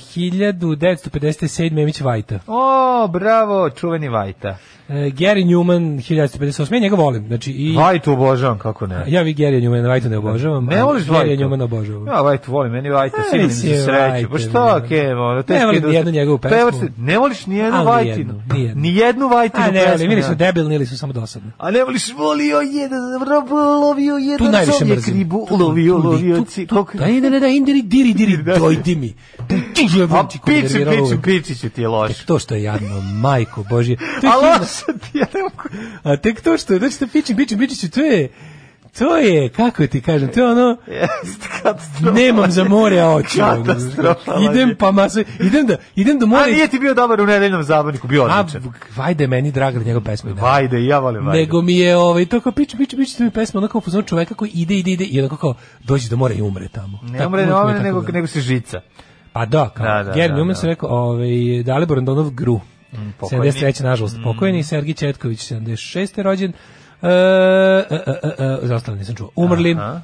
[0.05, 1.71] 1957.
[1.71, 2.39] Memić Vajta.
[2.47, 4.57] O, bravo, čuveni Vajta.
[4.89, 6.73] E, Gary Newman 1958.
[6.73, 7.27] Ja njega volim.
[7.27, 9.03] Znači, i, Vajtu obožavam, kako ne.
[9.07, 10.65] ja vi Gary Newman, Vajta ne obožavam.
[10.65, 11.43] Ne voliš Gary Vajtu?
[11.43, 12.07] Newman obožavam.
[12.07, 14.51] Ja Vajtu volim, meni Vajta A, sinonim mislim, za sreću.
[14.53, 14.87] Pa da.
[14.87, 16.57] ke, ono, Ne volim je ni jednu njegovu pesmu.
[16.57, 18.15] Pevač- Ne voliš ni jednu Ali Vajtinu.
[18.15, 18.81] nijednu, nijednu.
[18.81, 20.35] Ni jednu Vajtinu A ne, pesmu, ali ili su ja.
[20.35, 21.51] debilni ili su samo dosadni.
[21.57, 22.99] A ne voliš volio jedan,
[23.81, 25.13] lovio Tu jedan najviše čovjek mrzim.
[25.13, 26.97] ribu, Tu- lovio, tu- tu- lovio, tu- ci, tu- koliko...
[26.97, 28.55] Daj, da, da, da, indiri, diri, diri, Da.
[28.55, 29.07] dojdi mi.
[29.09, 29.28] Tu- tu A jebem ti
[30.39, 31.21] ko me piči, nerviralo piči, uvek.
[31.21, 32.17] piči ću ti je loš.
[32.17, 33.97] Tek to što je jadno, majko Božje.
[34.33, 35.25] A loša ti je,
[36.03, 38.29] A tek to što je, znači da pičim, pičim, pičiću, to je,
[38.97, 40.77] to je, kako ti kažem, to je ono,
[41.63, 42.11] katastrofa.
[42.11, 43.39] nemam za more oči.
[44.51, 46.45] idem pa maso, idem da, idem do A mora.
[46.45, 48.73] nije ti bio dobar u nedeljnom zabavniku, bio A, odličan.
[48.95, 50.31] vajde, meni draga njegov pesma.
[50.31, 51.39] Vajde, ja volim Vajde.
[51.41, 54.33] Nego mi je ovaj to kao pič pič pič to mi pesma onako pozor čoveka
[54.35, 55.53] koji ide ide ide i onako kao
[55.83, 56.99] dođe do mora i umre tamo.
[57.03, 58.13] Ne umre, ne umre, nego, bilo.
[58.13, 58.81] nego se žica.
[59.33, 59.85] Pa da, kao.
[59.85, 60.55] Da, da, Gary da, Newman da.
[60.55, 62.59] se rekao, ovaj Dalibor Andonov Gru.
[63.19, 63.51] pokojni.
[63.51, 63.83] 73.
[63.83, 66.21] nažalost pokojni, Sergij Četković 76.
[66.21, 66.53] rođen.
[67.01, 69.29] E, e, e, e, e, za ostale nisam čuo.
[69.35, 69.73] Umrli.
[69.73, 70.01] Aha.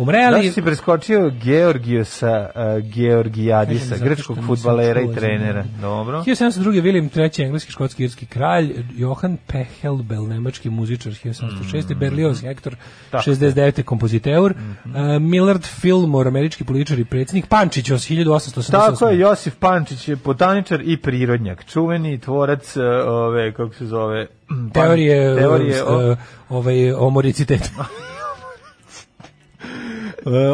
[0.00, 0.36] Umreli.
[0.36, 5.64] Zašto si preskočio Georgiosa uh, Georgijadisa, grčkog futbalera i trenera?
[5.80, 6.20] Dobro.
[6.20, 6.82] 1702.
[6.82, 7.44] William III.
[7.44, 11.94] engleski, škotski, irski kralj, Johan Pechelbel, nemački muzičar, 1706.
[11.94, 13.10] Berlioz Hector, Mm.
[13.10, 13.24] Tako.
[13.24, 13.82] 69.
[13.82, 14.90] kompoziteur, Mhm.
[14.90, 18.70] uh, Millard Fillmore, američki političar i predsjednik, Pančić, os 1888.
[18.72, 24.26] Tako je, Josif Pančić je botaničar i prirodnjak, čuveni tvorac uh, ove, kako se zove,
[24.74, 26.16] Teorije, teorije o, o,
[26.50, 27.68] ovaj, o moricitetu.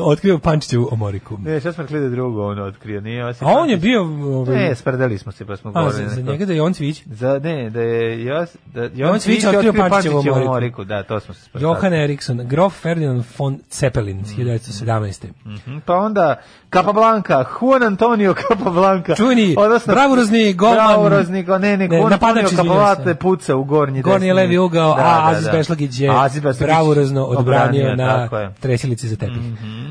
[0.03, 1.39] otkrio Pančićevu omoriku.
[1.39, 4.03] Ne, sad smo rekli da je drugo on otkrio, nije A on je bio...
[4.03, 6.03] Ovaj, Ne, spredali smo se, pa smo a, govorili.
[6.03, 7.03] za, za neko- njega da je on Cvić.
[7.07, 10.41] Za, ne, da je Jos, da, Jovan Cvić Cvić otkrio Pančićevu Pančićevu omoriku.
[10.43, 11.73] omoriku, da, to smo se spredali.
[11.73, 15.27] Johan Eriksson, Grof Ferdinand von Zeppelin, 1917.
[15.47, 16.37] Mhm, Pa onda
[16.73, 19.15] Capablanca, Juan Antonio Capablanca.
[19.15, 20.77] Čuveni, bravurozni golman.
[20.87, 24.33] Bravurozni, ne, ne, Ne, Juan Antonio Capablanca puca u gornji Gornji desni.
[24.33, 25.53] levi ugao, Da, a da, Aziz da.
[25.53, 28.45] Beslagić je Aziz Beslagić bravurozno odbranio na je.
[28.45, 28.55] Mhm.
[28.61, 29.37] tresilici za tepih.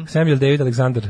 [0.08, 1.04] Samuel David Aleksandar,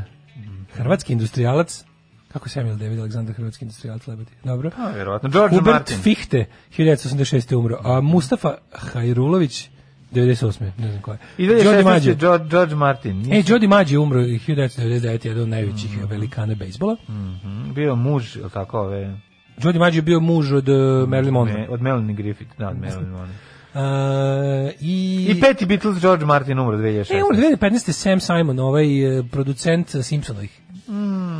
[0.72, 1.84] hrvatski industrijalac,
[2.32, 4.32] kako Samuel David Aleksandar, hrvatski industrijalac, lebati?
[4.44, 4.70] Dobro.
[4.78, 5.28] A, vjerovatno.
[5.28, 5.98] George Hubert Martin.
[5.98, 7.54] Fichte, 1986.
[7.56, 9.70] umro, a Mustafa Hajrulović,
[10.12, 10.70] 98.
[10.78, 11.18] ne znam ko je.
[11.38, 11.84] I Jody 2016.
[11.84, 12.14] Maggio.
[12.14, 13.32] George, George Martin.
[13.32, 15.26] E, Jody je umro 1999.
[15.26, 16.06] jedan od najvećih Mhm.
[16.10, 16.96] velikana bejsbola.
[17.08, 19.16] Mhm, Bio muž, ili tako, ove...
[19.58, 20.76] Jody je bio muž od uh,
[21.08, 21.58] Marilyn Monroe.
[21.60, 23.34] Ne, od Melanie Griffith, da, od Melanie Monroe.
[23.76, 27.14] Uh, i, I peti Beatles, George Martin umro 2016.
[27.14, 27.92] E, umro 2015.
[27.92, 30.60] Sam Simon, ovaj uh, producent Simpsonovih.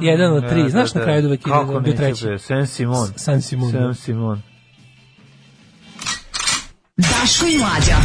[0.00, 0.62] Jedan od tri.
[0.62, 1.04] Da, Znaš da, na da.
[1.04, 2.26] kraju uvek je bio treći.
[2.38, 3.08] Sam Simon.
[3.16, 3.72] San Simon.
[3.72, 3.78] da.
[3.78, 4.42] Sam Simon.
[6.96, 7.96] Daško i Mlađa.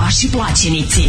[0.00, 1.02] Vaši plaćenici.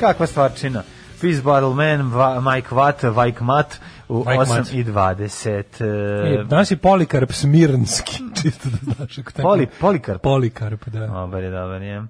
[0.00, 0.82] Kakva stvarčina?
[1.20, 2.12] Peace Bottle Man,
[2.54, 4.72] Mike Watt, Vajk Mat u Vajk 8 Mat.
[4.72, 5.84] i 20.
[6.30, 9.18] E, E, danas je Polikarp Smirnski, čisto da znaš.
[9.18, 10.22] Ako tako- Poli, Polikarp.
[10.22, 11.06] Polikarp, da.
[11.06, 11.98] Dobar je, dobar je.
[11.98, 12.06] Uh,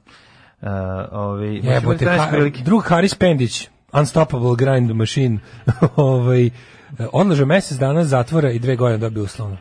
[1.12, 2.30] ovi, Jebote, ha,
[2.64, 5.38] drug Haris Pendić, Unstoppable Grind Machine,
[5.96, 6.50] ovaj,
[7.12, 9.56] odlaže mesec dana zatvora i dve godine dobio uslovno.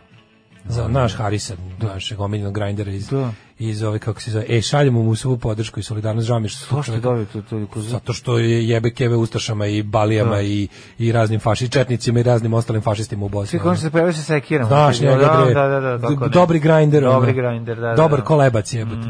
[0.65, 3.31] Za naš Harisa, našeg omiljenog grindera iz, Da.
[3.59, 6.75] iz ove, kako se zove, e, šaljemo mu svu podršku i solidarnost, žao mi što
[6.75, 10.41] To što dobio to, to, to, Zato što je jebe keve ustašama i balijama Da.
[10.41, 10.67] i,
[10.99, 13.49] i raznim faši, četnicima i raznim ostalim fašistima u Bosni.
[13.49, 14.67] Svi končno se pojavio sa sekirom.
[14.67, 16.29] Znaš njega, da, da, da, da, tako ne.
[16.29, 17.03] dobri grinder.
[17.03, 17.41] Dobri ono.
[17.41, 17.95] grinder, da, da.
[17.95, 18.25] Dobar da.
[18.25, 19.07] Kolebac jebote.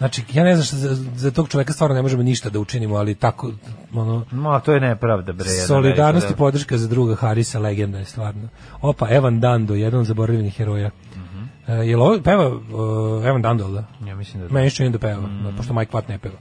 [0.00, 2.96] Znači, ja ne znam što za, za tog čoveka stvarno ne možemo ništa da učinimo,
[2.96, 3.52] ali tako,
[3.94, 5.48] ono, Ma, to je nepravda, bre.
[5.48, 8.48] solidarnost i velika, podrška za druga Harisa, legenda je stvarno.
[8.82, 10.90] Opa, Evan Dando, jedan od zaboravljenih heroja.
[11.16, 11.44] Mhm.
[11.66, 13.84] E, je li ovo peva uh, Evan Dando, da?
[14.00, 14.06] da.
[14.08, 14.54] Ja mislim da da.
[14.54, 16.36] Meni što da peva, da, pošto Mike Watt ne peva.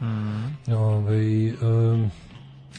[0.67, 2.11] Ovaj, um,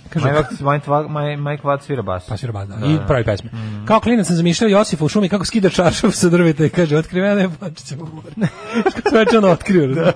[0.09, 0.91] kaže, Mike Mike
[1.39, 2.27] Mike- Watt svira bas.
[2.27, 2.75] Pa svira bas, da.
[2.77, 3.51] I pravi pesme.
[3.85, 7.41] Kao klinac sam zamišljao Josifa u šumi kako skida čaršav sa drveta i kaže otkrivena
[7.41, 8.49] je Pančićeva more.
[9.11, 9.87] Sve će ono otkrio.
[9.87, 10.13] da,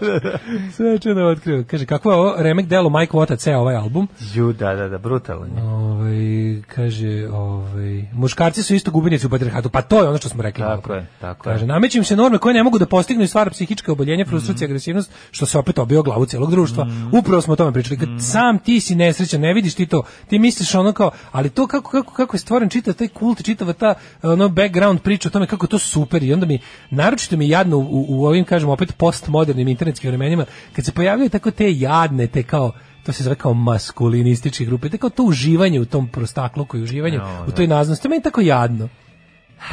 [0.73, 1.65] Sve će ono otkrio.
[1.65, 4.09] Kaže kako je ovo remek delo Mike Watta ceo ovaj album.
[4.35, 5.47] Ju, da, da, da, brutalno.
[5.47, 5.63] je.
[5.65, 9.69] Ovaj kaže, ovaj muškarci su isto gubitnici u patrijarhatu.
[9.71, 10.65] Pa to je ono što smo rekli.
[10.65, 11.67] Tako je, tako Kaže, je.
[11.67, 15.11] nameću im se norme koje ne mogu da postignu i stvara psihičke oboljenja, frustracija, agresivnost,
[15.31, 16.87] što se opet obio glavu celog društva.
[17.13, 17.99] Upravo smo o tome pričali.
[17.99, 21.67] Kad sam ti si nesrećan, ne vidiš ti to, ti misliš ono kao, ali to
[21.67, 25.47] kako, kako, kako je stvoren čitav taj kult, čitava ta ono background priča o tome
[25.47, 26.59] kako to super i onda mi,
[26.91, 31.51] naročito mi jadno u, u ovim, kažem, opet postmodernim internetskim vremenima, kad se pojavljaju tako
[31.51, 32.73] te jadne, te kao,
[33.07, 37.19] to se zove kao maskulinističke grupe, te kao to uživanje u tom prostakluku i uživanje
[37.19, 38.89] No, u toj naznosti, to meni tako jadno.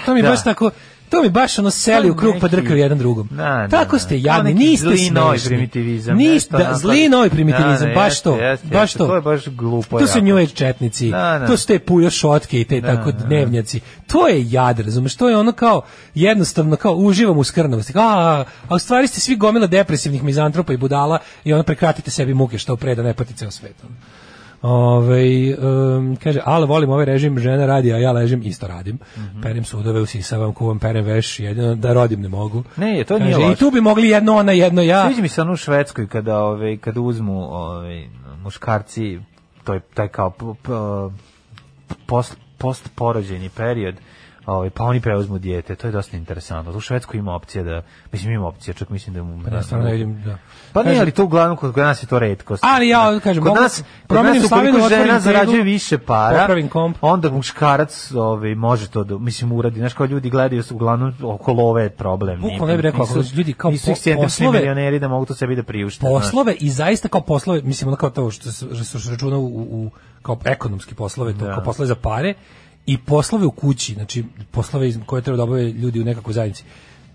[0.06, 0.30] To mi Da.
[0.30, 0.72] baš tako,
[1.12, 3.28] to mi baš ono seli u krug pa drkaju jedan drugom.
[3.32, 4.00] Da, da, tako da.
[4.00, 5.50] ste Kao jadni, neki niste zli novi smešni.
[5.50, 8.38] primitivizam, Niste, da, zli novi primitivizam, Da, da, baš to.
[8.38, 9.08] jeste, baš jeste, to.
[9.08, 11.48] to je baš glupo To su Age četnici, Da, da.
[11.48, 13.80] to su te pujo šotke i te tako dnevnjaci.
[14.08, 15.16] To je jad, razumeš?
[15.16, 15.82] To je ono kao
[16.16, 17.94] jednostavno kao uživam u skrnavosti.
[17.94, 22.12] Kao, a, a u stvari ste svi gomila depresivnih mizantropa i budala i ono prekratite
[22.12, 23.76] sebi muke što pre da ne pati ceo svet.
[24.62, 29.00] Ove, um, kaže, ali volim ovaj režim, žena radi, a ja ležim, isto radim.
[29.18, 29.42] Mhm.
[29.42, 32.64] Perem sudove, usisavam, kuvam, perem veš, jedino da rodim ne mogu.
[32.78, 33.60] Ne, to nije Kaže, I loše.
[33.60, 35.06] tu bi mogli jedno ona, jedno ja.
[35.06, 38.04] Sviđa mi se ono u Švedskoj kada ove kada uzmu ove
[38.44, 39.20] muškarci
[39.64, 40.34] to je taj kao
[42.06, 43.96] post post porođajni period
[44.52, 46.74] Ovaj pa oni preuzmu dijete, to je dosta interesantno.
[46.74, 47.82] U Švedskoj ima opcija da
[48.12, 50.38] mislim ima opcija, čak mislim da mu Pa ne vidim, da.
[50.74, 52.64] Pa ne, ali to uglavnom kod nas je to retkost.
[52.64, 56.98] Ali ja kažem, kod nas, promenim slavinu, žena zarađuje više para, popravim komp.
[57.02, 59.80] onda muškarac ovaj, može to da, mislim, uradi.
[59.80, 62.42] Znaš, kao ljudi gledaju se uglavnom oko love problem.
[62.42, 65.64] Bukvalno ne bih rekao, ako ljudi kao nisu poslove- milioneri da mogu to sebi da
[65.64, 66.06] priušte.
[66.06, 69.46] poslove i zaista kao poslove, mislim ono kao to što se, što se računa u,
[69.48, 69.92] u
[70.22, 71.54] kao ekonomski poslove, to Da.
[71.54, 72.34] kao poslove za pare
[72.86, 76.64] i poslove u kući, znači poslove koje treba da obave ljudi u nekakvoj zajednici.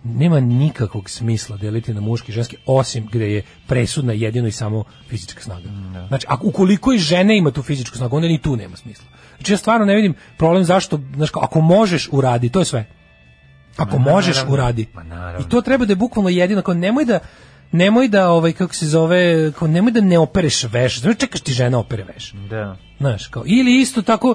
[0.04, 4.84] Nema nikakvog smisla deliti na muški i ženski osim gde je presudna jedino i samo
[5.08, 5.68] fizička snaga.
[6.08, 9.04] Znači, ako ukoliko i žene ima tu fizičku snagu, onda ni tu nema smisla.
[9.36, 12.86] Znači ja stvarno ne vidim problem zašto, znači ako možeš uradi, to je sve.
[13.76, 14.86] Ako Ma, možeš uradi.
[14.94, 15.36] Ma.
[15.40, 17.18] I to treba da je bukvalno jedino, kao nemoj da
[17.72, 21.00] nemoj da ovaj kako se zove, kao nemoj da ne opereš veš.
[21.00, 22.32] Znači čekaš ti žena opere veš.
[22.50, 22.76] Da.
[22.98, 24.34] Znaš, kao ili isto tako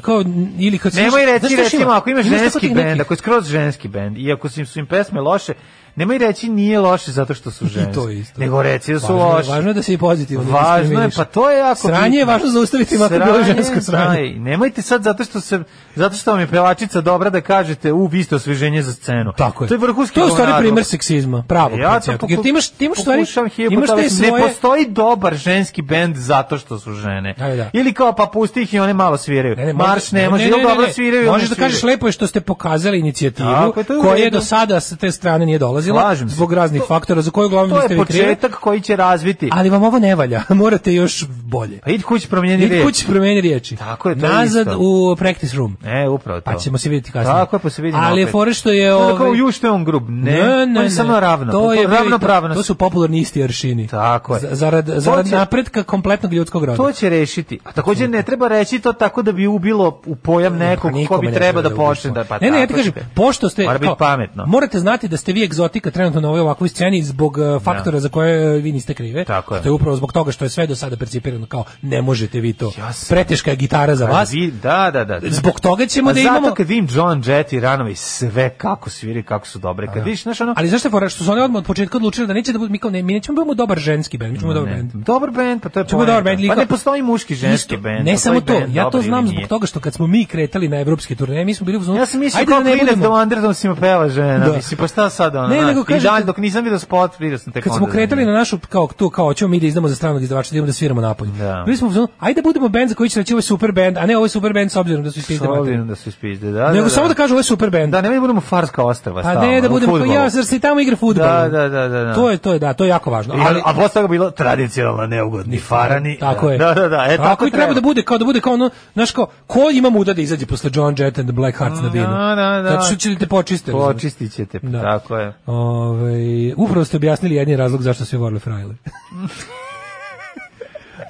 [0.00, 0.24] kao
[0.58, 4.32] ili kad Nemoj reći, recimo, ako imaš ženski bend, ako je skroz ženski bend, i
[4.32, 5.54] ako su im, su im pesme loše,
[5.96, 7.92] Nemoj reći nije loše zato što su ženske.
[7.92, 8.40] to isto.
[8.40, 9.50] Nego reci da su Važno loše.
[9.50, 12.48] Važno je da se i pozitivno Važno je, pa to je jako Sranje je važno
[12.48, 14.18] zaustaviti makar bilo žensko sranje.
[14.18, 15.60] aj, Nemojte sad zato što se
[15.94, 19.32] zato što vam je pevačica dobra da kažete u vi ste osveženje za scenu.
[19.36, 19.68] Tako je.
[19.68, 22.26] To je vrhunski To je stvari primer seksizma, pravog Ja to pacijata.
[22.26, 23.24] Jer poku- ti imaš, ti imaš stvari,
[23.70, 24.32] imaš te svoje...
[24.32, 27.34] Ne postoji dobar ženski bend zato što su žene.
[27.38, 27.70] Da, da.
[27.72, 29.56] Ili kao pa pusti ih i one malo sviraju.
[29.56, 32.12] Ne, ne, Marš ne može, ne, ili ne, dobro sviraju Možeš da kažeš lepo je
[32.12, 36.26] što ste pokazali inicijativu koja je do sada sa te strane nije dolazila Se.
[36.26, 38.24] zbog raznih To- faktora za koje uglavnom To niste je vi krivi.
[38.24, 39.48] početak koji će razviti.
[39.52, 41.78] Ali vam ovo ne valja, morate još bolje.
[41.78, 42.86] Pa idi kući promijeni Idi riječ.
[42.86, 43.76] kući promeni riječi.
[43.76, 44.78] Tako je, to je Nazad isto.
[44.80, 45.76] u practice room.
[45.84, 46.44] E, upravo to.
[46.44, 47.34] Pa ćemo se vidjeti kasnije.
[47.34, 48.94] Tako je, pa se vidimo Ali je fore što je...
[48.94, 49.16] Ovo...
[49.16, 50.04] Kao ovaj- u što je on grub.
[50.08, 51.52] Ne, on je samo ravno.
[51.52, 52.56] To je i to- ravnopravnost.
[52.56, 53.88] To su popularni isti aršini.
[53.88, 54.40] Tako je.
[54.52, 56.76] Zarad, To zarad će- napretka kompletnog ljudskog roda.
[56.76, 57.58] To će rešiti.
[57.64, 61.26] A također ne treba reći to tako da bi ubilo u pojam nekog ko bi
[61.26, 62.14] ne treba da ubiš počne to.
[62.14, 64.46] da pa Ne, ne, ja ti kažem, pošto ste Mora biti kao, pametno.
[64.46, 65.42] Morate znati da ste vi
[65.74, 69.24] egzotika trenutno na ovoj ovakvoj sceni zbog uh, faktora za koje uh, vi niste krive.
[69.24, 69.62] Tako je.
[69.62, 72.52] To je upravo zbog toga što je sve do sada percipirano kao ne možete vi
[72.52, 72.72] to.
[72.78, 74.32] Ja sam- Preteška je gitara za vas.
[74.32, 75.18] vi- da, da, da.
[75.22, 78.90] Zbog toga ćemo A da zato imamo kad vidim John Jett i Ranovi sve kako
[78.90, 79.86] sviri, kako su dobre.
[79.86, 82.32] Kad vidiš, znaš ono, Ali zašto fora što su oni odmah od početka odlučili da
[82.32, 84.52] neće da budu mi kao ne, mi nećemo da budemo dobar ženski bend, mi ćemo
[84.54, 84.90] dobar bend.
[84.94, 86.06] dobar bend, pa to je poenta.
[86.06, 88.04] dobar bend, Pa ne postoji muški ženski bend.
[88.04, 91.14] Ne samo to, ja to znam zbog toga što kad smo mi kretali na evropske
[91.14, 93.14] turneje, mi smo bili u fazonu, Ja sam mislio kao da ne da budemo- u
[93.14, 94.52] Underdosima peva žena, Da.
[94.52, 97.38] mislim, pa šta sad ono, Ne, nego i kažete- dalje, dok nisam vidio spot, vidio
[97.38, 99.66] sam tek kad smo onda kretali da na našu kao tu kao hoćemo mi da
[99.66, 101.32] izdamo za stranog izdavača da idemo da sviramo napolje.
[101.32, 101.62] Da.
[101.66, 104.06] Bili smo ajde da budemo bend za koji će reći ovo je super bend, a
[104.06, 106.50] ne ovo je super bend s obzirom da su S ispizde obzirom da su ispizde,
[106.50, 107.92] da, Nego da, samo da kažu ovo je super bend.
[107.92, 110.60] Da, da budemo farska ostrava Pa stalno, ne da budemo, pa ja, zar se i
[110.60, 111.26] tamo igra fudbal?
[111.26, 112.14] Da, da, da, da, da.
[112.14, 113.34] To je, to je, da, to je jako važno.
[113.34, 116.18] Ali, Ali, a posle toga bilo tradicionalno neugodni farani.
[116.18, 116.58] Tako je.
[116.58, 119.10] Da, da, da, e, tako, i treba da bude kao da bude kao ono, znaš
[119.10, 122.06] kao, ko ima muda da izađe posle John Jett and the Black Hearts na binu?
[122.06, 122.70] Da, da, da.
[122.70, 123.72] Zato što ćete počiste.
[123.72, 123.94] razumeš?
[123.94, 124.82] Počistit ćete, Da.
[124.82, 125.32] tako je.
[125.54, 128.74] Ove, upravo ste objasnili jedni razlog zašto se volili frajle.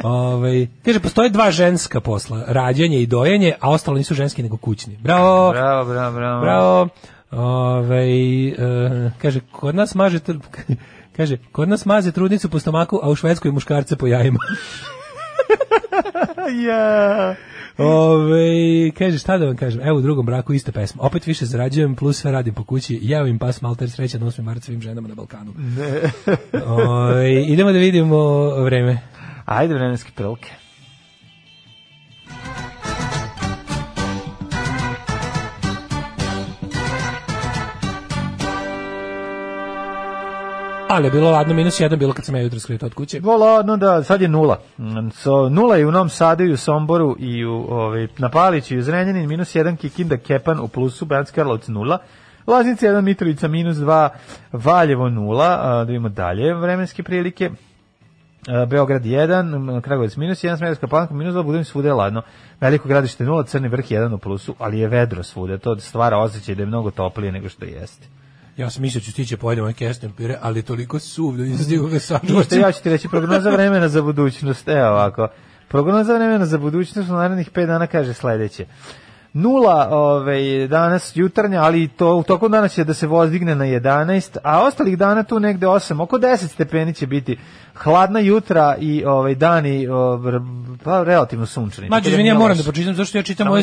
[0.03, 4.97] Ove, kaže, postoje dva ženska posla, rađanje i dojenje, a ostalo nisu ženski nego kućni.
[4.97, 5.51] Bravo!
[5.51, 6.41] Bravo, bravo, bravo.
[6.41, 6.89] Bravo.
[7.31, 8.09] Ove,
[8.49, 10.21] e, kaže, kod nas maže
[11.17, 14.39] kaže, kod nas maze trudnicu po stomaku, a u Švedskoj muškarce po jajima.
[16.67, 17.35] Ja.
[17.79, 21.03] Ove, kaže, šta da vam kažem, evo u drugom braku ista pesma.
[21.03, 22.99] Opet više zarađujem, plus sve radim po kući.
[23.03, 24.43] Jeo im pas malter sreća na 8.
[24.43, 25.55] mart svim ženama na Balkanu.
[25.57, 26.11] Ne.
[26.67, 28.99] Ove, idemo da vidimo vreme.
[29.45, 30.64] Ajde, vremenske prilike.
[40.89, 43.21] Ali je bilo ladno, minus jedan bilo kad sam ja jutro skretao od kuće.
[43.21, 44.59] Vola, no da, sad je nula.
[44.79, 48.75] Mm, So, nula je u Novom Sadu i u Somboru i u, ovaj, na Paliću
[48.75, 51.99] i u Zrenjaninu, minus jedan Kikinda, Kepan u plusu, Banjski Karlovac nula.
[52.47, 54.09] Laznica 1, Mitrovica minus 2,
[54.53, 57.51] Valjevo nula, a, da vidimo dalje vremenske prilike.
[58.69, 62.23] Beograd 1, Kragovac minus 1, Smederska palanka minus 2, Budimir svuda je ladno.
[62.61, 65.59] Veliko gradište 0, Crni vrh 1 u plusu, ali je vedro svuda.
[65.59, 68.07] To stvara osjećaj da je mnogo toplije nego što jeste.
[68.57, 71.65] Ja sam mislio da ću stići pojedem ovaj kesten pire, ali toliko suv da nisam
[71.65, 72.59] stigao ga sačuvati.
[72.59, 74.69] ja ću ti reći prognoza vremena za budućnost.
[74.69, 75.29] Evo ovako.
[75.69, 78.67] Prognoza vremena za budućnost u narednih 5 dana kaže sledeće.
[79.37, 84.37] Nula ovaj, danas jutarnja, ali to u toku dana će da se vozdigne na 11,
[84.43, 87.37] a ostalih dana tu negde 8, oko 10 stepeni će biti
[87.75, 90.33] hladna jutra i ovaj dani ovaj,
[90.85, 91.89] pa relativno sunčani.
[91.89, 93.63] Mađo, da izvini, ja moram da pročitam, zašto ja čitam, ove,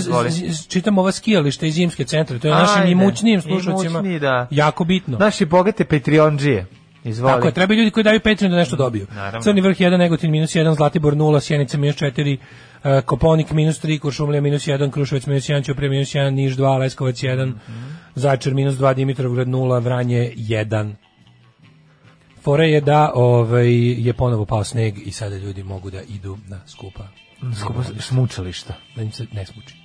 [0.68, 4.48] čitam ova skijališta i zimske centre, to je našim Ajde, imućnijim slušalcima imućniji, da.
[4.49, 5.18] jako bitno.
[5.18, 6.65] Naši bogate Patreonđije.
[7.03, 7.34] Izvoli.
[7.34, 9.07] Tako je, treba ljudi koji daju Patreon da nešto dobiju.
[9.15, 9.41] Naravno.
[9.41, 12.43] Crni vrh 1, Negotin minus 1, Zlatibor 0, Sjenica minus 4, uh,
[13.06, 17.16] Koponik minus 3, Kuršumlija minus 1, Kruševac minus 1, Ćuprije minus 1, Niš 2, Leskovac
[17.24, 17.91] 1, Mhm.
[18.16, 20.94] Zaječar minus 2, Dimitrovgrad 0, Vranje 1.
[22.44, 23.70] Fora je da ovaj,
[24.08, 27.08] je ponovo pao sneg i sada ljudi mogu da idu na skupa.
[27.62, 28.74] Skupo smučališta.
[28.95, 29.76] Da im se ne smuči.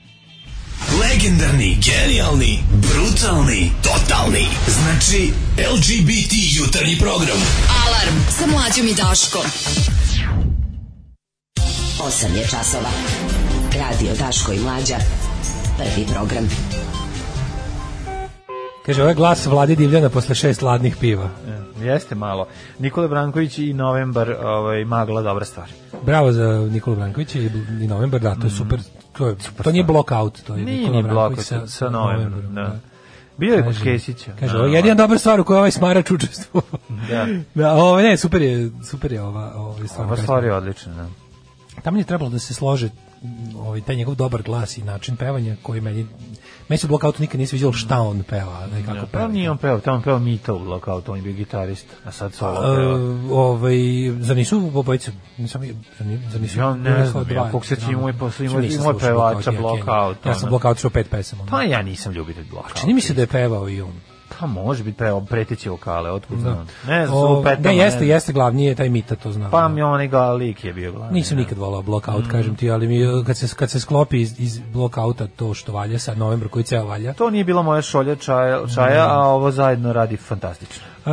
[1.01, 4.47] Legendarni, genijalni, brutalni, totalni.
[4.69, 5.33] Znači,
[5.75, 7.39] LGBT jutarnji program.
[7.87, 9.47] Alarm sa mlađom i Daškom.
[11.67, 12.91] 8 je časova.
[13.79, 14.97] Radio Daško i Mlađa.
[15.79, 16.49] Prvi program.
[18.87, 21.29] Kaže, ovo je glas Vladi Divljana posle šest ladnih piva.
[21.81, 22.47] Jeste malo.
[22.79, 25.69] Nikola Branković i Novembar, ovaj, magla, dobra stvar.
[26.03, 28.81] Bravo za Nikolu Brankovića i, i Novembar, da, to je super.
[29.13, 32.77] To, je, to nije blockout, to je Nije Nikola ni Branković sa, sa Novembrom, da.
[33.37, 34.33] Bio je kod Kesića.
[34.41, 36.79] Kaže, da, ovo je jedina dobra stvar u kojoj ovaj smarač učestvovao.
[37.11, 37.27] Da.
[37.63, 40.07] da, ovo, ne, super je, super je ova, ova stvar.
[40.07, 41.26] Ova stvar je odlična, da.
[41.83, 42.89] Tamo je trebalo da se slože
[43.57, 46.07] ovaj taj njegov dobar glas i način pevanja koji meni
[46.69, 49.23] meni se u Blockoutu nikad nije sviđalo šta on peva, nekako Ja, peva.
[49.23, 52.35] pa nije on peo, tamo peo Mita u Blockout, on je bio gitarist, a sad
[52.35, 52.99] solo Uh, peva.
[53.33, 53.77] ovaj,
[54.21, 55.11] zar nisu obojice?
[55.39, 55.63] Nisam,
[55.99, 56.59] zar ni- zar nisu?
[56.59, 60.17] Ja ne znam, ja kog se imao i posle, imao- Nisam imao slušao pevača Blockout,
[60.27, 60.51] ja, sam ono.
[60.51, 61.45] Blockout čuo pet pesama.
[61.47, 62.77] Pa ja nisam ljubitelj Blockout.
[62.77, 63.93] Čini mi se da je pevao i on.
[64.41, 66.43] Pa može biti peo, preteći vokale, otkud Da.
[66.43, 66.67] znam.
[66.87, 67.63] Ne znam, O, petama.
[67.63, 69.51] da, jeste, ne jeste glavni je taj Mita, to znam.
[69.51, 71.15] Pa mi onaj ga lik je bio glavni.
[71.15, 71.43] Nisam da.
[71.43, 75.27] nikad volao Blockout, kažem ti, ali mi, kad, se, kad se sklopi iz, iz Blockouta
[75.27, 79.07] to što valja sa novembra koji ceo valja, To nije bila moja šolja čaja, čaja
[79.11, 80.85] a ovo zajedno radi fantastično.
[81.07, 81.13] Uh,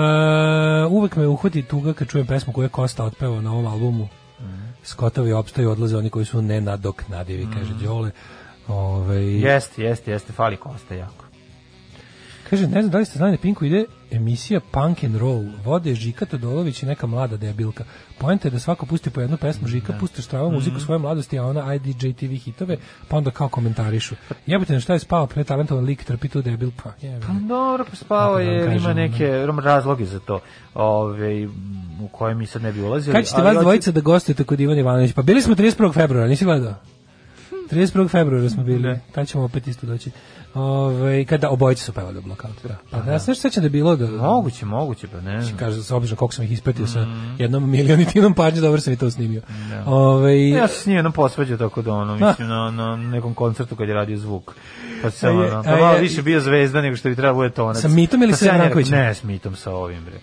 [0.91, 4.07] uvek me uhvati tuga kad čujem pesmu koju je Kosta otpevao na ovom albumu.
[4.84, 8.11] Skotovi opstaju, odlaze oni koji su nenadoknadivi, kaže Đole.
[8.68, 11.22] Ove, Jeste, jeste, jeste, fali Kosta jako.
[12.53, 15.43] Kaže, ne znam da li ste znali na Pinku ide emisija Punk and Roll.
[15.63, 17.84] Vode Žika Todolović i neka mlada debilka.
[18.17, 21.45] Poenta je da svako pusti po jednu pesmu, Žika pusti strava muziku svoje mladosti, a
[21.45, 22.77] ona IDJ TV hitove,
[23.07, 24.15] pa onda kao komentarišu.
[24.45, 27.25] Jebate na šta je spao pre talentovan lik, trpi tu debil, pa jebe.
[27.27, 30.39] Pa dobro, pa spao da je, ima kažem, neke razloge za to,
[30.73, 31.47] ove,
[32.01, 33.15] u koje mi sad ne bi ulazili.
[33.15, 35.13] Kad ćete vas dvojica da gostujete kod Ivana Ivanovića?
[35.15, 35.93] Pa bili smo 31.
[35.93, 36.75] februara, nisi gledao?
[37.71, 38.09] 31.
[38.09, 39.01] februara smo bili, Ne.
[39.11, 40.11] tad ćemo opet isto doći.
[40.55, 42.75] Ove, kada obojice su pevali Blackout, da.
[42.91, 44.07] Pa ja se sećam da je bilo da...
[44.07, 45.53] Moguće, moguće, pa ne.
[45.59, 47.05] Kaže se obično koliko sam ih ispratio sa
[47.38, 49.41] jednom milionitinom pažnje, dobro sam i to snimio.
[49.85, 53.75] Ove, Ja sam s njim jednom posvađao tako da ono, mislim, na, na nekom koncertu
[53.75, 54.51] kad je radio zvuk.
[55.01, 57.77] Pa se ono, pa malo više bio zvezda nego što bi trebalo bude tonac.
[57.77, 58.93] Sa Mitom ili Pa sa se ja njega- Brankovićem?
[58.93, 60.19] Ne, s Mitom, sa ovim, bre.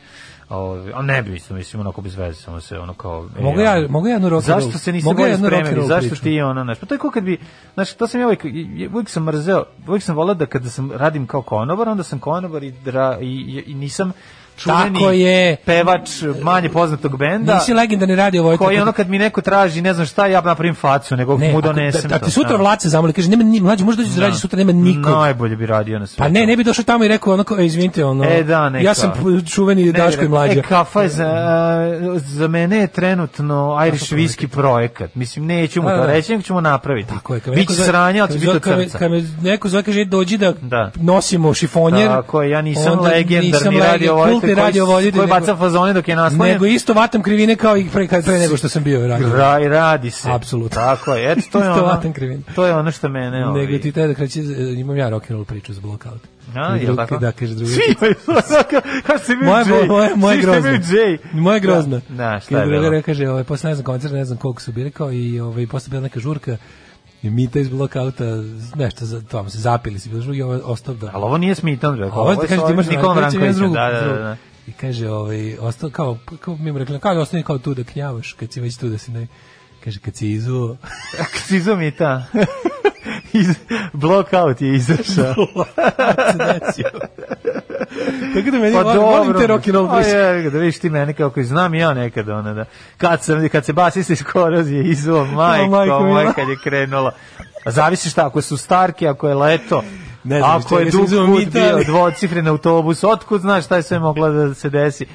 [0.50, 3.28] Ove, a ne bi isto, mislim, onako bez veze, samo se ono kao...
[3.38, 6.64] e, Mogu ja- mogu ja jednu rock Zašto se ja bolje spremili, zašto ti ono,
[6.64, 7.38] znaš, pa to je kao kad bi,
[7.74, 8.44] znaš, to sam ja uvijek,
[8.92, 12.62] uvijek sam mrzeo, uvijek sam volao da kada sam radim kao konobar, onda sam konobar
[12.62, 14.12] i, dra, i, i, i nisam
[14.60, 15.56] čuveni Tako je.
[15.56, 16.08] pevač
[16.42, 17.54] manje poznatog benda.
[17.54, 18.58] Nisi legendarni radio Vojta.
[18.58, 21.58] Koji ono kad mi neko traži, ne znam šta, ja napravim facu, nego Ne, mu
[21.58, 22.24] ako- donesem da, da to.
[22.24, 22.56] ti sutra Da.
[22.56, 24.26] Vlace zamoli, kaže, nema ni, mlađe, možda dođeš da Da.
[24.26, 25.12] radi sutra, nema nikog.
[25.12, 26.18] Najbolje bi radio na svetu.
[26.18, 28.68] Pa ne, ne bi došao tamo i rekao ono, kao, "E, izvinite, ono, E, da,
[28.68, 28.84] neka.
[28.84, 29.12] ja sam
[29.46, 30.52] čuveni Ne, Daško i mlađa.
[30.52, 31.28] E, kafa je za,
[32.16, 35.14] za mene je trenutno Irish whisky projekat.
[35.14, 36.06] Mislim, neću mu Da, to da.
[36.06, 37.08] reći, nego ću mu napraviti.
[37.08, 38.60] Tako je, Biće sranja, ali će biti od
[38.92, 40.90] kad me- neko zove, kaže, dođi da, Da.
[40.96, 42.08] nosimo šifonjer.
[42.08, 46.08] Tako je, ja nisam legendarni radio kultni voditelj koji, radio voditelj, koji baca fazone dok
[46.08, 46.52] je naslonjen.
[46.52, 49.32] Nego isto vatam krivine kao i pre, kad- pre nego što sam bio radio.
[49.32, 50.30] Raj, radi se.
[50.30, 50.74] Apsolutno.
[50.74, 51.32] Tako je.
[51.32, 52.42] Eto, to je Isto ono, vatam krivine.
[52.54, 53.46] to je ono što mene...
[53.46, 54.40] ovaj, Nego ti taj da kreće,
[54.76, 56.20] imam ja rock and roll priču za blockout.
[56.56, 57.18] A, jel tako?
[57.18, 57.72] Da, kaže drugi.
[57.72, 58.14] Svi imaju
[59.06, 59.50] Kao se imaju
[60.16, 60.38] Moja, Jay.
[60.38, 60.68] što grozna.
[60.70, 61.18] imaju Jay.
[61.32, 62.00] Moja grozna.
[62.08, 63.02] Da, da, šta je bilo?
[63.02, 65.90] kaže, ovaj, posle ne znam koncert, ne znam koliko su bili, kao i ovaj, posle
[65.90, 66.56] bila neka žurka,
[67.22, 68.24] i Mita iz blokauta,
[68.74, 71.10] nešto, za, tamo se zapili se, bilo žurka i ovaj ostao da...
[71.12, 72.20] Ali ovo nije Smitan, rekao.
[72.20, 73.56] Ovo da kaže ti imaš Branković.
[73.56, 74.18] drugu- Da, da, drugu.
[74.18, 74.36] da.
[74.66, 77.84] I kaže, ovaj, ostao kao, kao mi mu rekli, kao da ostani kao tu da
[77.84, 79.26] knjavaš, kad si već tu da si ne...
[79.84, 80.76] Kaže, kad si izuo...
[81.38, 82.24] Sizo mi ta.
[83.32, 83.48] Iz,
[83.92, 85.34] blockout je izašao.
[88.34, 90.10] Tako da meni, Pa volim, volim te rock and roll priče.
[90.10, 92.64] je, da vidiš ti mene kako znam ja nekad ona da.
[92.96, 97.12] Kad sam kad se basista iz korozije izuo majko, majko moj kad je krenulo.
[97.64, 99.82] A zavisi šta, ako su starke, ako je leto,
[100.24, 104.28] Ne znam, ako je dug put bio dvocifren autobus, otkud znaš šta je sve moglo
[104.28, 105.06] da se desi.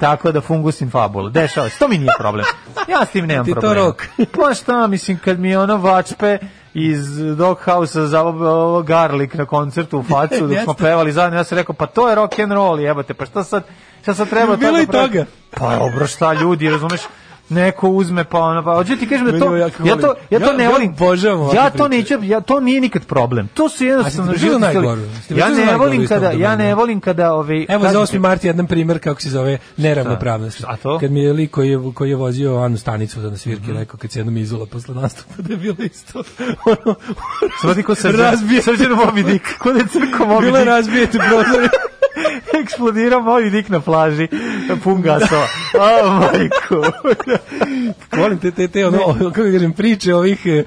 [0.00, 1.30] Tako da fungus in fabula.
[1.30, 2.44] Dešava se, to mi nije problem.
[2.88, 3.86] Ja s tim nemam Ti to problema.
[3.86, 4.06] rok.
[4.16, 6.38] Pa šta, mislim, kad mi je ono vačpe
[6.74, 11.58] iz Doghouse-a za ovo, garlik na koncertu u facu dok smo pevali zajedno, ja sam
[11.58, 13.62] rekao, pa to je rock and roll, jebote, pa šta sad,
[14.02, 15.24] šta sad treba Bilo tako i toga.
[15.50, 17.00] Pa dobro, šta ljudi, razumeš,
[17.52, 20.68] neko uzme pa ono pa hoću ti kažem da to ja to ja to ne
[20.68, 20.94] volim
[21.54, 24.66] ja to neću ja to nije nikad problem to su jednostavno životni.
[25.24, 28.18] Ste ja ne volim kada ja ne volim kada ovaj Evo za kažete- 8.
[28.18, 30.64] mart jedan primer kako se zove neravnopravnost.
[30.66, 30.98] A to?
[30.98, 33.96] Kad mi je lik koji je, koji je vozio Anu Stanicu da na svirki rekao
[33.96, 36.22] kad se jednom izula posle nastupa da je bilo isto.
[36.64, 36.94] Ono,
[37.60, 38.62] Srodi ko se razbije.
[38.62, 41.68] srđeno Moby Dick ko da je crko Moby Bilo razbijete prozore.
[42.62, 44.28] eksplodirao Moby Dick na plaži
[44.84, 45.46] pun gasova
[45.80, 46.82] a majko
[48.16, 50.64] Volim te, te, te, ono, kako da kažem, priče ovih e, e,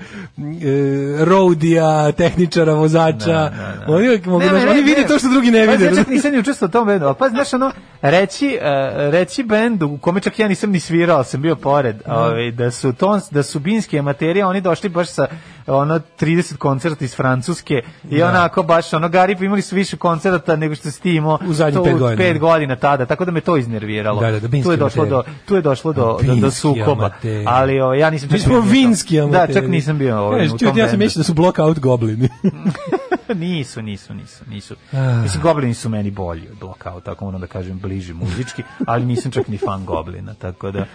[1.26, 3.52] roadija, tehničara, vozača.
[3.88, 5.08] Oni, uvijek mogu Ne, da, ne, oni ne, vide ne.
[5.08, 5.86] to što drugi ne Pa, vide.
[5.86, 9.88] ja čak nisam ni učestvovao u tom bendu, pa znaš ono, reći, uh, reći bendu
[9.88, 13.44] u kome čak ja nisam ni svirao, sam bio pored, ovaj, da su tons, da
[13.44, 15.28] su binski amateri, a oni došli baš sa
[15.68, 18.28] ono 30 koncerta iz Francuske i Da.
[18.28, 21.85] onako baš ono Garip imali su više koncerta nego što si ti imao U zadnjih
[21.90, 22.18] pet godina.
[22.18, 24.22] pet godina tada, tako da me to iznerviralo.
[24.22, 27.10] Da, da, da, tu je došlo do tu je došlo do do, do sukoba.
[27.46, 29.54] Ali ovaj, ja nisam Mi čak smo bio vinski amateri.
[29.54, 32.30] Da, čak nisam bio ovaj, Kažeš, u tom ja sam mislio da su blockout goblini.
[33.34, 34.76] nisu, nisu, nisu, nisu.
[34.92, 35.22] Ah.
[35.24, 39.32] Mislim, Goblini su meni bolji od Blackout, tako moram da kažem, bliži muzički, ali nisam
[39.32, 40.86] čak ni fan Goblina, tako da...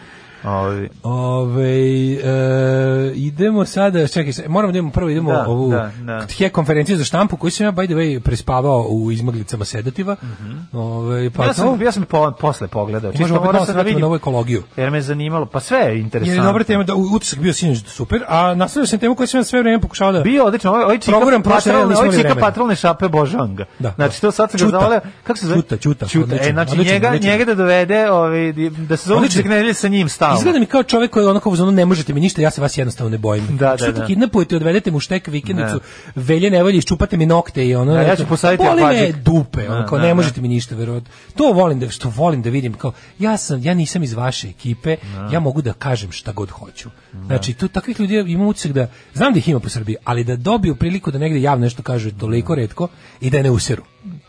[0.45, 0.89] Ovi.
[1.03, 1.65] Ove,
[2.13, 2.21] e,
[3.15, 6.27] idemo sada, čekaj, se- moramo da idemo prvo idemo Da, ovu da, da.
[6.31, 10.17] he konferenciju za štampu koju sam ja by the way prespavao u izmaglicama sedativa.
[10.73, 13.13] Ove, pa ja sam, to- ja sam po, posle pogledao.
[13.13, 14.01] Čisto morao malo sam se da vidim.
[14.01, 14.63] na ovu ekologiju.
[14.77, 15.47] Jer me zanimalo.
[15.47, 16.35] Pa sve je Jer interesantno.
[16.35, 19.45] je dobra tema, da utisak bio sinoć super, a nastavio sam temu koju sam ja
[19.45, 20.21] sve vreme pokušao da...
[20.21, 23.65] Bio odlično, ovaj, ovaj čika, Program patrolne, ovaj imali čika patrolne šape Božanga.
[23.79, 23.93] Da.
[23.93, 25.61] Znači, to sad sam ga zavoleo, kako se zove?
[25.63, 26.07] Ćuta, Ćuta.
[26.25, 30.41] odličan, E, znači, njega, njega da dovede, ovaj, da se zove nedelje sa njim stalno.
[30.41, 32.79] Izgleda mi kao čovjek koji onako uz ono ne možete mi ništa, ja se vas
[32.79, 33.57] jednostavno ne bojim.
[33.57, 34.07] Da, Što da, da.
[34.07, 35.81] kidnapujete, odvedete mu štek vikendicu,
[36.15, 37.93] velje nevolje, iščupate mi nokte i ono.
[37.93, 40.15] Da, ja ću posaditi me dupe, Da, kao da, ne da.
[40.15, 41.11] možete mi ništa verovati.
[41.37, 44.97] To volim da, što volim da vidim, kao ja sam, ja nisam iz vaše ekipe,
[45.33, 46.91] ja mogu da kažem šta god hoću.
[47.27, 50.37] Znači, tu takvih ljudi imam utisak da, znam da ih ima po Srbiji, ali da
[50.37, 52.89] dobiju priliku da negde javno nešto kažu toliko retko
[53.21, 53.83] i da ne useru.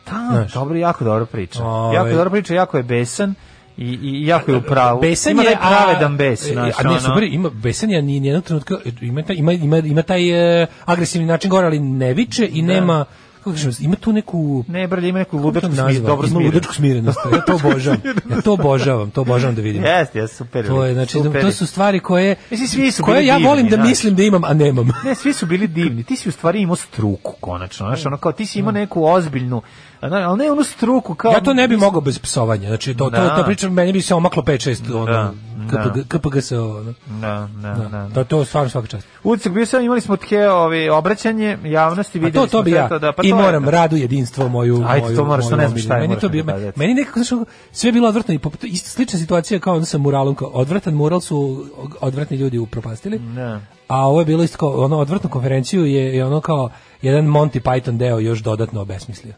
[0.05, 1.63] Da, dobro, jako dobro priča.
[1.63, 1.95] Ovaj.
[1.95, 3.35] Jako dobro priča, jako je besan
[3.77, 5.01] i, i jako je u pravu.
[5.01, 8.75] Besan Ima je pravedan bes, znaš, a ne, super, ima besan je ni nijednog trenutka
[9.01, 13.05] ima taj ima ima ima taj e, agresivni način govora, ali ne viče i nema
[13.37, 16.53] kako kažem, ima tu neku Ne, brlje, ima neku ludačku smirenost, dobro ima smirenost.
[16.53, 17.19] ludačku smirenost.
[17.33, 18.01] Ja to obožavam.
[18.31, 19.83] Ja to obožavam, to obožavam da vidim.
[19.83, 20.67] Jeste, jeste, super.
[20.67, 21.41] To je znači super.
[21.41, 23.87] to su stvari koje Mislim, svi su koje bili ja divni, volim da znaš.
[23.87, 24.87] mislim da imam, a nemam.
[25.05, 26.03] Ne, svi su bili divni.
[26.03, 27.87] Ti si u stvari imao struku, konačno.
[27.87, 29.61] Znaš, ono kao ti si imao neku ozbiljnu,
[30.01, 31.31] ali ne onu struku kao...
[31.31, 32.67] Ja to ne bi mogao bez psovanja.
[32.67, 33.35] Znači to to Da.
[33.35, 35.33] to pričam meni bi se omaklo 5 6 ono Da,
[35.67, 36.93] KPG KPG se ono.
[37.21, 38.09] Da, da, da.
[38.13, 39.07] Da, to stvarno svaka čast.
[39.23, 42.89] Utisak bio sam, imali smo tke ovi, obraćanje javnosti, videli to to bi ja.
[42.89, 45.79] to, da, pa I moram radu jedinstvo moju Ajde, moju, to moraš, to ne znam
[45.79, 46.43] šta je, Meni to bio
[46.75, 50.35] meni nekako znači sve je bilo odvrtno i isto slična situacija kao onda sa muralom
[50.35, 51.65] kao odvratan mural su
[52.01, 53.19] odvratni ljudi upropastili.
[53.19, 53.61] Da.
[53.87, 56.69] A ovo je bilo isto kao ono odvrtnu konferenciju je, je ono kao
[57.01, 59.33] jedan Monty Python deo još dodatno obesmislio.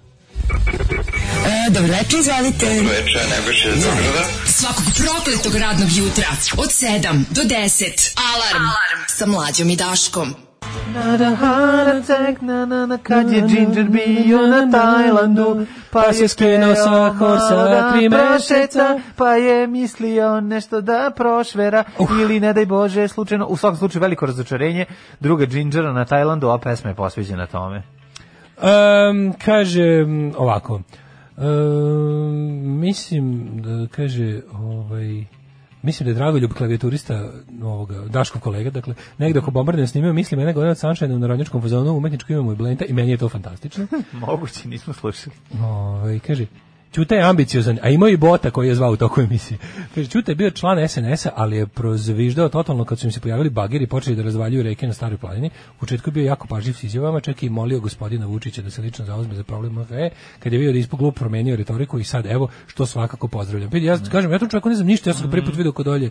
[1.46, 2.66] E, dobro večer, izvolite.
[2.76, 4.24] Dobro večer, Nebojša iz Zagrada.
[4.46, 8.18] Svakog prokletog radnog jutra od 7 do 10.
[8.34, 8.66] Alarm,
[9.08, 10.36] sa mlađom i Daškom.
[10.94, 16.28] Na da heart attack, na na na, kad je Ginger bio na Tajlandu, pa je
[16.28, 19.00] skinuo sa horsa da tri prošeca, meseca.
[19.16, 21.84] pa je mislio nešto da prošvera,
[22.22, 24.86] ili ne daj Bože, slučajno, u svakom slučaju veliko razočarenje,
[25.20, 28.03] druga Gingera na Tajlandu, a pesma je posveđena tome.
[28.58, 30.82] Um, kaže m, ovako.
[31.38, 35.26] Um, mislim da kaže ovaj
[35.84, 37.30] Mislim da je Dragoljub klavijaturista
[37.64, 41.62] ovoga, Daškov kolega, dakle, negde oko bombardijem snimio, mislim, mene godina od Sunshine u narodnjačkom
[41.62, 43.88] fazonu, umetničko imamo i blenta i meni je to fantastično.
[44.28, 45.36] Moguće, nismo slušali.
[45.62, 46.46] Ovaj kaže
[46.94, 49.58] Ćuta je ambiciozan, a imao i bota koji je zvao u toku emisije.
[49.96, 53.50] Kaže, Ćuta je bio član SNS-a, ali je prozviždao totalno kad su im se pojavili
[53.50, 55.50] bageri i počeli da razvaljuju reke na staroj planini.
[55.78, 58.82] U početku je bio jako pažljiv s izjavama, čak i molio gospodina Vučića da se
[58.82, 60.10] lično zauzme za problem MFE,
[60.40, 63.70] kad je vidio da je ispod glup promenio retoriku i sad, evo, što svakako pozdravljam.
[63.74, 65.72] Vidi, Ja kažem, ja tom čovjeku ne znam ništa, ja sam ga prvi put video
[65.72, 66.10] kod dolje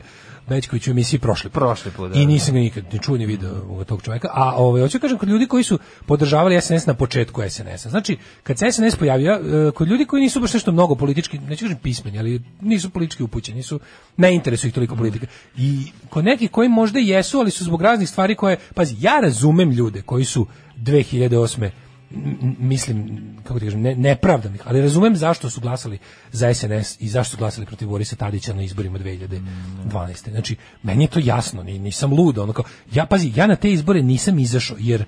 [0.48, 1.60] Bećković u emisiji prošli put.
[1.60, 2.28] Prošli put, da, I da.
[2.28, 4.28] nisam ga nikad ni čuo ni video ovog tog čovjeka.
[4.32, 7.90] A ovaj hoću da kažem kod ljudi koji su podržavali SNS na početku SNS-a.
[7.90, 11.64] Znači, kad se SNS pojavio, e, kod ljudi koji nisu baš nešto mnogo politički, neću
[11.64, 13.80] kažem pismeni, ali nisu politički upućeni, nisu
[14.16, 15.26] ne interesuje ih toliko politika.
[15.56, 19.70] I kod nekih koji možda jesu, ali su zbog raznih stvari koje, pazi, ja razumem
[19.70, 20.46] ljude koji su
[20.76, 21.70] 2008
[22.14, 25.98] m- m- mislim, kako ti kažem, ne, nepravdanih, ali razumem zašto su glasali
[26.32, 30.30] za SNS i zašto su glasali protiv Borisa Tadića na izborima 2012.
[30.30, 33.72] Znači, meni je to jasno, ni, nisam lud, ono kao, ja, pazi, ja na te
[33.72, 35.04] izbore nisam izašao, jer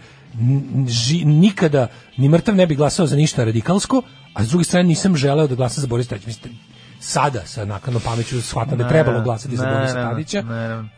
[1.25, 1.87] nikada
[2.17, 4.03] ni mrtav ne bi glasao za ništa radikalsko,
[4.35, 6.27] a s druge strane nisam želeo da glasam za Borisa Tadića.
[6.27, 6.59] Mislim,
[7.01, 10.45] sada sa nakladnom pameću shvatam da je trebalo glasati za Borisa Tadića.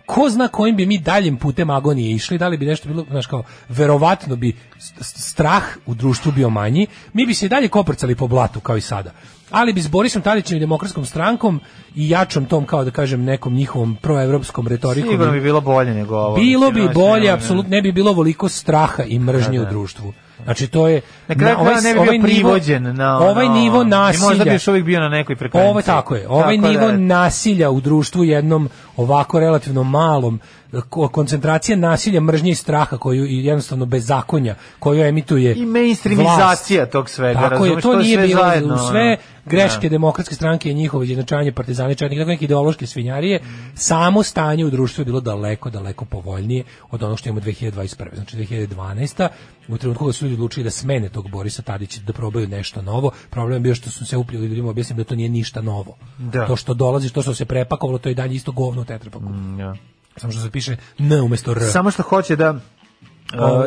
[0.07, 3.27] Ko zna kojim bi mi daljim putem agonije išli, da li bi nešto bilo, znaš
[3.27, 4.57] kao, verovatno bi
[5.01, 8.81] strah u društvu bio manji, mi bi se i dalje koprcali po blatu kao i
[8.81, 9.11] sada.
[9.51, 11.61] Ali bi s Borisom Tadićem i demokratskom strankom
[11.95, 15.11] i jačom tom, kao da kažem, nekom njihovom proevropskom retorikom.
[15.11, 16.37] Sigurno bi bilo bolje nego ovo.
[16.37, 19.71] Bilo bi bolje, apsolutno ne bi bilo ovoliko straha i mržnje Da, u da.
[19.71, 20.13] društvu.
[20.45, 23.85] Znači to je Na kraju krajeva ne bi bio nivo- privođen na ono, ovaj nivo
[23.85, 24.29] nasilja.
[24.29, 25.71] Možda bi još uvijek bio na nekoj frekvenciji.
[25.71, 26.29] Ovo tako je.
[26.29, 30.41] Ovaj Tako nivo da- nasilja u društvu jednom ovako relativno malom
[30.91, 37.41] koncentracija nasilja, mržnje i straha koju i jednostavno bezakonja koju emituje I mainstreamizacija tog svega,
[37.41, 39.89] Tako je, razumeš, to to je nije sve bilo zajedno, u sve greške Da.
[39.89, 43.41] demokratske stranke i njihovo izjednačavanje partizani četnika, tako neke ideološke svinjarije,
[43.75, 48.15] samo stanje u društvu je bilo daleko, daleko povoljnije od onog što imamo 2021.
[48.15, 49.29] Znači 2012.
[49.69, 53.11] u trenutku kada su ljudi odlučili da smene tog Borisa Tadića, da probaju nešto novo,
[53.31, 55.97] problem je bio što su se upljeli ljudima objasnili da to nije ništa novo.
[56.19, 56.47] Da.
[56.47, 59.25] To što dolazi, to što se prepakovalo, to je dalje isto govno u tetrapaku.
[59.59, 59.75] Ja.
[60.17, 61.59] Samo što se piše N umesto R.
[61.63, 62.59] Samo što hoće da uh,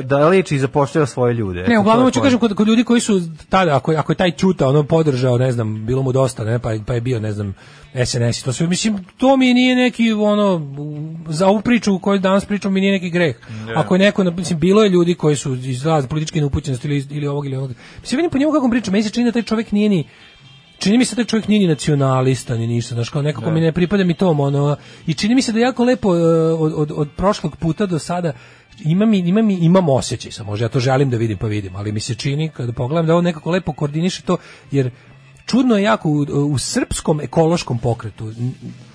[0.04, 1.64] da leči i zapošljava svoje ljude.
[1.64, 2.26] Ne, uglavnom hoću point.
[2.26, 5.52] kažem kod, kod ljudi koji su tada ako ako je taj Ćuta ono podržao, ne
[5.52, 7.56] znam, bilo mu dosta, ne, pa pa je bio, ne znam,
[8.06, 12.00] SNS i to sve mislim to mi nije neki ono u- za ovu priču o
[12.00, 13.36] kojoj danas pričamo mi nije neki greh.
[13.76, 17.28] Ako je neko mislim bilo je ljudi koji su iz razne političke neupućenosti ili ili
[17.28, 17.72] ovog ili onog.
[18.02, 20.08] Mislim vidim po njemu kako on priča, meni se čini da taj čovjek nije ni
[20.80, 23.72] čini mi se da čovjek nije ni nacionalista ni ništa, znaš, kao nekako mi ne
[23.72, 24.76] pripada mi tom, ono,
[25.08, 26.22] i čini mi se da jako lepo e,
[26.54, 28.34] od, od, od prošlog puta do sada
[28.86, 32.00] imam, imam, imam osjećaj sam, možda ja to želim da vidim pa vidim, ali mi
[32.00, 34.38] se čini kada pogledam da on nekako lepo koordiniše to,
[34.72, 34.92] jer
[35.46, 38.34] čudno je jako u, u srpskom ekološkom pokretu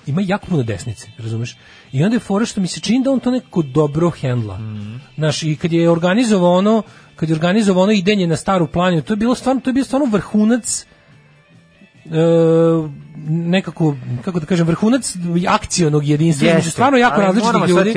[0.05, 1.57] ima jako puno desnice, razumeš?
[1.91, 4.59] I onda je fora što mi se čini da on to nekako dobro hendla.
[5.15, 6.83] Znaš, i kad je organizovao ono,
[7.15, 9.83] kad je organizovao ono idenje na staru planinu, to je bilo stvarno, to je bio
[9.83, 10.85] stvarno vrhunac
[13.27, 15.15] nekako kako da kažem vrhunac
[15.47, 17.93] akcionog jedinstva Jeste, stvarno jako različitih ljudi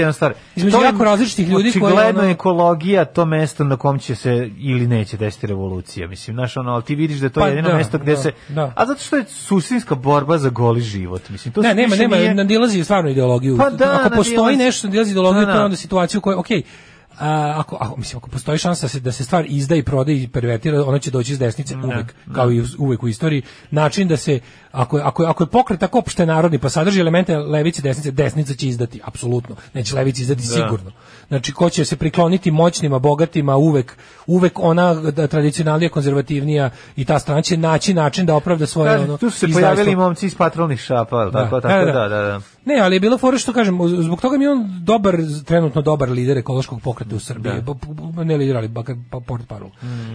[0.56, 4.14] između je jako različitih ljudi koji Očigledno ono- je ekologija to mesto na kom će
[4.14, 6.08] se ili neće desiti revolucija.
[6.08, 8.22] Mislim, znaš, ono, ali ti vidiš da je to Pa jedino da, mesto gde da,
[8.22, 8.32] se...
[8.48, 8.72] da.
[8.76, 11.28] A zato što je suštinska borba za goli život.
[11.28, 13.56] Mislim, to ne, nema, nema, nije- nadilazi stvarno ideologiju.
[13.56, 14.56] Pa da, ako postoji nadilazi.
[14.56, 15.64] nešto što nadilazi ideologiju, Da, to je da.
[15.64, 16.62] onda situacija u kojoj, okej,
[17.20, 20.12] a, ako, ako, mislim, ako postoji šansa da se, da se stvar izda i proda
[20.12, 23.42] i pervertira, ona će doći iz desnice uvek, kao i uvek u istoriji.
[23.70, 24.40] Način da se,
[24.72, 28.68] ako, ako, ako je pokret tako opšte narodni, pa sadrži elemente levice desnice, desnica će
[28.68, 29.56] izdati, apsolutno.
[29.74, 30.90] Neće levici izdati sigurno.
[31.28, 33.96] Znači, ko će se prikloniti moćnima, bogatima, uvek,
[34.26, 39.04] uvek ona da, tradicionalnija, konzervativnija i ta strana će naći način da opravda svoje Kaže,
[39.04, 39.74] ono, tu su se izdajstvo.
[39.74, 42.40] pojavili momci iz patrolnih šapa, jel tako, tako, da, da, da.
[42.68, 46.10] Ne, ali je bilo fora što kažem, zbog toga mi je on dobar, trenutno dobar
[46.10, 47.52] lider ekološkog pokreta u Srbiji.
[48.14, 48.24] Da.
[48.24, 49.70] Ne lider, ali bakar pa, port parol.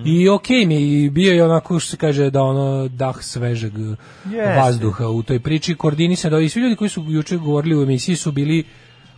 [0.06, 4.60] I okej mi, je, bio je onako što se kaže da ono dah svežeg Jeste.
[4.60, 8.16] vazduha u toj priči, koordinisan da i svi ljudi koji su juče govorili u emisiji
[8.16, 8.64] su bili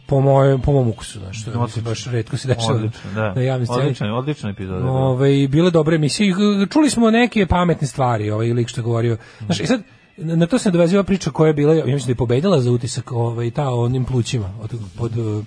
[0.05, 3.33] po mojem po mom ukusu, znači što se baš retko se dešava Odlično, da.
[3.33, 3.81] na javnoj sceni.
[3.81, 4.85] Odličan, odlična epizoda.
[4.85, 6.35] Ove, bile dobre emisije.
[6.69, 9.17] Čuli smo neke pametne stvari, ovaj lik što je govorio.
[9.45, 9.81] Znaš, i sad,
[10.17, 13.11] na to se ova priča koja je bila, ja mislim da je pobedila za utisak
[13.11, 15.45] ovaj, ta onim plućima od, pod uh,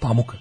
[0.00, 0.36] pamuka.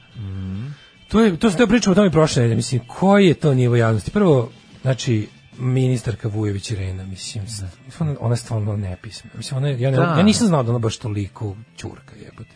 [1.08, 2.56] To je, to se teo pričamo o tome prošle nedelje.
[2.56, 4.12] Mislim, koji je to nivo javnosti?
[4.12, 4.50] Prvo,
[4.82, 5.28] znači,
[5.60, 7.64] ministarka Vujović Irena, mislim, s-
[8.00, 9.34] ona, ona je stvarno nepismena.
[9.38, 10.04] Mislim, ona, ja, ne, Da.
[10.04, 12.56] ja nisam znao da ona baš toliko ćurka jebote.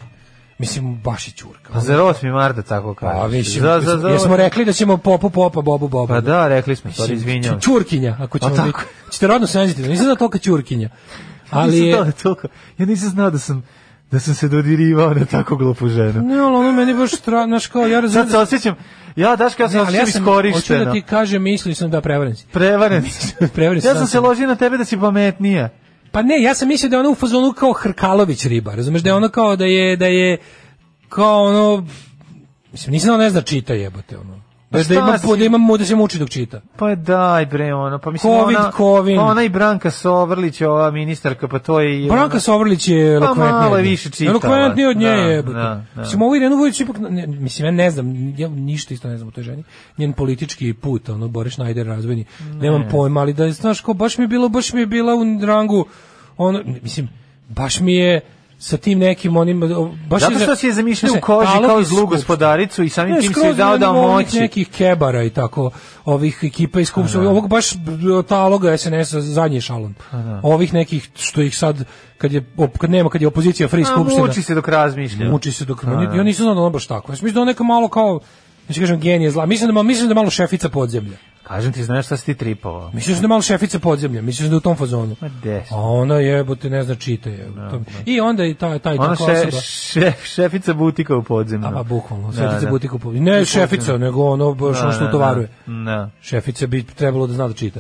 [0.62, 1.74] Mislim, baš je ćurka.
[1.74, 2.34] Pa za 8.
[2.34, 3.14] marta tako kaže.
[3.14, 6.14] Pa, mislim, za, za, za, jesmo rekli da ćemo popu popa, bobu boba.
[6.16, 7.54] Pa da, rekli smo, sorry, Mislim, izvinjam.
[7.56, 8.68] ću- Ćurkinja, ako ćemo tako.
[8.68, 8.80] biti.
[9.12, 10.90] Ćete rodno senzitivno, nisam znao tolika ćurkinja.
[11.50, 12.48] Ali Nisam je, da toliko-
[12.78, 13.64] ja nisam znao da sam
[14.12, 16.22] da sam se dodirivao na tako glupu ženu.
[16.22, 18.30] ne, ali ono meni baš stra, znaš kao, ja razumijem.
[18.30, 18.76] Sad se osjećam,
[19.16, 20.86] ja Daška, ja se Ne, ja sam, hoću iskorišteno.
[20.86, 22.46] da ti kažem, mislio sam da prevaren si.
[22.48, 23.04] Prevaren.
[23.04, 23.34] Si,
[23.84, 24.24] ja sam se sam.
[24.24, 25.70] ložio na tebe da si pametnija.
[26.12, 29.10] Pa ne, ja sam mislio da je ona u fazonu kao Hrkalović riba, razumeš, da
[29.10, 30.38] je ona kao da je, da je,
[31.10, 31.88] kao ono,
[32.72, 34.51] mislim, nisam znao ne zna čita jebote, ono.
[34.72, 35.28] Da, Pa da ima, si?
[35.30, 36.62] da ima da se muči dok čita.
[36.78, 39.18] Pa daj bre ono, pa mislim Covid, ona, Kovin.
[39.18, 42.08] pa ona i Branka Sovrlić, ova ministarka, pa to je...
[42.08, 43.62] Branka ona- Sovrlić je Pa elokventnija.
[43.62, 44.30] malo je više čitala.
[44.32, 45.42] Elokventnija od nje Da, je.
[45.42, 45.84] da, da.
[45.96, 48.06] Mislim, ovo Irenu ipak, ne, mislim, ja ne znam,
[48.38, 49.64] ja ništa isto ne znam o toj ženi.
[49.98, 54.18] Njen politički put, ono, Boris Schneider razvojni, nemam pojma, ali da je, znaš, kao, baš
[54.18, 55.86] mi je bilo, baš mi je bila u rangu,
[56.38, 57.10] ono, mislim,
[57.50, 58.22] baš mi je
[58.62, 59.60] sa tim nekim onim
[60.10, 63.34] baš Zato što si je zamišljao u koži kao zlu gospodaricu i samim Ne, tim
[63.34, 64.40] si dao da moći.
[64.40, 65.72] nekih kebara i tako,
[66.06, 67.66] ovih ekipa iz Skupštine, ovog baš
[68.28, 69.94] taloga SNS-a zadnji šalon.
[70.44, 71.86] Ovih nekih što ih sad
[72.18, 74.26] kad je op- kad nema kad je opozicija free skupština.
[74.26, 75.30] muči se dok razmišlja.
[75.30, 75.84] Muči se dok
[76.16, 77.12] ja nisam znao da on baš tako.
[77.12, 78.20] Ja mislim da on neka malo kao
[78.72, 79.46] Znači kažem genije zla.
[79.46, 81.18] Mislim da mislim da malo šefica podzemlja.
[81.44, 82.92] Kažem ti, znaš šta si ti tripovao?
[82.94, 84.22] Mislim da je malo šefica podzemlja.
[84.22, 85.16] Mislim da je u tom fazonu.
[85.22, 85.72] Ma des.
[85.72, 87.50] A ona jebote ne zna čita je.
[88.06, 89.62] I onda i taj taj Ona tako osoba.
[89.62, 91.68] šef, šefica butika u podzemlju.
[91.68, 92.70] A pa bukvalno, Da, šefica da.
[92.72, 93.12] butiku po.
[93.12, 95.50] Ne šefica, nego ono baš ono što Da, utovaruje.
[95.68, 96.10] Da, da.
[96.22, 97.80] Šefica bi trebalo da zna da čita.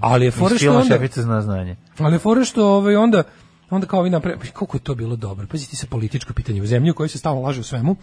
[0.00, 1.76] Ali je fora Iz što onda, šefica zna znanje.
[1.98, 3.22] ali je fora što ovaj onda
[3.70, 5.46] onda kao vi napre koliko je to bilo dobro.
[5.46, 7.96] Pazi ti se političko pitanje u zemlji u kojoj se stalno laže o svemu.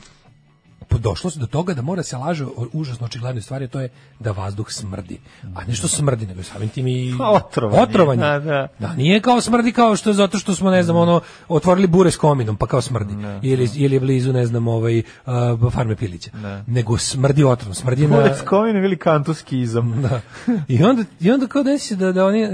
[0.90, 3.90] Došlo se do toga da mora se laže o užasno očiglednoj stvari, to je
[4.20, 5.20] da vazduh smrdi.
[5.56, 7.14] A ne što smrdi, nego samim tim i
[7.46, 7.82] Otrovanje.
[7.84, 8.22] otrovanje.
[8.22, 8.68] Da, da.
[8.80, 12.18] Da, nije kao smrdi kao što zato što smo ne znam ono otvorili bure s
[12.18, 16.32] kominom pa kao smrdi ili ili je blizu ne znam ovaj uh, farme pilića.
[16.68, 20.02] Nego smrdi otrovno, smrdi na Pored skovine ili kantuski izam.
[20.02, 20.22] da.
[20.68, 22.50] I onda i onda kao desi da da oni e,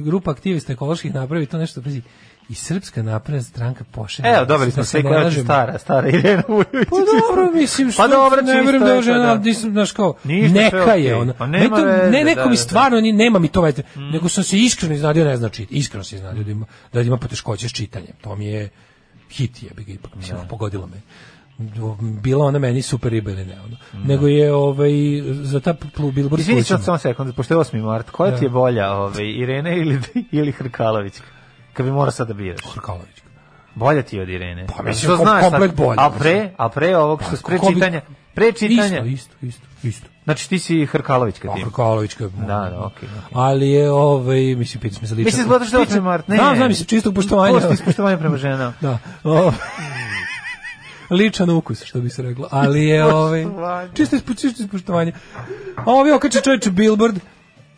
[0.00, 2.02] grupa aktivista ekoloških napravi to nešto pazi
[2.48, 4.28] i srpska napredna stranka pošalje.
[4.28, 5.44] Evo, dobili da smo se sve ne koja lažemo.
[5.44, 6.88] stara, stara Irena Vujović.
[6.90, 9.38] Pa dobro, mislim što Pa dobro, ne verujem da je, je žena, pa da.
[9.38, 11.32] nisam, znaš kao, Ništa, neka je ona.
[11.32, 13.82] Pa nema to- veze, ne, neko da, mi da, stvarno, ni, nema mi to veze,
[13.96, 17.16] nego sam se iskreno iznadio ne zna čitati, iskreno se iznadio da ima, da ima
[17.16, 18.68] poteškoće s čitanjem, to mi je
[19.30, 21.00] hit je, bi ga ipak, mislim, pogodilo me.
[22.22, 23.76] bila ona meni super riba ili ne ono.
[24.04, 24.90] Nego je ovaj
[25.24, 26.78] za ta plu Billboard Izvini slučajno.
[26.78, 27.82] sad samo sekund, pošto je 8.
[27.82, 28.36] mart, koja Da.
[28.36, 30.00] ti je bolja, ovaj, Irene ili,
[30.32, 31.14] ili Hrkalović?
[31.74, 32.60] Kad bi morao sad da biraš.
[32.74, 33.22] Hrkalović.
[33.74, 34.66] Bolja ti je od Irene.
[34.68, 37.66] Pa, mislim, Što kom- znaš komplet bolja, A pre, a pre ovog što pre ko
[37.68, 38.00] bi- čitanja,
[38.34, 38.84] pre čitanja.
[38.98, 40.06] Isto, isto, isto, isto.
[40.24, 41.64] Znači ti si Hrkalovićka Pa, tim.
[41.64, 42.24] Hrkalovićka.
[42.28, 43.08] Da, da, okej.
[43.08, 43.08] okej.
[43.32, 45.26] Ali je, ovaj, mislim, pitaš me za lično.
[45.26, 46.00] Mislim, zato što je 8.
[46.02, 46.36] mart, ne.
[46.36, 47.52] Znam, znam, mislim, čistog poštovanja.
[47.52, 48.72] Postoji ispoštovanje prema ženama.
[48.80, 48.98] Da.
[49.24, 49.52] O,
[51.10, 52.48] ličan ukus, što bi se reklo.
[52.50, 53.46] Ali je ovaj
[53.94, 55.12] čisto ispo, čisto ispoštovanje.
[55.76, 57.18] A ovi okače čoveče billboard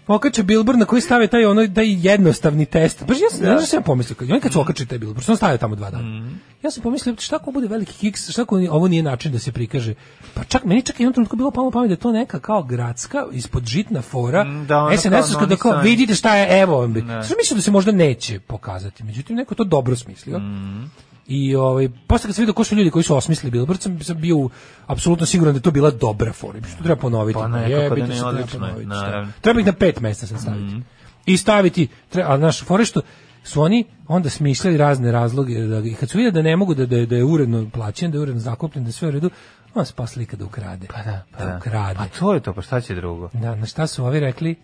[0.06, 3.04] Okače billboard na koji stave taj ono taj jednostavni test.
[3.06, 3.52] Baš ja sam, Da.
[3.52, 6.30] ja sam pomislio, kad, oni kad su taj billboard, što on stavio tamo dva dana.
[6.62, 9.52] Ja sam pomislio, šta ako bude veliki kiks, šta ako ovo nije način da se
[9.52, 9.94] prikaže.
[10.34, 12.62] Pa čak, meni čak i jednom trenutku bilo palo pamet da je to neka kao
[12.62, 16.60] gradska, ispod žitna fora, Mm, da, ono kao SNS-ovska, da kao, novi vidite šta je,
[16.60, 17.22] evo, Ne.
[17.24, 20.38] Sve mislio da se možda neće pokazati, međutim, neko to dobro smislio.
[20.38, 20.90] Mm.
[21.28, 24.20] I ovaj posle kad sam vidio ko su ljudi koji su osmislili Billboard, sam, sam
[24.20, 24.48] bio
[24.86, 26.58] apsolutno siguran da je to bila dobra fora.
[26.74, 27.38] Što treba ponoviti.
[27.38, 29.32] Pa nekako Jebite da ne, se, odlično je, naravno.
[29.40, 30.80] Treba ih na pet mesta sam staviti.
[31.26, 33.00] I staviti, treba, a naš fore što
[33.44, 36.86] su oni onda smišljali razne razloge da i kad su vidjeli da ne mogu da
[36.86, 39.30] da, je- da je uredno plaćen, da je uredno zakupljen, da je sve u redu,
[39.74, 40.86] on spa slika da ukrade.
[40.86, 41.56] Pa da, pa da.
[41.56, 41.94] ukrade.
[41.94, 43.30] Pa to je to, pa šta će drugo?
[43.32, 44.54] Da, na šta su ovi rekli?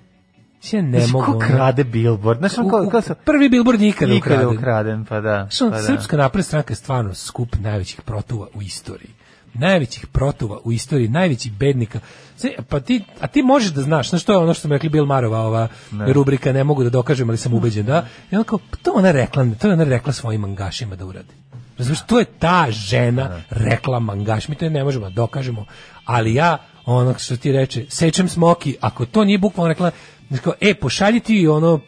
[0.72, 1.32] Ja ne Znaš, mogu.
[1.32, 2.38] ko krade billboard?
[2.38, 3.14] Znaš, on kao su...
[3.24, 4.58] prvi billboard ikada, Ikada ukraden.
[4.58, 5.46] ukraden, pa da.
[5.50, 5.82] Što pa da.
[5.82, 9.10] Srpska napredna stranka je stvarno skup najvećih protuva u istoriji.
[9.54, 12.00] Najvećih protuva u istoriji, najvećih bednika.
[12.36, 14.88] Sve, pa ti, a ti možeš da znaš, znaš što je ono što smo rekli
[14.88, 15.68] Bil Marova, ova
[16.06, 18.06] rubrika ne mogu da dokažem, ali sam ubeđen, da?
[18.30, 21.34] I on kao, pa to ona rekla, to je ona rekla svojim mangašima da uradi.
[21.78, 25.64] Razumiješ, to je ta žena rekla mangaš, mi to ne možemo da dokažemo,
[26.04, 29.90] ali ja, ono što ti reče, sečem smoki, ako to nije bukvalno rekla,
[30.38, 31.80] kao, e, pošalji ti ono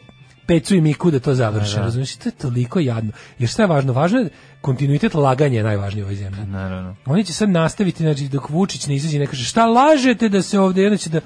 [0.47, 3.11] Pecu i Miku da to završe, razumiješ, to je toliko jadno.
[3.39, 3.93] Jer šta je važno?
[3.93, 4.29] Važno je
[4.61, 6.45] kontinuitet laganja je najvažnije u ovoj zemlji.
[6.45, 6.95] Naravno.
[7.05, 10.41] Oni će sad nastaviti, znači, dok Vučić ne izađe i ne kaže šta lažete da
[10.41, 11.19] se ovde, onda će da,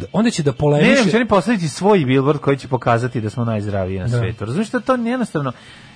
[0.00, 1.04] da- onda će da Ne, polemiše.
[1.04, 4.18] ne, će oni postaviti svoj billboard koji će pokazati da smo najzdraviji na Da.
[4.18, 4.44] svetu.
[4.44, 5.52] Razumiješ to jednostavno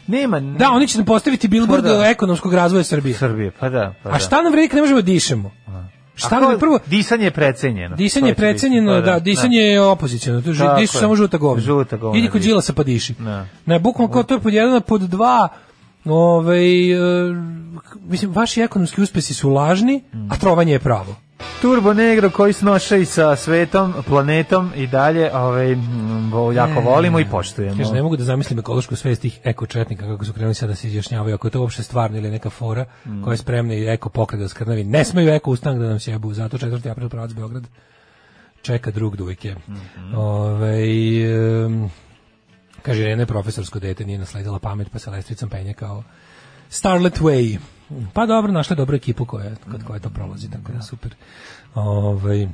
[0.07, 0.41] nema...
[0.41, 2.07] Da, oni će nam postaviti billboard Pa da.
[2.07, 3.15] ekonomskog razvoja Srbije.
[3.15, 3.95] Srbije, pa da.
[4.03, 5.51] Pa A šta nam vredi kad ne možemo da dišemo?
[5.63, 5.73] Šta
[6.15, 7.97] Šta nam prvo Disanje je precenjeno.
[7.97, 10.41] Disanje je precenjeno, pa da, disanje je opoziciono.
[10.43, 11.01] To je dišu je.
[11.01, 11.63] samo žuta govna.
[11.63, 12.41] Žuta govna Idi kod.
[12.43, 13.15] Đilasa pa diši.
[13.19, 13.47] Da.
[13.67, 15.49] Ne, bukvalno kao to je pod jedan, pod dva,
[16.05, 17.35] ovaj, e,
[18.09, 20.33] mislim, vaši ekonomski uspesi su lažni, Mm.
[20.33, 21.17] a trovanje je pravo.
[21.63, 25.77] Turbo Negro koji snoša i sa svetom, planetom i dalje, ovaj,
[26.55, 27.77] jako volimo i poštujemo.
[27.77, 30.77] Kaže, ne mogu da zamislim ekološku svest tih eko četnika kako su krenuli sada da
[30.77, 33.23] se izjašnjavaju, ako je to uopšte stvarno ili neka fora Mm.
[33.23, 34.85] koja je spremna i eko pokret da skrnavi.
[34.85, 36.91] Ne smeju eko ustanak da nam sjebu, zato 4.
[36.91, 37.65] april pravac Beograd
[38.63, 39.55] čeka drug dujke.
[39.69, 40.15] Mhm.
[40.15, 41.91] Ovaj, em,
[42.83, 46.03] kaže, Irena je profesorsko dete, nije nasledila pamet, pa se lestricom penje kao
[46.69, 47.59] Starlet Way.
[48.13, 51.15] Pa dobro, našla je dobru ekipu koja, kod koje to prolazi, tako da super.
[51.75, 52.49] Ovaj,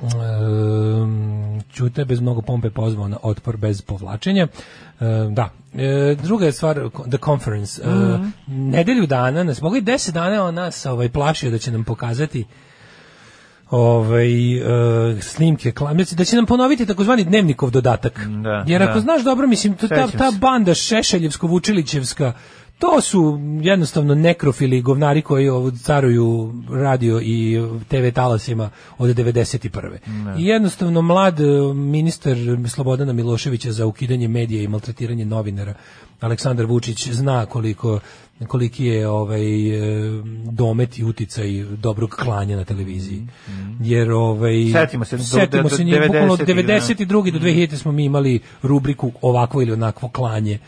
[0.00, 4.46] Um, Ćute bez mnogo pompe pozvao na otpor bez povlačenja.
[5.00, 5.50] Um, da.
[5.74, 7.82] E, druga je stvar, The Conference.
[7.84, 7.88] E,
[8.46, 12.44] nedelju dana, nas mogu i deset dana on nas ovaj, plašio da će nam pokazati
[13.70, 18.20] ovaj e, snimke klamjaci da će nam ponoviti takozvani dnevnikov dodatak.
[18.42, 19.00] Da, Jer ako da.
[19.00, 22.32] znaš dobro, mislim, ta, ta banda Šešeljevsko-Vučilićevska,
[22.82, 29.96] to su jednostavno nekrofili govnari koji ovo caruju radio i TV talasima od 91.
[30.38, 31.44] I jednostavno mlad e,
[31.74, 32.36] ministar
[32.68, 35.74] Slobodana Miloševića za ukidanje medija i maltretiranje novinara
[36.20, 38.00] Aleksandar Vučić zna koliko
[38.46, 43.26] koliki je ovaj e, domet i uticaj dobrog klanja na televiziji.
[43.80, 47.32] Jer ovaj Setimo se, do- setimo do- se do bukvalno od 90-ih, 92.
[47.32, 50.58] do 2000 smo mi imali rubriku ovakvo ili onakvo klanje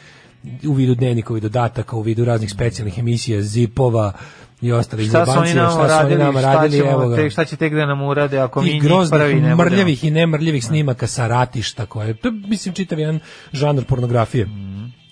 [0.67, 4.13] u vidu dnevnikovi dodataka, u vidu raznih specijalnih emisija, zipova
[4.61, 7.09] i ostalih Šta su oni nama šta su oni radili, nama šta, radili, ćemo evo
[7.09, 7.17] ga.
[7.17, 10.65] tek, šta će tek da nam urade ako mi njih prvi ne mrljavih i nemrljavih
[10.65, 13.21] snimaka sa ratišta koje, to je, mislim, čitav jedan
[13.53, 14.49] žanr pornografije.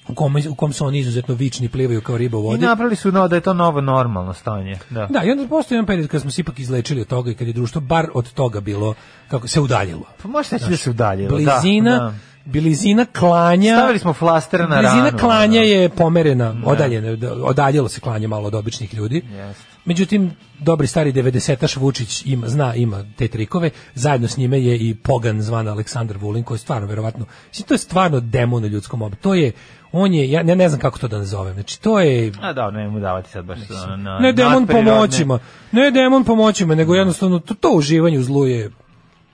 [0.09, 2.65] U kom, u kom su oni izuzetno vični, plivaju kao riba u I vodi.
[2.65, 4.79] napravili su no, da je to novo normalno stanje.
[4.91, 5.07] Da.
[5.07, 7.47] Da, i onda postoji jedan period kad smo se ipak izlečili od toga i kad
[7.47, 8.95] je društvo bar od toga bilo,
[9.29, 10.05] kako se udaljilo.
[10.23, 11.29] Pa možete reći da se udaljilo.
[11.29, 12.15] Blizina, Da, da.
[12.45, 13.77] Blizina klanja.
[13.77, 15.69] Stavili smo flastere na Blizina ranu, klanja ono.
[15.69, 19.23] je pomerena, odaljena, da- odaljilo se klanje malo od običnih ljudi.
[19.31, 19.73] Jeste.
[19.85, 23.71] Međutim, dobri stari 90-taš Vučić ima, zna, ima te trikove.
[23.95, 27.27] Zajedno s njime je i pogan zvan Aleksandar Vulin, koji je stvarno, verovatno,
[27.69, 29.17] to je stvarno demon u ljudskom obu.
[29.17, 29.53] To je,
[29.93, 32.71] on je, ja ne, ne znam kako to da nazovem, znači to je A da,
[32.71, 35.39] ne mu davati sad baš ono, na, ne demon pomoćima,
[35.73, 38.71] ne demon pomoćima, nego jednostavno to, to uživanje u zlu je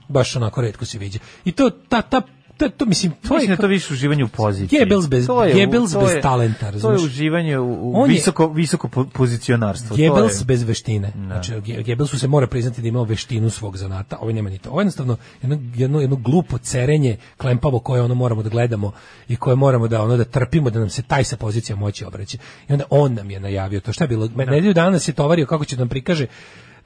[0.08, 1.18] baš onako redko se viđa.
[1.44, 2.22] I to ta, ta
[2.58, 4.78] to, to mislim, to Mislim je da to više uživanje u poziciji.
[4.78, 8.14] Goebbels bez- To je Goebbels to bez talenta, To je uživanje u, u On je-
[8.14, 9.96] visoko, visoko po- pozicionarstvo.
[9.96, 11.12] to Goebbels je- bez veštine.
[11.16, 14.70] Znači, Ge- Goebbelsu se mora priznati da imao veštinu svog zanata, ovaj nema ni to.
[14.70, 18.92] Ovo je jednostavno jedno, jedno, jedno glupo cerenje, klempavo koje ono moramo da gledamo
[19.28, 22.38] i koje moramo da ono da trpimo, da nam se taj sa pozicija moći obraća.
[22.68, 23.92] I onda on nam je najavio to.
[23.92, 24.28] Šta je bilo?
[24.36, 26.26] Nedelju dana nas je tovario kako će da nam prikaže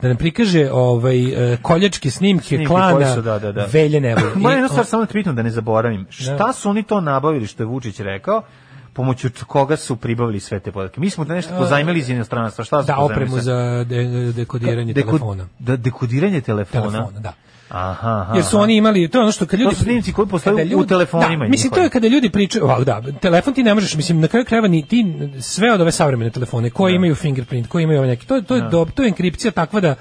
[0.03, 3.67] da nam prikaže ovaj e, koljačke snimke, Snimke klana su, da, da, da.
[3.73, 4.21] Velje nebo.
[4.37, 6.07] Moram jednu stvar samo da da ne zaboravim.
[6.11, 8.43] Šta su oni to nabavili što je Vučić rekao?
[8.93, 11.01] pomoću koga su pribavili sve te podatke.
[11.01, 12.65] Mi smo da nešto pozajmili iz inostranstva.
[12.65, 15.47] Šta su Da, opremu za de, dekodiranje telefona.
[15.59, 16.91] Da, dekodiranje telefona?
[16.91, 17.33] Telefona, da.
[17.73, 17.91] Aha,
[18.21, 18.35] aha.
[18.35, 19.71] Jer su oni imali, to je ono što kad ljudi...
[19.71, 22.65] To su snimci koji postoje kada u telefonima Da, mislim, to je kada ljudi pričaju,
[22.65, 25.07] ovako, da, telefon ti ne možeš, mislim, na kraju krajeva ni ti,
[25.41, 28.63] sve od ove savremene telefone, koji imaju fingerprint, koji imaju neki, to, je- to, je,
[28.63, 29.95] dob- to je enkripcija takva da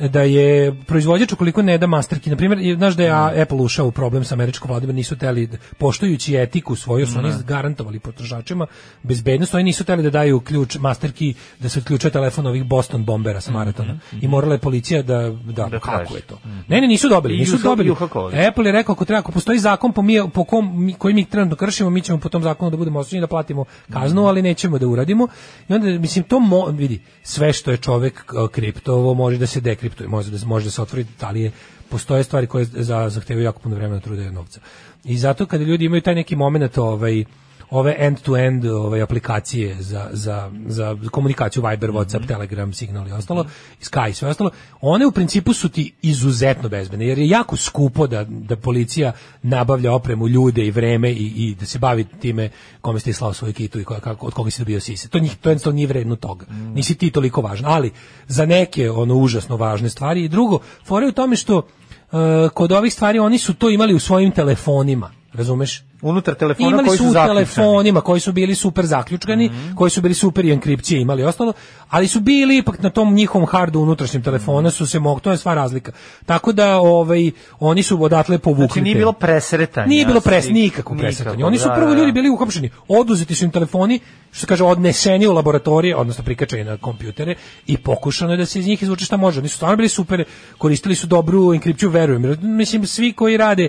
[0.00, 3.58] da je proizvođač ukoliko ne da masterki, na primjer, je- znaš da je a, Apple
[3.58, 5.48] ušao u problem sa američkom vladom, nisu teli,
[5.78, 8.66] poštujući etiku svoju, su oni garantovali potrošačima
[9.02, 13.40] bezbednost, oni nisu teli da daju ključ masterki, da se odključuje telefon ovih Boston bombera
[13.40, 13.88] sa maratona.
[14.14, 16.14] I morala je policija da, da, Da kako traži.
[16.14, 16.38] je to.
[16.68, 17.88] Ne, ne, nisu dobili, I nisu uha- dobili.
[18.34, 18.46] i.
[18.46, 21.24] Apple je rekao ako treba, ako postoji zakon po, mi, po kom, mi- koji mi
[21.24, 24.78] trenutno kršimo, mi ćemo po tom zakonu da budemo osuđeni da platimo kaznu, ali nećemo
[24.78, 25.28] da uradimo.
[25.68, 29.60] I onda mislim to mo, vidi, sve što je čovek k- kriptovo može da se
[29.60, 31.52] dekriptuje, može da može da se otvori, ali je
[31.88, 34.60] postoje stvari koje za zahtevaju jako puno vremena, truda i novca.
[35.04, 37.24] I zato kada ljudi imaju taj neki momenat ovaj
[37.70, 43.44] ove end-to-end ove aplikacije za, za, za komunikaciju Viber, Whatsapp, Telegram, Signal i ostalo,
[43.82, 44.50] Sky i sve ostalo,
[44.80, 49.12] one u principu su ti izuzetno bezbedne, jer je jako skupo da, da policija
[49.42, 52.50] nabavlja opremu, ljude i vreme i, i da se bavi time
[52.80, 55.08] kome ste slao svoju kitu i ko, kako, od koga si dobio sise.
[55.08, 56.46] To, njih, to jednostavno nije vredno toga.
[56.74, 57.66] Nisi ti toliko važan.
[57.66, 57.92] Ali
[58.26, 62.18] za neke ono užasno važne stvari i drugo, fora je u tome što uh,
[62.54, 65.87] kod ovih stvari oni su to imali u svojim telefonima, razumeš?
[66.02, 70.14] Unutar telefona imali koji su su telefonima koji su bili super zaključkani, koji su bili
[70.14, 71.52] super i enkripcije imali ostalo,
[71.88, 75.36] ali su bili ipak na tom njihovom hardu unutrašnjem telefona su se mogli, to je
[75.36, 75.92] sva razlika.
[76.26, 77.30] Tako da ovaj
[77.60, 78.66] oni su odatle povukli.
[78.66, 79.86] Znači nije bilo presretanja.
[79.86, 81.44] Nije bilo pres, nikako, presretanje.
[81.44, 81.96] Oni su da, prvo da.
[81.96, 84.00] ljudi bili uhapšeni, oduzeti su im telefoni,
[84.30, 87.34] što se kaže, odneseni u laboratorije, odnosno prikačeni na kompjutere
[87.66, 89.40] i pokušano je da se iz njih izvuče šta može.
[89.40, 90.24] Oni su stvarno bili super,
[90.58, 92.36] koristili su dobru enkripciju, verujem.
[92.42, 93.68] Mislim, svi koji rade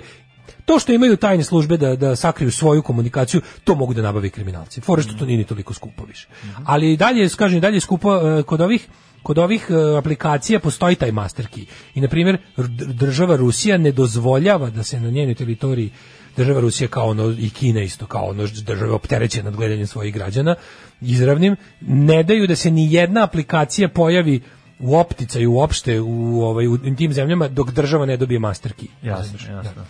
[0.64, 4.80] to što imaju tajne službe da, da sakriju svoju komunikaciju, to mogu da nabave kriminalci.
[4.80, 6.28] Fore što to nije ni toliko skupo više.
[6.64, 8.88] Ali i dalje, kažem, i dalje je skupo e, kod ovih
[9.22, 11.64] kod ovih e, aplikacija postoji taj master key.
[11.94, 12.38] I na primjer
[12.94, 15.90] država Rusija ne dozvoljava da se na njenoj teritoriji
[16.36, 20.54] država Rusija kao ono i Kina isto kao ono država opterećena nad gledanjem svojih građana
[21.00, 24.40] izravnim ne daju da se ni jedna aplikacija pojavi
[24.78, 28.86] u opticaju uopšte u ovaj u tim zemljama dok država ne dobije master key.
[29.02, 29.72] Jasno, jasno.
[29.74, 29.84] Da.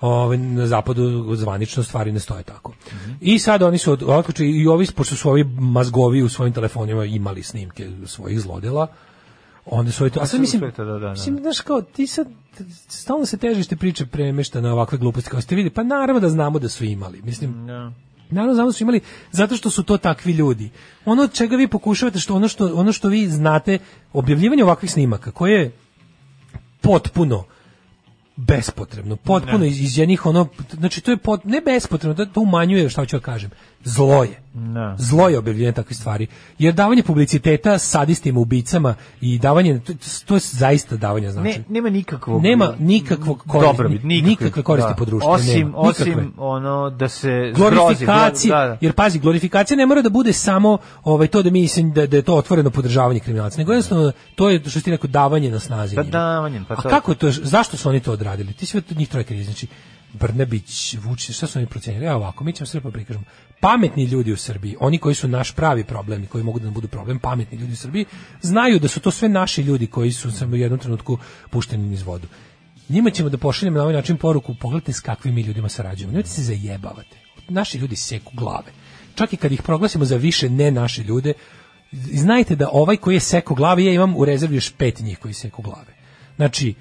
[0.00, 2.72] Ovaj, na zapadu zvanično stvari ne stoje tako.
[3.20, 7.42] I sad oni su otključili i ovi, pošto su ovi mazgovi u svojim telefonima imali
[7.42, 8.86] snimke svojih zlodela,
[9.66, 11.10] onda su to, a sad Sve- mislim, da, da, da.
[11.10, 12.28] mislim, znaš kao, ti sad,
[12.88, 16.58] stalno se težište priče premešta na ovakve gluposti, kao ste vidi, pa naravno da znamo
[16.58, 17.92] da su imali, mislim, Da.
[18.30, 19.00] Naravno znamo da su imali
[19.32, 20.70] zato što su to takvi ljudi.
[21.04, 23.78] Ono od čega vi pokušavate što ono što ono što vi znate
[24.12, 25.72] objavljivanje ovakvih snimaka koje je
[26.80, 27.44] potpuno
[28.36, 32.88] bespotrebno, potpuno iz, iz jednih ono, znači to je pot, ne bespotrebno, to, to umanjuje
[32.88, 33.50] šta ću da kažem,
[33.84, 34.40] zlo je.
[34.54, 34.96] Da.
[34.98, 36.26] Zlo je objavljivanje takvih stvari.
[36.58, 39.92] Jer davanje publiciteta sadistima, ubicama i davanje, to,
[40.26, 41.58] to je zaista davanje znači.
[41.58, 44.94] Ne, nema nikakvog Nema nikakvog koristi, dobrobit, nikakve, nikakve koristi da.
[44.94, 45.30] po društvu.
[45.30, 48.78] Osim, nema, osim ono da se glorifikacija, da, da.
[48.80, 52.16] jer pazi, glorifikacija ne mora da bude samo ovaj to da mi mislim da, da
[52.16, 55.96] je to otvoreno podržavanje kriminalaca, nego jednostavno to je što ti rekao davanje na snazi.
[55.96, 58.52] Da, davanje, pa A to- kako je to, zašto su oni to odradili?
[58.52, 59.66] Ti sve od njih troje znači
[60.12, 62.06] Brnebić, Vučić, šta su oni procenili?
[62.06, 63.24] Evo ovako, mi ćemo sve pa prikažemo.
[63.60, 66.74] Pametni ljudi u Srbiji, oni koji su naš pravi problem i koji mogu da nam
[66.74, 68.04] budu problem, pametni ljudi u Srbiji,
[68.42, 71.18] znaju da su to sve naši ljudi koji su samo u jednom trenutku
[71.50, 72.28] pušteni niz vodu.
[72.88, 76.12] Njima ćemo da pošaljemo na ovaj način poruku, pogledajte s kakvim mi ljudima sarađujemo.
[76.12, 77.16] Nemojte se zajebavate.
[77.48, 78.72] Naši ljudi seku glave.
[79.14, 81.32] Čak i kad ih proglasimo za više ne naše ljude,
[81.92, 85.34] znajte da ovaj koji je seko glave, ja imam u rezervi još pet njih koji
[85.34, 85.96] seku glave.
[86.36, 86.74] Znači,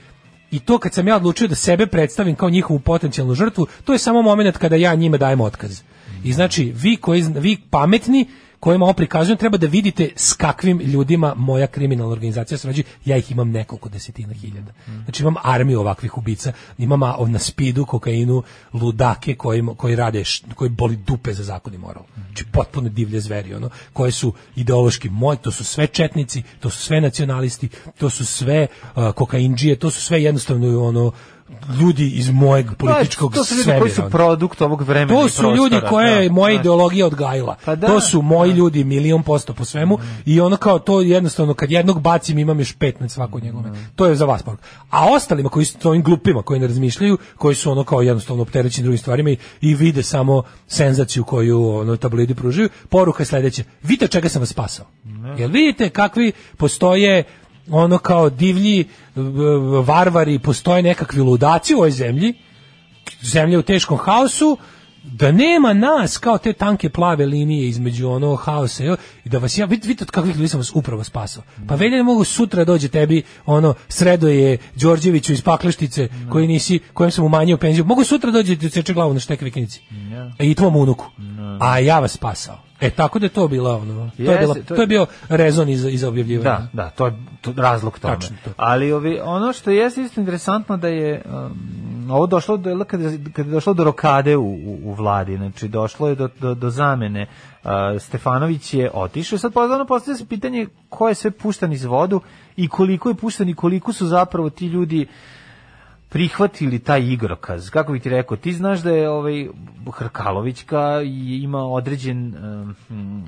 [0.51, 3.99] i to kad sam ja odlučio da sebe predstavim kao njihovu potencijalnu žrtvu, to je
[3.99, 5.81] samo moment kada ja njima dajem otkaz.
[6.23, 8.27] I znači, vi koji vi pametni
[8.65, 12.85] kojima ovo prikazujem, treba da vidite s kakvim ljudima moja kriminalna organizacija sarađuje.
[13.05, 14.71] Ja ih imam nekoliko desetina hiljada.
[15.03, 18.43] Znači imam armiju ovakvih ubica, imam na spidu, kokainu,
[18.73, 20.23] ludake koji, koji rade,
[20.55, 22.03] koji boli dupe za zakon i moral.
[22.25, 26.81] Znači potpuno divlje zveri, ono, koje su ideološki moji, to su sve četnici, to su
[26.81, 31.11] sve nacionalisti, to su sve uh, kokainđije, to su sve jednostavno ono
[31.79, 35.41] ljudi iz mojeg političkog to su ljudi svemira, koji su produkt ovog vremena To su
[35.41, 36.33] prostora, ljudi koje je da.
[36.33, 36.61] moja Znaš.
[36.61, 37.55] ideologija odgajila.
[37.65, 38.57] Pa da, to su moji da.
[38.57, 42.73] ljudi milion posto po svemu i ono kao to jednostavno kad jednog bacim imam još
[42.73, 43.71] pet na svako njegove.
[43.95, 44.63] To je za vas poruka.
[44.89, 48.83] A ostalima koji su ovim glupima koji ne razmišljaju, koji su ono kao jednostavno opterećeni
[48.83, 53.63] drugim stvarima i, i vide samo senzaciju koju ono tabloidi pružaju, poruka je sledeća.
[53.83, 54.85] Vidite čega sam vas spasao.
[55.37, 57.23] Jel vidite kakvi postoje
[57.71, 58.85] ono kao divlji
[59.85, 62.33] varvari, postoje nekakvi ludaci u ovoj zemlji,
[63.21, 64.57] zemlja u teškom haosu,
[65.11, 68.83] da nema nas kao te tanke plave linije između ono haosa
[69.25, 71.43] i da vas ja vidite vidite od kakvih ljudi sam vas upravo spasao.
[71.67, 77.25] Pa velja mogu sutra dođe tebi ono Sredoje Đorđeviću iz Pakleštice koji nisi kojem sam
[77.25, 77.85] umanjio penziju.
[77.85, 79.81] Mogu sutra dođe da ti seče glavu na štek vikinici.
[80.39, 81.05] I tvom unuku.
[81.59, 82.64] A ja vas spasao.
[82.81, 84.11] E tako da je to bila ono.
[84.17, 86.49] To je Jeste, bila, to je- to je bio rezon iza iza objavljivanja.
[86.49, 88.13] Da, da, to je to, razlog tome.
[88.13, 88.49] Tačno to.
[88.57, 93.49] Ali ovi, ono što je isto interesantno da je um, ovo došlo do kada kada
[93.49, 97.27] je došlo do rokade u, u, u vladi, znači došlo je do do, do zamene.
[97.63, 97.69] Uh,
[97.99, 99.39] Stefanović je otišao.
[99.39, 102.21] Sad pozvano postavlja se pitanje ko je sve pušten iz vodu
[102.57, 105.07] i koliko je pušten i koliko su zapravo ti ljudi
[106.15, 107.69] prihvatili taj igrokaz.
[107.69, 109.47] Kako bih ti rekao, ti znaš da je ovaj
[109.93, 111.01] Hrkalovićka
[111.41, 112.35] ima određen
[112.89, 113.23] um,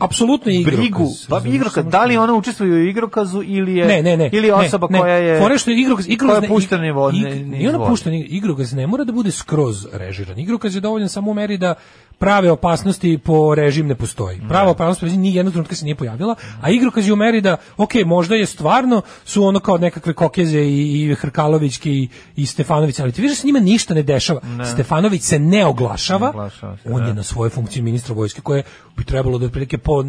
[0.00, 0.78] Apsolutno igrokaz.
[0.78, 4.30] brigu, pa igrokaz, da li ona učestvuje u igrokazu ili je Ne, ne, ne.
[4.32, 5.24] ili osoba ne, koja ne.
[5.24, 8.16] je Fore što igrokaz, igrokaz je ne- puštena ni vod- ig- ne- iz ona puštena,
[8.18, 10.38] igrokaz ne mora da bude skroz režiran.
[10.38, 11.74] Igrokaz je dovoljan samo u meri da
[12.18, 14.40] prave opasnosti po režim ne postoji.
[14.48, 17.40] Prava opasnost po režim ni jednog trenutka se nije pojavila, a igrokaz je u meri
[17.40, 22.46] da, ok, možda je stvarno su ono kao nekakve kokeze i, i Hrkalovićke i, i
[22.46, 24.40] Stefanović, ali ti vidiš da se njima ništa ne dešava.
[24.72, 27.08] Stefanović se ne oglašava, Ne oglašava se, on da.
[27.08, 28.62] je na svojoj funkciji ministra vojske koje
[28.96, 30.04] bi trebalo da otprilike po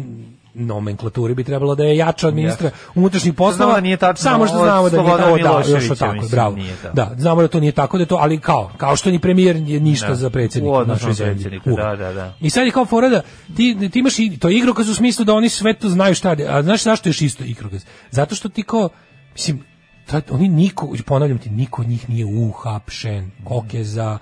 [0.58, 3.56] nomenklaturi bi trebalo da je jača od ministra unutrašnjih poslova.
[3.56, 6.12] Znamo da nije tačno, Samo što znamo da nije Slobodana o, da, još tako, je,
[6.12, 6.56] mislim, bravo.
[6.92, 9.56] Da, znamo da to nije tako, da je to, ali kao, kao što ni premijer
[9.56, 10.14] je ništa Da.
[10.14, 11.60] za predsjednika našoj na zemlji.
[11.76, 12.34] da, da, da.
[12.40, 13.22] I sad je kao fora da
[13.56, 16.32] ti, ti imaš i to je igrokaz u smislu da oni sve to znaju šta
[16.32, 16.48] je.
[16.48, 17.84] A znaš zašto je isto igrokaz?
[18.10, 18.88] Zato što ti kao,
[19.32, 19.64] mislim,
[20.06, 24.18] tad oni niko, ponavljam ti, niko od njih nije uhapšen, kokeza,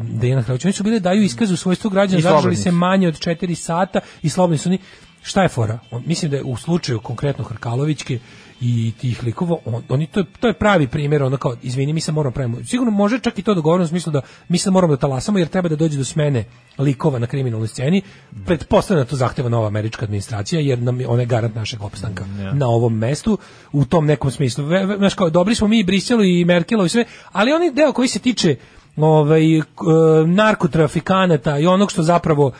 [0.00, 0.64] Dejana Hrvoć.
[0.64, 4.28] Oni su bili daju iskaz u svojstvu građana, zadržali se manje od 4 sata i
[4.28, 4.78] slobodni su oni.
[5.26, 5.78] Šta je fora?
[5.90, 8.18] On, mislim da je u slučaju konkretno Hrkalovićke
[8.60, 12.00] i tih likova, on, oni to je, to je pravi primjer, ono kao, izvini, mi
[12.00, 12.64] se moramo pravimo.
[12.64, 15.48] Sigurno može čak i to dogovorno u smislu da mi se moramo da talasamo jer
[15.48, 16.44] treba da dođe do smene
[16.78, 18.02] likova na kriminalnoj sceni.
[18.46, 22.24] Pretpostavljam da to zahteva nova američka administracija jer nam je ona je garant našeg opstanka
[22.52, 23.38] na ovom mestu
[23.72, 24.64] u tom nekom smislu.
[24.64, 27.72] Ve, ve, znaš kao, dobri smo mi i Briselu i Merkelu i sve, ali oni
[27.72, 28.56] deo koji se tiče
[28.96, 29.82] ovaj, k-
[30.22, 32.52] e, narkotrafikanata i onog što zapravo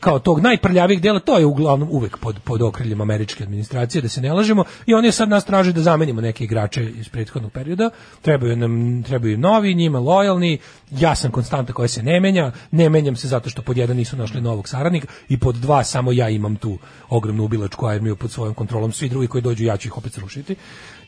[0.00, 4.20] kao tog najprljavijeg dela, to je uglavnom uvek pod, pod okriljem američke administracije, da se
[4.20, 7.90] ne lažemo, i oni sad nas traže da zamenimo neke igrače iz prethodnog perioda,
[8.22, 10.58] trebaju nam trebaju novi, njima lojalni,
[10.90, 14.16] ja sam konstanta koja se ne menja, ne menjam se zato što pod jedan nisu
[14.16, 16.78] našli novog saradnika i pod dva samo ja imam tu
[17.08, 20.56] ogromnu ubilačku armiju pod svojom kontrolom, svi drugi koji dođu ja ću ih opet srušiti.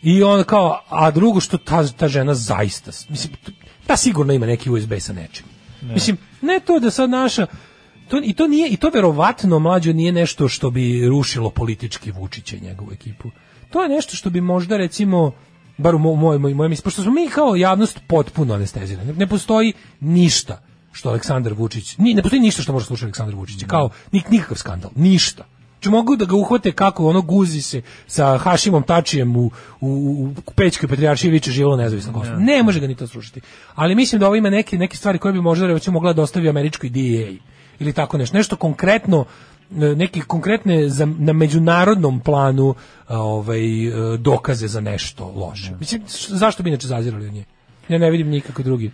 [0.03, 3.33] I on kao, a drugo što ta, ta žena zaista, mislim,
[3.87, 5.47] ta sigurno ima neki USB sa nečim.
[5.83, 7.47] Mislim, ne to da sad naša
[8.09, 12.57] to, i to nije i to verovatno mlađo nije nešto što bi rušilo politički Vučića
[12.57, 13.31] i njegovu ekipu.
[13.71, 15.33] To je nešto što bi možda recimo
[15.79, 19.13] bar u moj moj, moj pošto smo mi kao javnost potpuno anestezirani.
[19.13, 23.65] Ne postoji ništa što Aleksandar Vučić, ni, ne postoji ništa što može slušati Aleksandar Vučić,
[23.67, 25.45] kao nik, nikakav skandal, ništa.
[25.81, 29.51] Če mogu da ga uhvate kako ono guzi se sa Hašimom Tačijem u,
[29.81, 29.89] u,
[30.47, 32.37] u Pećkoj patrijaršiji viče živelo nezavisno Kosovo.
[32.39, 33.41] Ne može ga ni to slušati.
[33.75, 36.49] Ali mislim da ovo ima neke, neke stvari koje bi možda recimo mogla da ostavi
[36.49, 37.33] američkoj DEA
[37.79, 38.37] ili tako nešto.
[38.37, 39.25] Nešto konkretno
[39.71, 42.75] neki konkretne za, na međunarodnom planu
[43.09, 43.61] ovaj
[44.19, 45.73] dokaze za nešto loše.
[45.81, 47.45] Mislim š- zašto bi inače zazirali od nje?
[47.89, 48.91] Ja ne vidim nikako drugi.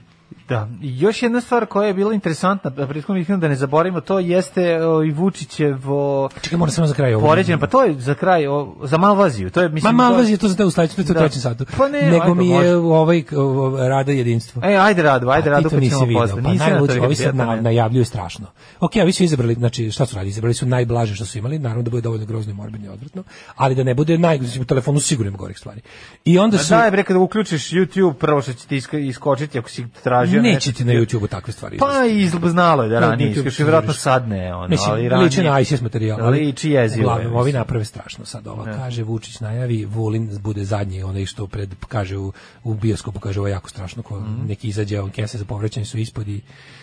[0.49, 4.19] Da, još jedna stvar koja je bila interesantna, a prethodno bih da ne zaboravimo, to
[4.19, 7.27] jeste o, i Vučićevo Čekaj, moram samo za kraj ovo.
[7.27, 9.95] poređenje, pa to je za kraj, o, za Malvaziju, to je, Ma mislim...
[9.95, 11.21] malo to- je to za te u sledećem, to je u Da.
[11.21, 11.65] trećem satu.
[11.79, 12.75] Pa ne, Nego ajde, mi je može.
[12.75, 14.63] ovaj o, rada jedinstvo.
[14.65, 16.43] E, ajde radu, ajde A radu, to pa ćemo posle.
[16.43, 18.47] pa najluđe, ovi sad na, najavljuju strašno.
[18.81, 20.31] Ok, ovi su izabrali, znači šta su radili?
[20.31, 23.23] Izabrali su najblaže što su imali, naravno da bude dovoljno grozno i morbidno i odvratno,
[23.57, 25.81] ali da ne bude naj, znači, u telefonu sigurno ima gorih stvari.
[26.25, 26.71] I onda Ma su...
[26.71, 29.87] Daj bre kada uključiš YouTube prvo što će ti iskočiti ako si
[30.23, 30.73] tražio Neće nešto.
[30.73, 31.79] ti na YouTubeu takve stvari.
[31.79, 34.03] Pa i znalo je da ranije, iskače, vjerojatno istražiš.
[34.03, 35.25] sad ne, ono, Mislim, ali ranije.
[35.25, 36.19] liči na ISIS materijal.
[36.23, 37.03] ali Liči jezivo.
[37.03, 38.65] je, Uglavnom, ovi naprave strašno sad ova.
[38.67, 42.33] Kaže, Vučić najavi, Vulin bude zadnji, onaj što pred, kaže u,
[42.65, 45.99] u bioskopu, kaže, ovo je jako strašno, ko neki izađe, on kese za povraćanje su
[45.99, 46.41] ispod i,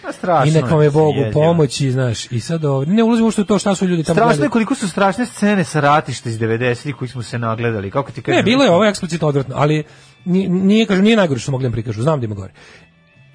[0.07, 3.32] A strašno i je, neka vam je Bogu pomoći, znaš, i sad ovo, ne ulazimo
[3.32, 4.52] što je to, šta su ljudi tamo Strašno je gledali.
[4.52, 7.91] koliko su strašne scene sa ratišta iz 90-ih koji smo se nagledali.
[7.91, 8.38] Kako ti kažem?
[8.38, 9.84] Ne, bilo je ovo eksplicitno odvratno, ali
[10.26, 12.53] nije, kažu, nije najgore što mogli da prikažu, znam da ima gore.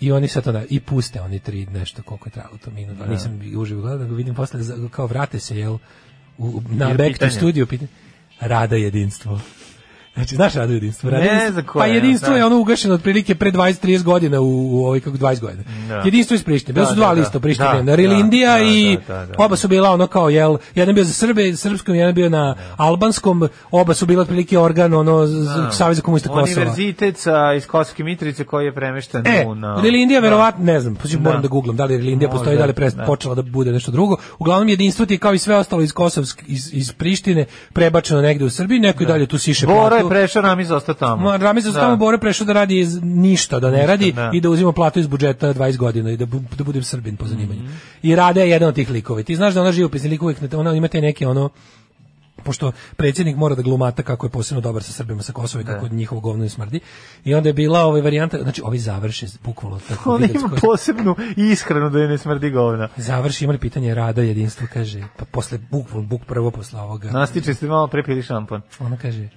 [0.01, 2.97] I oni sad to da, i puste oni tri nešto koliko je trajalo to minut,
[3.01, 4.61] ali nisam uživo gledao, da ga vidim posle
[4.91, 5.79] kao vrate se jel
[6.39, 7.31] u, na Jer back pitanje.
[7.31, 7.91] to studio pitanje
[8.41, 9.41] rada jedinstvo.
[10.15, 11.11] Znači, znaš rado jedinstvo?
[11.11, 14.85] Rado Ne jedinstvo- koje, Pa jedinstvo je ono ugašeno otprilike pre 20-30 godina u, u
[14.85, 15.63] ovoj kako 20 godina.
[15.89, 15.95] Da.
[15.97, 16.73] Jedinstvo iz Prištine.
[16.75, 17.21] Bili Da, su dva da, da.
[17.21, 19.35] lista Prištine, Da, na Rilindija da, da, i da, da, da.
[19.39, 23.49] oba su bila ono kao jel, jedan bio za Srbe, srpskom, jedan bio na albanskom,
[23.71, 26.43] oba su bila otprilike organ ono z- Saveza komunista Kosova.
[26.45, 29.55] Univerzitet sa, iz Kosovske Mitrice koji je premešten E, u...
[29.55, 30.25] Na, Rilindija Da.
[30.25, 31.43] verovatno, ne znam, pa moram Da.
[31.43, 33.05] da googlam da li Rilindija postoji, da li pre, da.
[33.05, 34.17] počela da bude nešto drugo.
[34.39, 38.45] Uglavnom jedinstvo ti je kao i sve ostalo iz Kosovsk, iz, iz Prištine prebačeno negde
[38.45, 39.67] u Srbiji, neko i dalje tu siše.
[40.07, 41.23] Je prešao, Ramiz ostao tamo.
[41.23, 41.73] Ma, Ramiz Da.
[41.73, 44.31] tamo Bore prešao da radi iz ništa, da ne Ništa, radi da.
[44.33, 47.27] i da uzima platu iz budžeta 20 godina i da, bu, da budem Srbin po
[47.27, 47.63] zanimanju.
[47.63, 47.73] Mhm.
[48.03, 49.21] I Rada je jedan od tih likova.
[49.21, 51.51] I Ti znaš da ona živopisni lik uvijek, na- ona ima te neke ono
[52.37, 55.89] pošto predsjednik mora da glumata kako je posebno dobar sa Srbima sa Kosova i kako
[55.89, 56.81] njihovo govno ne smrdi.
[57.25, 61.17] I onda je bila ovaj varijanta, znači ovi završe bukvalno tako On ima koji- posebnu
[61.39, 62.89] ishranu da je ne smrdi govna.
[62.97, 67.11] Završi, imali pitanje rada, jedinstvo, kaže, pa posle bukvalno, buk prvo posle ovoga.
[67.11, 68.63] Nastiče se malo prepili šampon.
[68.81, 69.29] Ona kaže,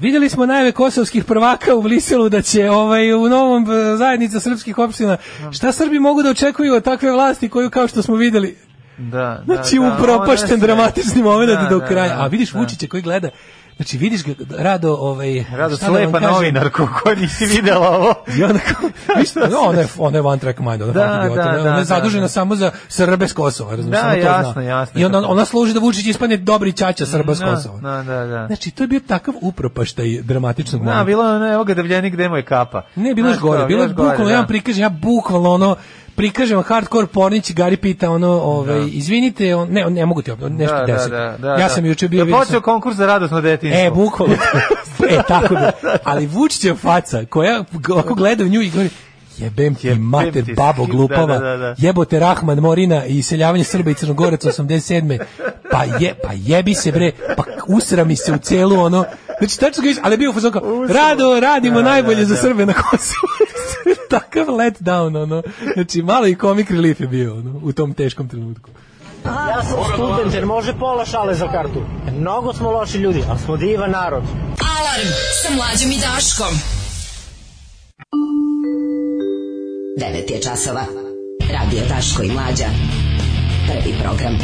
[0.00, 4.78] Videli smo najave kosovskih prvaka u Briselu da će ovaj u novom e, zajednica srpskih
[4.78, 5.16] opština.
[5.52, 8.56] Šta Srbi mogu da očekuju od takve vlasti koju kao što smo videli
[8.98, 12.16] Da, Znači, da, da, upropašten dramatični moment Da, do da, kraja.
[12.16, 12.58] da, A vidiš da.
[12.58, 13.30] Vučića koji gleda,
[13.78, 15.44] znači vidiš ga, Rado, ovaj...
[15.52, 16.34] Rado da slepa kažem?
[16.34, 18.14] novinarko koja nisi videla ovo.
[18.38, 21.06] I onda kao, viš, no, ona je, ona je one track mind, ona, Da, da,
[21.06, 22.28] da, ona, da, ona je da, zadužena da.
[22.28, 24.62] samo za Srbe s Kosova, razumiješ, Da, samo to jasno, zna.
[24.62, 27.80] jasno, I onda ona služi da Vučić ispadne dobri ćaća Srba s Da, Kosova.
[27.80, 28.46] Da, da, da.
[28.46, 31.04] Znači, to je bio takav upropaštaj dramatičnog Da, momenta.
[31.04, 32.82] bilo je ono, evo ga davljenik, gde mu je kapa.
[32.96, 34.30] Ne, bilo je gore, bilo je bukvalno, da.
[34.30, 35.76] ja vam prikažem, ja bukvalno ono,
[36.18, 40.84] prikažem hardcore pornić, Gari pita ono, ovaj, izvinite, on, ne, ne mogu ti, nešto Da,
[40.86, 41.10] deset.
[41.10, 41.68] da, da, da, ja da.
[41.68, 43.86] sam juče bio, Da počeo konkurs za radosno detinjstvo.
[43.86, 44.34] E, bukvalno.
[45.10, 45.72] e, tako da.
[46.04, 47.64] Ali Vučićev faca, koja
[47.98, 48.90] ako gleda u nju i govori,
[49.38, 51.74] jebem ti Jebem mater, ti, babo da, glupava, da, da, da.
[51.78, 55.18] jebote Rahman Morina i iseljavanje Srba i Crnogoraca 87.
[55.70, 59.04] Pa, je, pa jebi se bre, pa usra mi se u celu ono,
[59.38, 62.40] znači tačno ga ali bio u fazonu kao, rado, radimo Da, najbolje da, za da.
[62.40, 63.47] Srbe na Kosovu.
[64.10, 65.42] Takav let down, ono.
[65.74, 68.70] Znači, malo i comic relief je bio, ono, u tom teškom trenutku.
[69.24, 71.82] Ja sam student jer može pola šale za kartu.
[72.18, 74.22] Mnogo smo loši ljudi, ali smo divan narod.
[74.78, 75.08] Alarm
[75.42, 76.54] sa mlađom i Daškom.
[79.98, 80.84] 9 je časova.
[81.52, 82.66] Radio Daško i Mlađa.
[83.66, 84.38] Prvi program.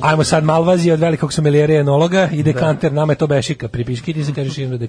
[0.00, 4.14] Ajmo sad Malvazija od velikog sommelijera i enologa i dekanter, nama je to bešika, pripiški
[4.14, 4.86] ti se kažeš im da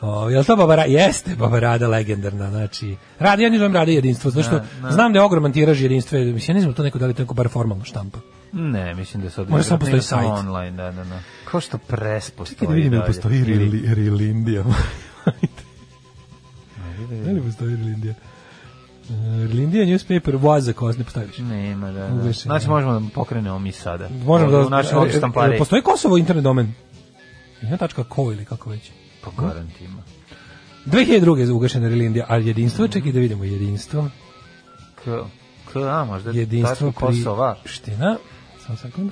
[0.00, 0.88] O, jel to Baba Rada?
[0.92, 5.22] Jeste Baba Rada legendarna, znači, radi, ja nižem rada jedinstvo, zato što znam da je
[5.22, 7.84] ogroman tiraž jedinstva, mislim, ja ne znam to neko da li to neko bar formalno
[7.84, 8.18] štampa.
[8.52, 9.50] Ne, mislim da sad...
[9.50, 10.30] Možda samo postoji sajt.
[10.30, 11.18] online, da, da, da.
[11.44, 12.56] Kao što pres postoji.
[12.56, 14.64] Čekaj da vidim da li postoji Ili- Rili- Rilindija.
[17.24, 18.14] Da li postoji Rilindija?
[19.08, 19.16] Uh,
[19.50, 21.42] Rilindija newspaper was a ne postoji više.
[21.42, 22.32] Nema, da, da.
[22.32, 22.72] Znači da.
[22.72, 24.08] možemo da pokrenemo mi sada.
[24.24, 24.58] Možemo da...
[24.58, 25.58] U opštoj e, e.
[25.58, 26.74] Postoji Kosovo internet domen?
[28.08, 28.90] Ko ili kako već?
[29.26, 30.02] Po garantima.
[30.86, 31.36] 2002.
[31.38, 34.08] je ugašena Rilindija, a jedinstvo, čekaj da vidimo, jedinstvo,
[35.04, 35.10] K,
[35.72, 37.56] K, a možda jedinstvo tačka Kosova.
[37.64, 38.16] Ština,
[38.66, 39.10] samo sekund.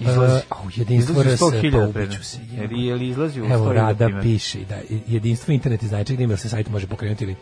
[0.00, 0.36] Izlazi.
[0.36, 1.96] E, au, jedinstvo Izlazi RS, 100.000 pa predmet.
[1.96, 2.38] ubiću se.
[2.70, 4.22] Je li izlazi u Evo, 100.000 Rada primjer?
[4.22, 7.36] piše da jedinstvo internet iz nečeg da se sajt može pokrenuti ili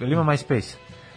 [0.00, 0.74] Jel ima MySpace?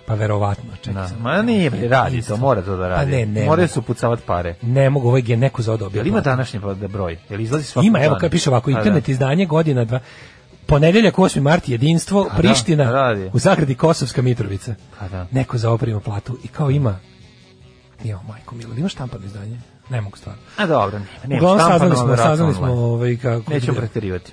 [0.09, 0.93] Pa verovatno, čekaj.
[0.93, 1.09] Da.
[1.19, 3.11] Ma nije, bre, radi to, mora to da radi.
[3.11, 3.73] Pa ne, ne Moraju mogu.
[3.73, 4.55] su pucavati pare.
[4.61, 5.99] Ne mogu, ovaj je neko za odobio.
[5.99, 7.17] Jel ima današnji pa- da broj?
[7.29, 8.79] Jel izlazi svakog Ima, evo kad piše ovako, A, da.
[8.79, 9.99] internet izdanje godina dva.
[10.65, 11.41] Ponedeljak 8.
[11.41, 13.29] mart jedinstvo, da, Priština, radi.
[13.33, 14.75] u zagradi Kosovska Mitrovica.
[14.99, 15.27] Pa da.
[15.31, 16.99] Neko za ovo prima platu i kao ima
[18.03, 19.59] Jo, majko milo, ima štampano izdanje?
[19.89, 20.41] Ne mogu stvarno.
[20.57, 21.09] A dobro, nema.
[21.25, 24.31] nema Uglavnom saznali smo, saznali smo ovaj kako Nećemo preterivati.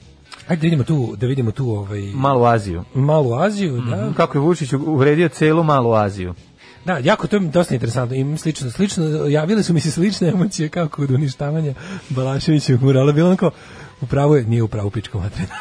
[0.48, 2.84] Ajde da vidimo tu, da vidimo tu ovaj Malu Aziju.
[2.94, 4.12] malu Aziju, da.
[4.16, 6.34] Kako je Vučić uvredio celu malu Aziju.
[6.84, 8.16] Da, jako to je dosta interesantno.
[8.16, 11.74] Im slično, slično javile su mi se slične emocije kao kod uništavanja
[12.08, 13.12] Balaševićevog murala.
[13.12, 13.50] Bilo onako,
[14.00, 15.54] upravo je, nije upravo pičko materina.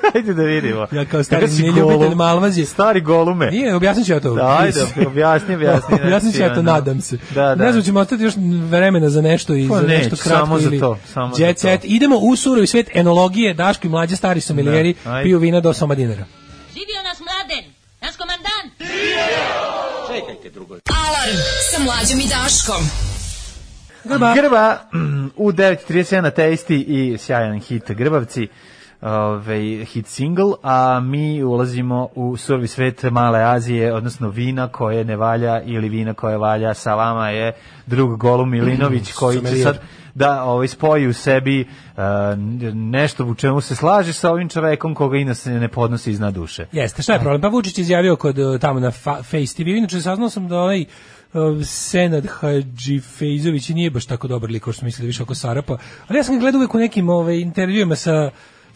[0.14, 0.86] Ajde da vidimo.
[0.92, 2.18] Ja kao stari neljubitelj golum.
[2.18, 2.66] malvazije.
[2.66, 3.50] Stari golume.
[3.50, 4.38] Nije, objasnit ću ja to.
[4.58, 5.94] Ajde, objasni, objasni.
[5.94, 7.18] objasnit ću ja to, Znači, nadam se.
[7.34, 7.64] Da, da.
[7.64, 8.34] Ne znam, ćemo ostati još
[8.70, 11.56] vremena za nešto i Pa za nešto kratko samo za ili to, samo za jet
[11.56, 11.60] to.
[11.60, 11.80] set.
[11.84, 15.94] Idemo u surovi svet enologije, Daško i mlađe stari sommelieri Da, piju vina do soma
[15.94, 16.24] dinara.
[16.68, 18.72] Živio nas mladen, naš komandant.
[21.00, 21.36] Alarm
[21.70, 22.82] sa mlađom i Daškom.
[24.04, 24.34] Grba.
[24.34, 28.48] Grba mm, u 9.37 na testi i sjajan hit Grbavci
[29.02, 35.16] ovaj hit single, a mi ulazimo u survi svet Male Azije, odnosno vina koje ne
[35.16, 36.74] valja ili vina koje valja.
[36.74, 37.52] Sa vama je
[37.86, 39.80] drug Golum Milinović koji će sad
[40.14, 42.02] da ovaj spoji u sebi uh,
[42.74, 46.66] nešto u čemu se slaže sa ovim čovekom koga inače ne podnosi iznad duše.
[46.72, 47.40] Jeste, šta je problem?
[47.40, 50.80] Pa Vučić izjavio kod eh, tamo na fa, Face TV, inače saznao sam da onaj
[51.32, 55.78] uh, Senad Hadži Fejzović nije baš tako dobar lik, kao što mislili više oko Sarapa,
[56.08, 58.30] ali ja sam ga gledao uvek u nekim ovaj, intervjuima sa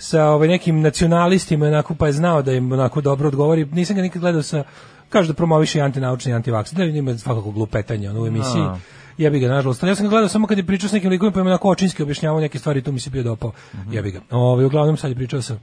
[0.05, 3.65] sa ovaj nekim nacionalistima onako pa je znao da im onako dobro odgovori.
[3.65, 4.65] Nisam ga nikad gledao sa
[5.09, 8.63] kaže da promoviše antinaučni antivaks da ima svakako glupetanje ono, u emisiji.
[8.63, 8.77] A.
[9.19, 9.83] ja bi ga nažalost.
[9.83, 12.03] Ja sam ga gledao samo kad je pričao s nekim likovima pa im onako očinski
[12.03, 13.53] objašnjavao neke stvari tu mi se bio dopao.
[13.93, 15.57] Ja bi ga ovaj uglavnom sad je pričao sa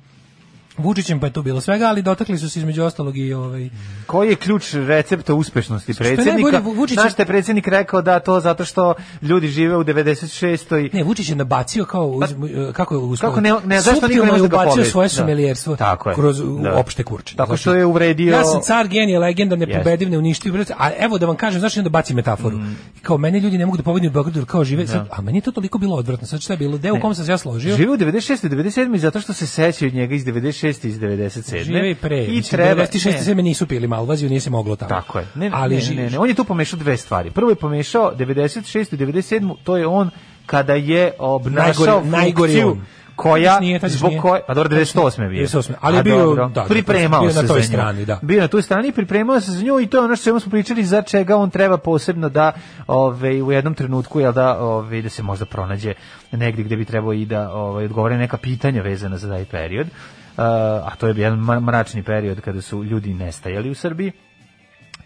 [0.77, 3.69] Vučićem pa je tu bilo svega, ali dotakli su se između ostalog i ovaj
[4.05, 6.51] Koji je ključ recepta uspešnosti je predsjednika?
[6.51, 10.89] najbolje, Vučić Znaš je predsjednik rekao da to zato što ljudi žive u 96.
[10.93, 12.33] Ne, Vučić je nabacio kao uz-
[12.73, 13.29] kako je uspeo.
[13.29, 14.89] Pa- Kako ne- ne, zašto niko ne može da pobedi?
[14.89, 15.09] svoje Da.
[15.09, 16.15] somelijerstvo Tako je.
[16.15, 16.73] kroz Da.
[16.75, 17.35] opšte kurče.
[17.35, 21.25] Tako što je uvredio- Ja sam car, genije, legenda, nepobediv, neuništiv, brate, a evo da
[21.25, 22.59] vam kažem, znaš da baci metaforu.
[23.01, 25.37] Kao mene ljudi ne mogu da pobedim u Beogradu, jer kao žive, sad, a meni
[25.37, 26.27] je to toliko bilo odvratno.
[26.27, 26.77] Sad šta je bilo?
[26.77, 27.75] Deo u kom sam se ja složio?
[27.77, 28.43] Žive u 96.
[28.43, 28.97] i 97.
[28.97, 30.60] zato što se sećaju njega iz 96.
[30.63, 31.63] i iz 97.
[31.63, 32.23] Žive i pre.
[32.23, 32.83] I treba...
[32.83, 33.05] 96.
[33.05, 33.21] ne.
[33.21, 34.89] seme nisu pili malvaziju, nije se moglo tamo.
[34.89, 35.25] Tako je.
[35.35, 37.31] Ne, ali ne, ži- ne, ne, on je tu pomešao dve stvari.
[37.31, 38.93] Prvo je pomešao 96.
[38.93, 39.55] i 97.
[39.63, 40.09] to je on
[40.45, 42.77] kada je obnašao Najgori- funkciju
[43.15, 45.23] koja Nije, zbog koje pa dobro 98.
[45.23, 48.05] je bio 98., ali je bio- dobro, da, da, pripremao bio se na toj strani,
[48.05, 48.19] da.
[48.21, 50.83] bio na toj strani pripremao se za nju i to je ono što smo pričali
[50.83, 52.51] za čega on treba posebno da
[52.87, 55.93] ove, u jednom trenutku jel da ove, da se možda pronađe
[56.31, 59.87] negdje gde bi trebao i da ovaj odgovore na neka pitanja vezana za taj period
[60.85, 64.11] a to je jedan mračni period kada su ljudi nestajali u Srbiji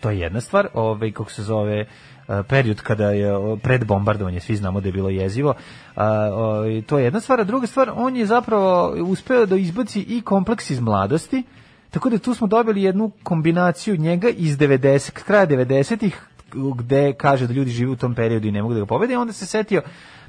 [0.05, 3.33] to je jedna stvar, ovaj kako se zove eh, period kada je
[3.63, 5.53] pred bombardovanje, svi znamo da je bilo jezivo.
[5.95, 10.01] A, ovaj, to je jedna stvar, a druga stvar, on je zapravo uspeo da izbaci
[10.01, 11.43] i kompleks iz mladosti.
[11.89, 16.21] Tako da tu smo dobili jednu kombinaciju njega iz 90 kraja 90-ih
[16.75, 19.33] gde kaže da ljudi žive u tom periodu i ne mogu da ga pobede, onda
[19.33, 19.81] se setio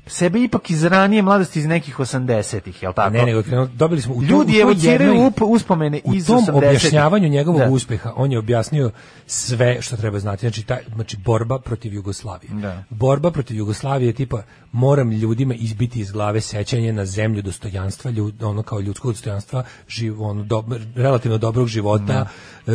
[0.06, 3.10] sebe ipak iz ranije mladosti iz nekih 80-ih, jel tako?
[3.10, 6.54] Ne, nego dobili smo u tom- Ljudi u evociraju uspomene u iz tom 80-ih.
[6.56, 7.68] objašnjavanju njegovog Da.
[7.68, 8.90] uspeha on je objasnio
[9.26, 12.82] sve što treba znati znači taj znači borba protiv Jugoslavije Da.
[12.90, 14.42] borba protiv Jugoslavije tipa
[14.76, 20.22] moram ljudima izbiti iz glave sećanje na zemlju dostojanstva ljud, ono kao ljudskog dostojanstva živ,
[20.22, 22.26] ono, dob- relativno dobrog života
[22.66, 22.72] e,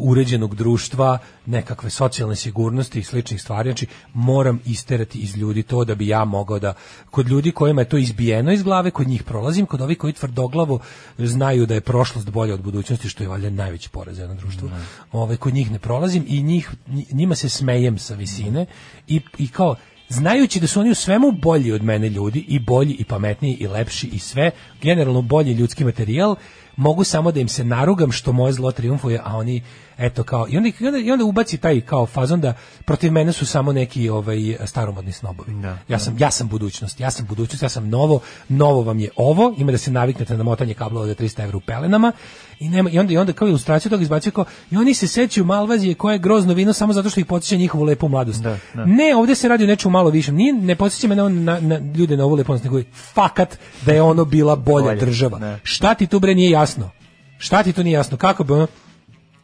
[0.00, 3.70] uređenog društva nekakve socijalne sigurnosti i sličnih stvari.
[3.70, 6.74] Znači moram isterati iz ljudi to da bi ja mogao da
[7.10, 10.78] kod ljudi kojima je to izbijeno iz glave kod njih prolazim kod ovih koji tvrdoglavo
[11.18, 14.70] znaju da je prošlost bolja od budućnosti što je valjda najveći poraz za jedno društvo.
[15.12, 16.70] Ovaj kod njih ne prolazim i njih
[17.12, 18.66] njima se smejem sa visine
[19.08, 19.74] i, i kao
[20.10, 23.66] znajući da su oni u svemu bolji od mene ljudi i bolji i pametniji i
[23.66, 24.50] lepši i sve,
[24.82, 26.36] generalno bolji ljudski materijal,
[26.76, 29.62] mogu samo da im se narugam što moje zlo triumfuje, a oni
[30.00, 32.54] eto kao i onda, i onda, i onda ubaci taj kao fazon da
[32.84, 35.52] protiv mene su samo neki ovaj staromodni snobovi.
[35.88, 39.54] ja sam ja sam budućnost, ja sam budućnost, ja sam novo, novo vam je ovo,
[39.58, 42.12] ima da se naviknete na motanje kablova za 300 evra u pelenama
[42.60, 45.44] i nema i onda i onda kao ilustraciju toga izbacio kao i oni se sećaju
[45.44, 48.42] Malvazije koje je grozno vino samo zato što ih podsjeća njihovu lepu mladost.
[48.42, 48.84] Da, da.
[48.84, 50.34] Ne, ovdje se radi o nečemu malo višem.
[50.34, 54.02] Nije, ne podsjeća me na, na, na ljude na ovu leponost, nego fakat da je
[54.02, 55.38] ono bila bolja Bolje, država.
[55.38, 55.58] da.
[55.62, 56.90] Šta ti tu bre nije jasno?
[57.38, 58.16] Šta ti tu nije jasno?
[58.16, 58.66] Kako bi ono...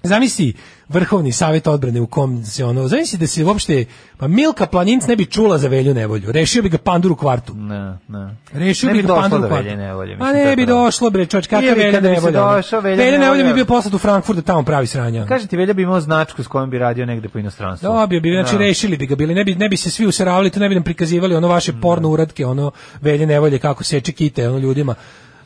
[0.07, 0.55] Zamisli
[0.89, 3.85] vrhovni savjet odbrane u kom se ono, zamisli da se uopšte,
[4.17, 7.55] pa Milka Planinc ne bi čula za velju nevolju, rešio bi ga pandur u kvartu.
[7.55, 8.37] Ne, ne.
[8.53, 9.77] Rešio Ne bi bi ga došlo pandur u kvartu.
[9.77, 12.63] Nevolje, mislim, to ne je bi došlo bre, čovječ, Nije kakav bi velja bi nevolja.
[12.83, 15.27] Velja nevolja bi bio poslat u Frankfurt da tamo pravi sranja.
[15.27, 17.87] Kaže ti Velja bi imao značku s kojom bi radio negde po inostranstvu.
[17.87, 18.59] Dobio bi, znači Da.
[18.59, 20.85] rešili bi ga bili, ne bi, ne bi se svi useravali, tu ne bi nam
[20.85, 22.71] prikazivali ono vaše porno uratke, ono
[23.01, 24.95] velje nevolje kako seče kite ono ljudima.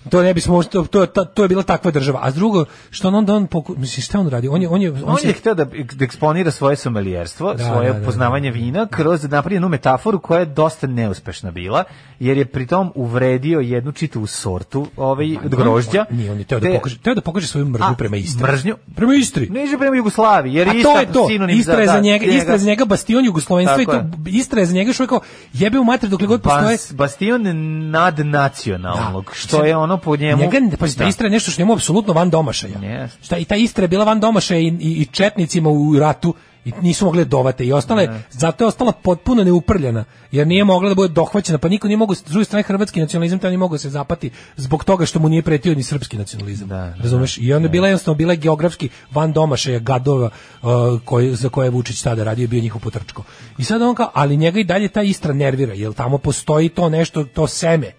[0.09, 2.19] To ne bismo to to to, je bila takva država.
[2.23, 4.49] A drugo, što on onda on poku, misli šta on radi?
[4.49, 7.65] On je on je on, On se- je hteo da, da eksponira svoje somelijerstvo, Da,
[7.65, 11.85] svoje da, da, poznavanje vina kroz napravljenu metaforu koja je dosta neuspešna bila,
[12.21, 16.05] jer je pritom uvredio jednu čitavu sortu ovaj, od grožđa.
[16.11, 18.43] On, nije, on je teo da pokaže, teo da pokaže svoju mržnju prema Istri.
[18.43, 18.77] mržnju?
[18.97, 19.49] Prema Istri.
[19.49, 22.59] Ne prema Jugoslaviji, jer A je to Istra je da, za da, njega, Istra je
[22.59, 24.05] za njega bastion jugoslovenstva i to.
[24.27, 25.21] Istra je za njega što je kao
[25.53, 26.65] jebe u mater dokle god postoje.
[26.65, 27.43] Bas, bastion
[27.91, 29.35] nadnacionalnog, Da.
[29.35, 30.43] što je ono po njemu.
[30.43, 32.75] Njega, pa ta Istra je nešto što njemu apsolutno van domašaja.
[32.75, 33.09] Yes.
[33.23, 36.35] Šta, I ta Istra je bila van domašaja i, i, i četnicima u ratu
[36.65, 37.67] i nisu mogli dovate.
[37.67, 41.59] I ostale zato je ostala potpuno neuprljena jer nije mogla da bude dohvaćena.
[41.59, 44.85] Pa niko nije mogao s druge strane hrvatski nacionalizam tamo nije mogao se zapati zbog
[44.85, 46.69] toga što mu nije pretio ni srpski nacionalizam.
[46.69, 47.39] Da, razumeš?
[47.39, 50.31] i onda je bila jednostavno bila je geografski van domašaja gadova
[50.63, 50.71] uh,
[51.05, 53.23] koji, za koje je Vučić tada radio bio njihov potrčko.
[53.59, 56.89] I sad on kao ali njega i dalje ta Istra nervira jer tamo postoji to
[56.89, 57.93] nešto to seme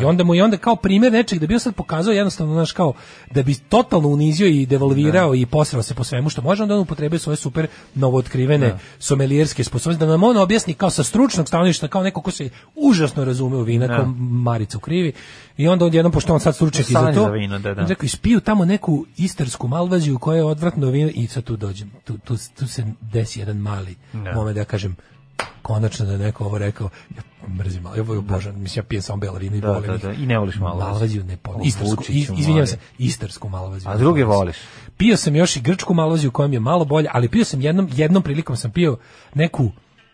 [0.00, 2.72] I onda mu i onda kao primjer nečeg da bi on sad pokazao jednostavno znaš
[2.72, 2.92] kao
[3.30, 6.80] da bi totalno unizio i devalvirao i posrao se po svemu što može onda on
[6.80, 12.02] upotrebio svoje super novootkrivene somelijerske sposobnosti da nam on objasni kao sa stručnog stanovišta kao
[12.02, 15.12] neko ko se užasno razume u vina kao Marica u krivi
[15.56, 17.86] i onda on jednom pošto on sad stručnjak i za to vino, da, da.
[17.86, 22.18] rekao ispiju tamo neku istarsku malvaziju koja je odvratno vino i sad tu dođem tu,
[22.18, 23.96] tu, tu se desi jedan mali
[24.34, 24.96] moment da ja kažem
[25.62, 29.02] konačno da je neko ovo rekao ja mrzim malo, ja volim božan, mislim ja pijem
[29.02, 30.92] samo belo vino i Da, volim da, da, i ne voliš malvaziju.
[30.92, 33.90] Malvaziju ne volim, istarsku, izvinjavam se, istarsku malvaziju.
[33.90, 34.56] A druge voliš?
[34.96, 37.88] Pio sam još i grčku malvaziju koja mi je malo bolja, ali pio sam jednom,
[37.92, 38.96] jednom prilikom sam pio
[39.34, 39.70] neku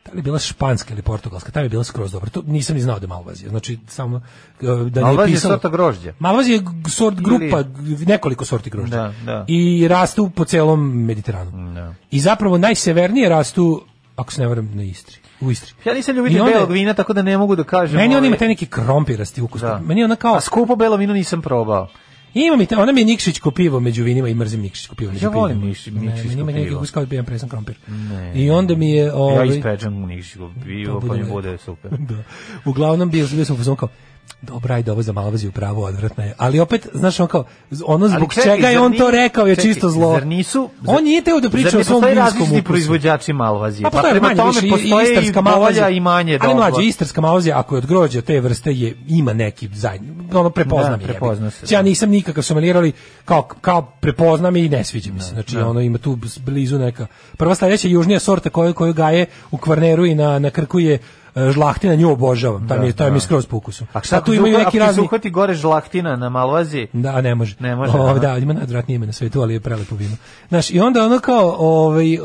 [0.07, 2.31] da li je bila španska ili portugalska, ta je bila skroz dobra.
[2.31, 3.51] To nisam ni znao da je malvazija.
[3.51, 4.23] Znači samo uh,
[4.63, 6.13] da nije Malvazija je sorta grožđa.
[6.19, 8.97] Malvazija je sort grupa, g- nekoliko sorti grožđa.
[8.97, 9.45] Da, da.
[9.49, 11.95] I rastu po celom Mediteranu.
[12.11, 13.85] I zapravo najsevernije rastu,
[14.17, 15.17] ako se ne varam, na Istri.
[15.41, 15.75] U Istri.
[15.85, 17.97] Ja nisam ljubitelj onda- belog vina, tako da ne mogu da kažem.
[17.97, 19.61] Meni on ovaj, ima taj neki krompirasti ukus.
[19.61, 19.79] Da.
[19.79, 20.35] Meni ona kao...
[20.35, 21.89] A skupo belo vino nisam probao.
[22.35, 25.27] Ima mi ta, ona mi je Nikšićko pivo među vinima i mrzim Nikšićko pivo među
[25.27, 25.71] Ja volim pivima.
[25.71, 26.77] Nikši- Ne, Nikšićko meni ima neki pivo.
[26.79, 27.75] ukus kao da pijem presan krompir.
[27.89, 28.33] Ne.
[28.35, 29.05] I onda mi je...
[29.05, 31.91] Ja Ovaj, ispečem u Nikšićko pivo, pa mi bude super.
[32.11, 32.23] da.
[32.65, 33.89] Uglavnom bio, bio sam u kao
[34.43, 36.35] dobra, ajde, ovo za malvaziju pravo odvratno je.
[36.39, 37.45] Ali opet, znaš, on kao,
[37.87, 40.13] ono zbog čekaj, čega je zar on nije- to rekao je čekaj, čisto zlo.
[40.13, 40.71] Zar nisu...
[40.87, 42.63] on nije teo da priča zar o svom vinskom ukusu.
[42.63, 43.83] proizvođači malvazije?
[43.83, 47.59] Pa postoje prema manje tome više postoje istarska malvazija i manje Ali mlađe istarska malvazija
[47.59, 51.67] ako je od grođa te vrste je ima neki zajedno ono prepoznam Da, prepozna se,
[51.71, 51.83] Ja da.
[51.83, 52.93] nisam nikakav sommelier ali
[53.25, 55.29] kao kao prepoznam i ne sviđa mi se.
[55.29, 57.07] Znači ono ima tu blizu neka.
[57.37, 60.99] Prva sledeća južnija sorta koju koju gaje u Kvarneru i na na Krku je
[61.37, 62.69] žlahtina nju obožavam.
[62.69, 63.87] Ta mi je ta mi je skroz po ukusu.
[63.93, 67.57] A šta tu imaju neki razni uhvati gore žlahtina na malvaziji, da, ne može.
[67.61, 70.17] Ne može, O, da, ima najodvratnije ime na svetu, ali je prelepo vino.
[70.49, 72.19] Znaš, i onda ono kao, ovaj,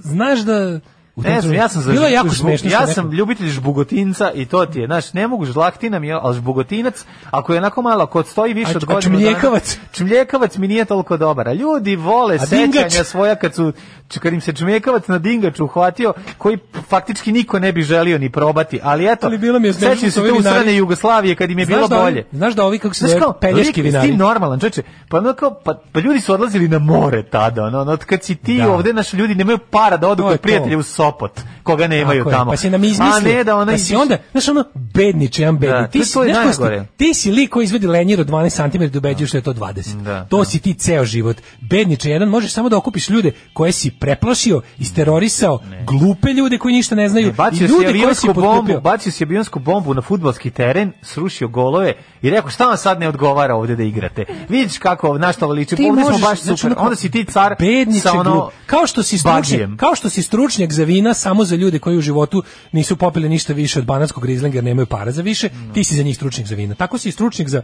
[0.00, 0.80] znaš da...
[1.16, 2.70] u Ne znam, ja sam za Bilo je jako smešno.
[2.70, 7.04] Ja sam ljubitelj žbugotinca i to ti je, znaš, ne mogu žlahtina mi, ali žbugotinac,
[7.30, 9.78] ako je onako malo, ako stoji više od a godinu čmljekavac?
[9.92, 11.46] čmljekavac mi nije toliko dobar.
[11.48, 12.82] Ljudi vole dingač?
[12.82, 13.72] sećanja svoja kad su
[14.20, 16.58] kad im se čmljekavac na dingaču uhvatio, koji
[16.88, 20.20] faktički niko ne bi želio ni probati, ali eto, Ali bilo mi je smešno se
[20.20, 22.24] vinari- usrane Jugoslavije kad im je Znaš bilo da ovi- bolje.
[22.32, 24.08] Znaš da ovi kako se pelješki vinari?
[24.08, 24.82] Ti normalan, čoveče.
[25.08, 28.34] Pa ono kao, pa, pa ljudi su odlazili na more tada, ono, ono, kad si
[28.34, 28.70] ti Da.
[28.70, 32.50] ovde, naši ljudi nemaju para da odu kod prijatelja u Sopot, koga nemaju tamo.
[32.50, 33.32] Pa si nam izmisli.
[33.32, 35.80] A ne da ona pa si onda, znaš ono, bedniče, jedan bedni.
[35.80, 39.32] Da, ti, to- si, to ti si lik koji izvedi lenjir od 12 cm ubeđuješ
[39.32, 40.02] da je to 20.
[40.02, 40.44] Da, to da.
[40.44, 41.36] si ti ceo život.
[41.60, 46.94] Bedniče, jedan možeš samo da okupiš ljude koje si preplašio, isterorisao, glupe ljude koji ništa
[46.94, 48.80] ne znaju i ljude koje si bombu, potkupio.
[48.80, 51.92] bacio si avionsku bombu na fudbalski teren, srušio golove
[52.22, 54.24] i rekao šta vam sad ne odgovara ovde da igrate.
[54.48, 56.76] Vidiš kako naš to liči, Ti ovde smo baš znači, super.
[56.78, 57.56] Onda si ti car
[58.02, 61.78] sa ono kao što si stručnjak, kao što si stručnjak za vina samo za ljude
[61.78, 65.48] koji u životu nisu popili ništa više od banatskog rizlinga jer nemaju para za više,
[65.74, 66.74] ti si za njih stručnjak za vina.
[66.74, 67.62] Tako si i stručnjak za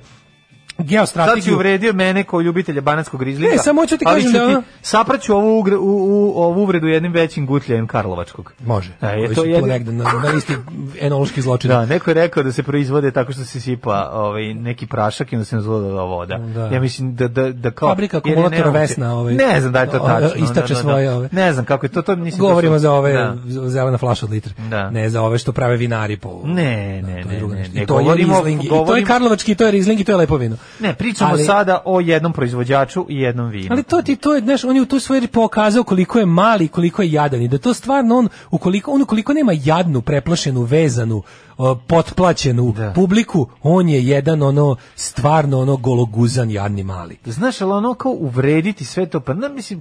[0.80, 1.54] Sad si geostrategiju.
[1.54, 3.52] uvredio mene kao ljubitelja banatskog rizlinga.
[3.52, 6.32] Ne, samo hoću ti ali kažem ću da ti ono- sapraću ovu, ugre- u, u,
[6.36, 8.52] ovu uvredu jednim većim gutljajem Karlovačkog.
[8.60, 8.90] Može.
[9.00, 10.52] Da, je Koji to jedin- negde na, na listi
[11.00, 11.74] enoloških zločina.
[11.76, 15.36] Da, neko je rekao da se proizvode tako što se sipa ovaj neki prašak i
[15.36, 16.38] onda se nazvala voda.
[16.38, 16.66] Da.
[16.66, 19.86] Ja mislim da da da kao Fabrika je akumulatora Vesna, ovaj, Ne znam da je
[19.88, 20.30] to o, tačno.
[20.36, 20.80] istače da, da, da.
[20.82, 21.28] svoje, ove.
[21.32, 22.40] Ne znam kako je to to mislim.
[22.40, 23.36] Govorimo to su- za ove Da.
[23.66, 24.52] zelena flaša od litra.
[24.60, 24.90] Da.
[24.90, 26.40] Ne za ove što prave vinari po...
[26.44, 29.52] Ne, Da, ne, je ne, I to je govorimo- Riesling, i to je govorimo- Karlovački,
[29.52, 30.56] i to je Riesling, i to je lepo vino.
[30.80, 33.68] Ne, pričamo Ali- sada o jednom proizvođaču i jednom vinu.
[33.70, 36.68] Ali to ti to je, znaš, on je u tu svoj pokazao koliko je mali,
[36.68, 41.22] koliko je jadan i da to stvarno on ukoliko on ukoliko nema jadnu, preplašenu, vezanu,
[41.86, 47.18] potplaćenu publiku, on je jedan ono stvarno ono gologuzan jadni mali.
[47.24, 49.80] Znaš, ali ono kao uvrediti sve to, pa, na, mislim,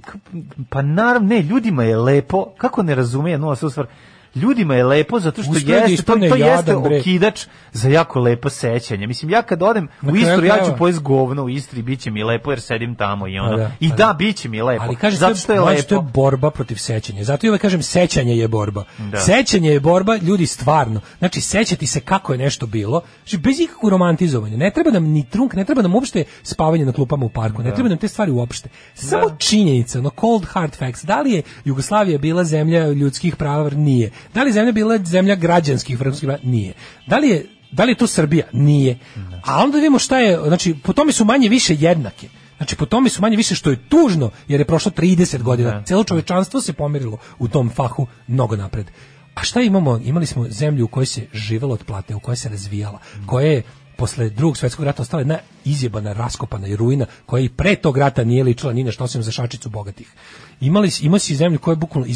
[0.68, 3.86] pa naravno, ne, ljudima je lepo, kako ne razume jednu osobu stvar,
[4.34, 8.50] ljudima je lepo zato što Uspeo da jeste, to, to jeste okidač za jako lepo
[8.50, 9.06] sećanje.
[9.06, 12.10] Mislim, ja kad odem Na u Istru, ja ću pojesti govno u Istri, bit će
[12.10, 13.56] mi lepo jer sedim tamo i ono.
[13.56, 14.12] Da, I da, da.
[14.18, 16.10] bit će mi lepo, Ali kaže zato što je mlađe, to je lepo.
[16.10, 17.24] borba protiv sećanja.
[17.24, 18.84] Zato ja uvek kažem sećanje je borba.
[18.98, 19.20] Da.
[19.20, 21.00] Sećanje je borba, ljudi stvarno.
[21.18, 24.56] Znači sećati se kako je nešto bilo, znači bez ikakvog romantizovanja.
[24.56, 27.74] Ne treba nam ni trunk, ne treba nam uopšte spavanje na klupama u parku, ne
[27.74, 28.68] treba nam te stvari uopšte.
[28.94, 31.04] Samo činjenica, no cold hard facts.
[31.04, 33.70] Da li je Jugoslavija bila zemlja ljudskih prava?
[33.70, 34.10] Nije.
[34.34, 36.28] Da li zemlja bila zemlja građanskih vrhunskih?
[36.42, 36.74] Nije.
[37.06, 38.46] Da li je Da li je to Srbija?
[38.52, 38.98] Nije.
[39.44, 42.28] A onda vidimo šta je, znači, po tome su manje više jednake.
[42.56, 45.82] Znači, po tome su manje više što je tužno, jer je prošlo 30 godina.
[45.84, 48.86] Celo čovečanstvo se pomerilo u tom fahu mnogo napred.
[49.34, 50.00] A šta imamo?
[50.04, 53.62] Imali smo zemlju u kojoj se živelo od plate, u kojoj se razvijala, koja je
[54.00, 58.24] posle drugog svjetskog rata ostala jedna izjebana, raskopana i ruina koja i pre tog rata
[58.24, 60.12] nije ličila ni na što osim za šačicu bogatih.
[60.60, 62.06] Imali ima si zemlju koja je bukvalno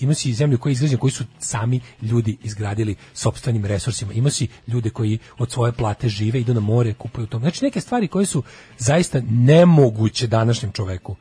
[0.00, 4.12] ima si zemlju koja je koji su sami ljudi izgradili sopstvenim resursima.
[4.12, 7.38] Ima si ljude koji od svoje plate žive, idu na more, kupuju to.
[7.38, 8.42] Znači neke stvari koje su
[8.78, 11.16] zaista nemoguće današnjem čoveku.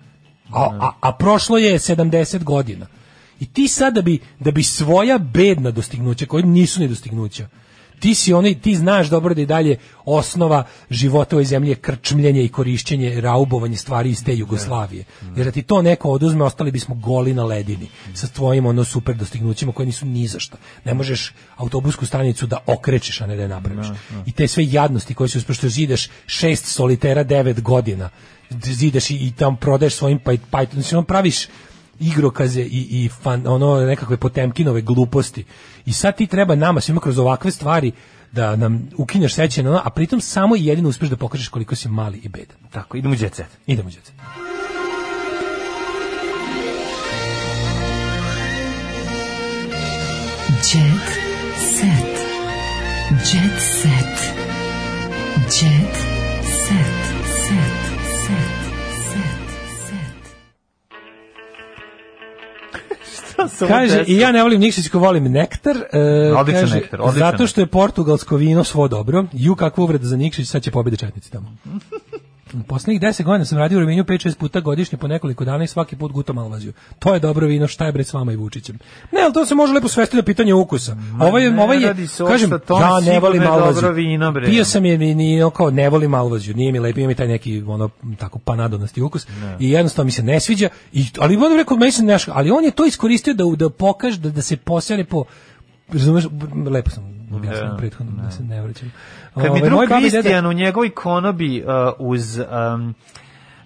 [0.52, 2.88] A, a, a prošlo je 70 godina.
[3.40, 7.48] I ti sad da bi, da bi svoja bedna dostignuća, koje nisu ni dostignuća,
[8.00, 12.50] ti si onaj, ti znaš dobro da je dalje osnova života ove zemlje krčmljenje i
[12.50, 15.04] korišćenje, raubovanje stvari iz te Jugoslavije.
[15.36, 19.16] Jer da ti to neko oduzme, ostali bismo goli na ledini sa tvojim ono super
[19.16, 20.58] dostignućima koje nisu ni za šta.
[20.86, 23.88] Ne možeš autobusku stanicu da okrećeš, a ne da je napraviš.
[24.26, 28.10] I te sve jadnosti koje su što zideš šest solitera devet godina,
[28.64, 30.66] zideš i, i tam prodaješ svojim pa, pa,
[30.98, 31.48] on praviš
[32.00, 35.46] igrokaze i, i fan, ono nekakve potemkinove gluposti.
[35.86, 37.92] I sad ti treba nama svima kroz ovakve stvari
[38.32, 41.76] da nam ukinješ sećanje na ono, a pritom samo i jedino uspeš da pokažeš koliko
[41.76, 42.58] si mali i bedan.
[42.72, 43.58] Tako, idemo u jet set.
[43.68, 44.16] Idemo u jet set.
[50.74, 51.20] Jet
[51.58, 52.20] set.
[53.34, 54.40] Jet set.
[55.62, 55.96] Jet
[56.44, 57.00] set.
[57.48, 57.89] Set.
[63.68, 65.76] Kaže, i ja ne volim Nikšićko, volim nektar.
[65.94, 66.00] E,
[66.38, 69.26] Odličan kaže, nektar, odličan Zato što je portugalsko vino svo dobro.
[69.34, 71.56] Ju kakva uvreda za Nikšić, sad će pobede četnici tamo.
[72.68, 75.96] Poslednjih 10 godina sam radio u Rovinju 5-6 puta godišnje po nekoliko dana i svaki
[75.96, 76.74] put gutam Alvaziju.
[77.00, 78.80] To je dobro vino, šta je bre s vama i Vučićem?
[79.12, 80.96] Ne, ali to se može lepo svesti na pitanje ukusa.
[81.22, 81.96] Ovo je, ne ovo je,
[82.28, 83.92] kažem, ja ne volim Alvaziju.
[83.92, 84.46] vino, bre.
[84.46, 87.64] Pio sam je ni, kao ne volim Alvaziju, nije mi lepo, ima mi taj neki
[87.68, 89.28] ono tako panadonasti ukus
[89.60, 92.64] i jednostavno mi se ne sviđa i ali on rekao meni se nešto, ali on
[92.64, 95.24] je to iskoristio da da pokaže da, da se posere po
[95.94, 96.24] razumeš,
[96.70, 98.92] lepo sam objasnio prethodno, da se ne vraćam.
[99.34, 102.96] Kad mi drug Kristijan u njegovoj konobi uh, uz um,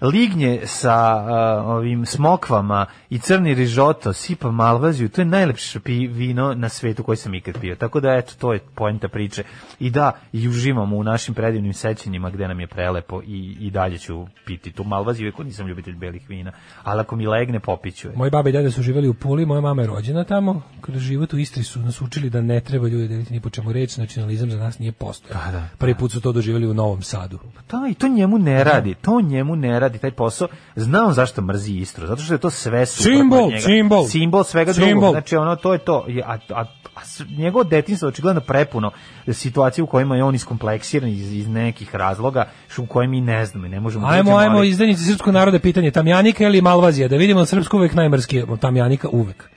[0.04, 6.54] lignje sa uh, ovim smokvama i crni rižoto sipa malvaziju, to je najlepše pi vino
[6.54, 7.76] na svetu koji sam ikad pio.
[7.76, 9.44] Tako da, eto, to je poenta priče.
[9.80, 13.98] I da, i uživamo u našim predivnim sećanjima gde nam je prelepo i, i dalje
[13.98, 16.52] ću piti tu malvaziju, iako nisam ljubitelj belih vina.
[16.84, 18.16] Ali ako mi legne, popiću je.
[18.16, 20.62] Moji baba i deda su živjeli u Puli, moja mama je rođena tamo.
[20.82, 23.74] Kroz život u Istri su nas učili da ne treba ljudi deliti ni po čemu
[23.74, 25.52] reč, nacionalizam za nas nije postojao.
[25.52, 27.40] da, Prvi put su to doživjeli u Novom Sadu.
[27.72, 30.48] Da, i to njemu ne radi, to njemu ne radi taj posao.
[30.76, 34.08] Zna on zašto mrzi Istru, zato što je to sve Simbol, simbol.
[34.08, 34.90] Simbol svega Simbol.
[34.92, 35.12] drugog.
[35.12, 36.06] Znači ono to je to.
[36.26, 36.66] A, a,
[36.96, 37.02] a
[37.38, 38.92] njegovo detinjstvo očigledno prepuno
[39.28, 43.46] situacije u kojima je on iskompleksiran iz, iz nekih razloga što u koje mi ne
[43.46, 46.62] znamo i ne možemo da Ajmo, uđemo, ajmo, ali- izdanici srpskog naroda pitanje, Tamjanika ili
[46.62, 47.08] Malvazija?
[47.08, 48.46] Da vidimo srpsko uvek najmrskije.
[48.60, 49.50] Tamjanika uvek.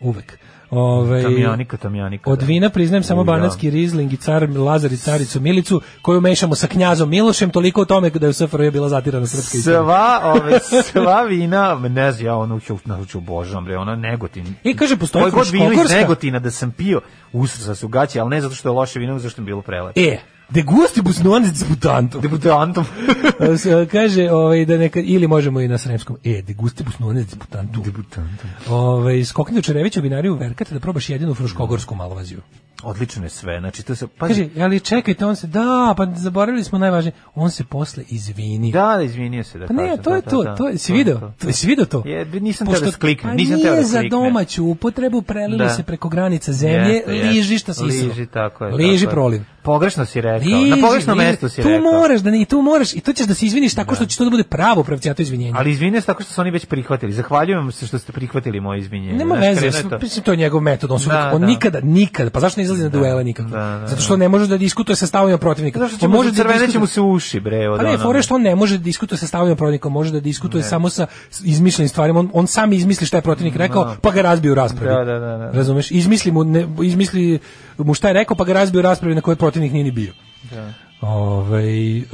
[0.00, 0.38] Uvek.
[0.78, 2.30] Ove, Tamjanika, Tamjanika.
[2.30, 2.46] Od da.
[2.46, 3.24] vina priznajem samo ja.
[3.24, 7.84] banatski rizling i car Lazar i caricu Milicu, koju mešamo sa knjazom Milošem, toliko o
[7.84, 9.82] tome da je u SFRJ bila zatirana srpska istorija.
[9.82, 10.58] Sva, ove,
[10.92, 12.78] sva vina, ne znam, ja ono ću,
[13.08, 14.54] ću božam, bre, ona Negotin.
[14.64, 15.90] I kaže, postoji god vino iz.
[15.90, 17.00] Negotina da sam pio,
[17.32, 20.00] usrsa su gaće, ali ne zato što je loše vino, zato što je bilo prelepo.
[20.00, 20.18] E,
[20.50, 22.20] de gustibus non disputantum.
[22.20, 22.84] Debutantom.
[23.56, 27.82] S- kaže ovaj da neka ili možemo i na sremskom e de gustibus non disputantum
[27.82, 28.50] Debutantom.
[28.68, 32.40] ovaj skokni u Čereviću binariju verkate da probaš jedinu fruškogorsku malvaziju
[32.82, 34.06] Odlično je sve, znači to se...
[34.08, 38.72] Pa, kaže ali čekajte on se da pa zaboravili smo najvažnije on se posle izvinio
[38.72, 40.56] da, da, izvinio se da Pa ne, kažem, to je da, to, da, da.
[40.56, 42.02] to je, si video, to, si video to?
[42.06, 44.10] Je, nisam Pošto- teo da skliknem, pa nisam teo da za skliknem.
[44.12, 45.70] domaću upotrebu, prelilo Da.
[45.70, 48.74] se preko granica zemlje, Jeste, liži šta si Liži, tako je.
[48.74, 49.42] Liži tako proliv.
[49.62, 51.28] Pogrešno si rekao, Liži, na pogrešnom liži.
[51.28, 51.92] mestu si tu rekao.
[51.92, 54.24] moraš da ne, tu moraš, i to ćeš da se izviniš tako što će to
[54.24, 55.52] da bude pravo pravcijato izvinjenje.
[55.56, 57.12] Ali izvinite se tako što su oni već prihvatili.
[57.12, 59.12] Zahvaljujem se što ste prihvatili moje izvinjenje.
[59.14, 59.98] Nema Znaš, veze, to.
[59.98, 61.46] mislim to je njegov metod, on, su, Da, on da.
[61.46, 63.48] nikada, nikada, pa zašto ne izlazi na duele nikako?
[63.50, 65.78] da, da, Zato što ne može da diskutuje sa stavovima protivnika.
[65.78, 67.68] Zato što On može da diskutuje- mu se uši, bre.
[67.68, 70.12] Od Pa ne, ono- fore što on ne može da diskutuje sa stavovima protivnika, može
[70.12, 71.06] da diskutuje samo sa
[71.44, 72.20] izmišljenim stvarima.
[72.20, 74.94] On, on sam izmisli šta je protivnik rekao, pa ga razbije u raspravi.
[74.96, 75.50] Da, da, da, da.
[75.50, 75.90] Razumeš?
[75.90, 77.38] Izmisli mu, ne, izmisli
[77.78, 80.12] mu šta je rekao, pa ga razbije u raspravi na kojoj protivnik nije ni bio.
[80.50, 80.72] Da.
[81.00, 82.04] Ovaj, e,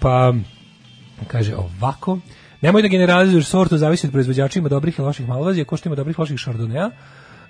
[0.00, 0.34] pa
[1.26, 2.18] kaže ovako,
[2.60, 5.96] nemoj da generalizuješ sortu, zavisi od proizvođača, ima dobrih i loših malvazija, ko što ima
[5.96, 6.90] dobrih i loših šardonea.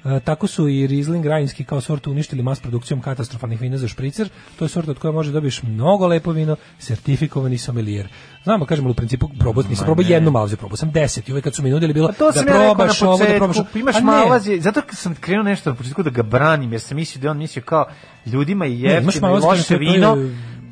[0.04, 4.28] E, tako su i Riesling Rajinski kao sortu uništili mas produkcijom katastrofalnih vina za špricer.
[4.58, 8.08] To je sorta od koje može da dobiješ mnogo lepo vino, sertifikovani sommelier.
[8.44, 11.54] Znamo, kažemo, u principu probao, nisam probao jednu malvaziju, probao sam deset i uvek kad
[11.54, 13.68] su mi nudili bilo Pa to da sam ja probaš ovo, da probaš ovo.
[13.74, 17.22] imaš malvazi, zato kad sam krenuo nešto na početku da ga branim, jer sam mislio
[17.22, 17.86] da on mislio kao
[18.26, 20.16] ljudima je jeftino i loše vino,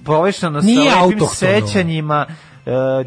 [0.04, 0.68] povešano sa
[1.06, 2.26] lepim sećanjima,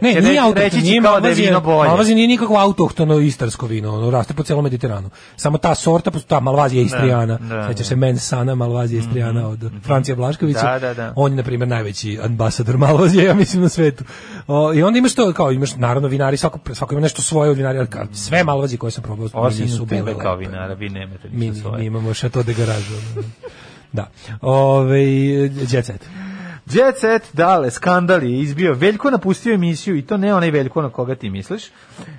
[0.01, 1.89] Ne, će nije reći- nije kao da je vino bolje.
[1.89, 5.09] Malvazija nije nikakvo autohtono istarsko vino, ono raste po celom Mediteranu.
[5.35, 7.83] Samo ta sorta, ta Malvazija Istrijana, Da, da, sećaš da.
[7.83, 10.61] se Mensana Malvazija Istrijana od Francija Blaškovića.
[10.63, 11.13] Da, da, da.
[11.15, 14.03] On je na primjer najveći ambasador Malvazije, ja mislim na svetu.
[14.47, 17.57] O, I onda imaš to kao imaš naravno vinari svako svako ima nešto svoje od
[17.57, 21.29] vinari, ali kao sve Malvazije koje sam probao Osim nisu bile kao vinara, vi nemate
[21.29, 21.79] Mi, ništa svoje.
[21.79, 22.93] mi imamo šato de garažu.
[23.91, 24.09] da.
[24.41, 25.03] Ove,
[25.69, 26.05] jet set.
[26.71, 28.73] Jet Set, dale, skandal je izbio.
[28.73, 31.71] Veljko napustio emisiju i to ne onaj Veljko na koga ti misliš,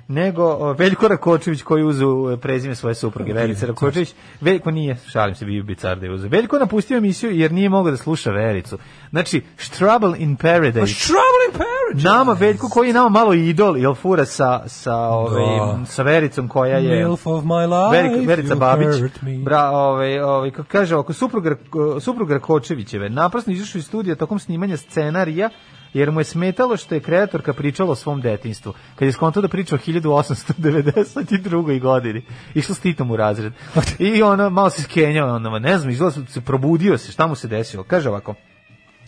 [0.07, 4.13] nego Veljko Rakočević koji uzeo e, prezime svoje supruge, Verica Rakočević.
[4.41, 6.29] Veljko nije, šalim se, bio bi car da je uzeo.
[6.29, 8.77] Veljko napustio emisiju jer nije mogao da sluša Vericu.
[9.09, 9.41] Znači,
[9.77, 11.07] Trouble in Paradise.
[11.07, 12.07] Trouble in Paradise.
[12.07, 16.77] Nama Veljko koji je nama malo idol, jel fura sa, sa, ovaj, sa Vericom koja
[16.77, 17.05] je...
[17.05, 19.11] Milf of my life, Verica you Babić,
[19.43, 21.55] bra, ovaj, ovaj, kako kaže, oko supruga,
[21.99, 25.49] supruga Rakočevićeve, naprasno izašao iz studija tokom snimanja scenarija,
[25.95, 28.73] jer mu je smetalo što je kreatorka pričala o svom detinjstvu.
[28.95, 31.79] Kad je skontao da priča o 1892.
[31.79, 33.53] godini, išla s Titom u razred.
[33.99, 37.47] I ona malo se skenjao, ona, ne znam, izgleda se probudio se, šta mu se
[37.47, 37.83] desilo.
[37.83, 38.35] Kaže ovako,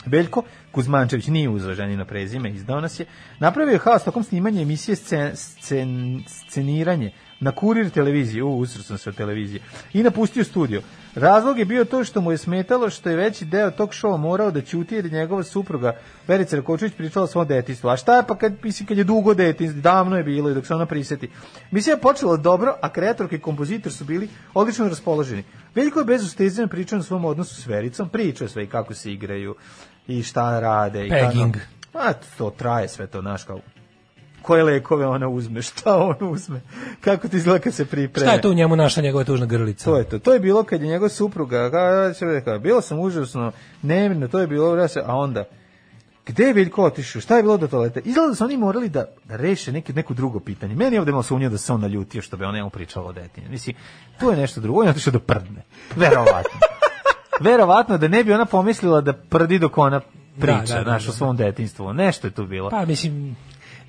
[0.05, 3.05] Veljko Kuzmančević nije uzeo ženino prezime, izdao nas je.
[3.39, 8.97] Napravio je haos tokom snimanja emisije scen, scen, sceniranje na kurir televiziji, u, usro sam
[8.97, 9.61] se televizije,
[9.93, 10.81] i napustio studio.
[11.17, 14.51] Razlog je bio to što mu je smetalo što je veći deo tog šova morao
[14.51, 17.89] da ćuti jer je njegova supruga Verica Rakočević pričala o svom detinjstvu.
[17.89, 20.65] A šta je pa kad, mislim, kad je dugo detinjstvo, davno je bilo i dok
[20.65, 21.29] se ona priseti.
[21.71, 25.43] Misija je počela dobro, a kreatorka i kompozitor su bili odlično raspoloženi.
[25.75, 29.11] Veljko je bez ustezanja pričao o svom odnosu s Vericom, pričao sve i kako se
[29.11, 29.55] igraju
[30.07, 31.07] i šta rade.
[31.07, 31.53] I Pegging.
[31.53, 33.59] Kako, a to traje sve to, znaš kao
[34.47, 36.61] koje lekove ona uzme, šta on uzme,
[37.01, 38.27] kako ti izgleda kad se pripreme.
[38.27, 39.85] Šta je tu u njemu naša njegova tužna grlica?
[39.85, 40.19] To je to.
[40.19, 41.71] To je bilo kad je njegova supruga,
[42.45, 43.51] kao, bilo sam užasno
[43.81, 45.43] nemirno, to je bilo, a onda,
[46.25, 47.99] gde je Veljko otišao, šta je bilo do toaleta?
[47.99, 50.75] Izgleda da su oni morali da, da reše neki, neko drugo pitanje.
[50.75, 53.13] Meni je ovde malo sumnja da se on naljutio što bi on njemu pričala o
[53.13, 53.49] detinju.
[53.49, 53.75] Mislim,
[54.19, 55.63] to je nešto drugo, on je otišao da prdne.
[55.95, 56.59] Verovatno.
[57.41, 60.01] Verovatno da ne bi ona pomislila da prdi dok ona
[60.39, 61.09] priča, Da, da, da, da.
[61.09, 61.93] o svom detinjstvu.
[61.93, 62.69] Nešto je tu bilo.
[62.69, 63.35] Pa mislim,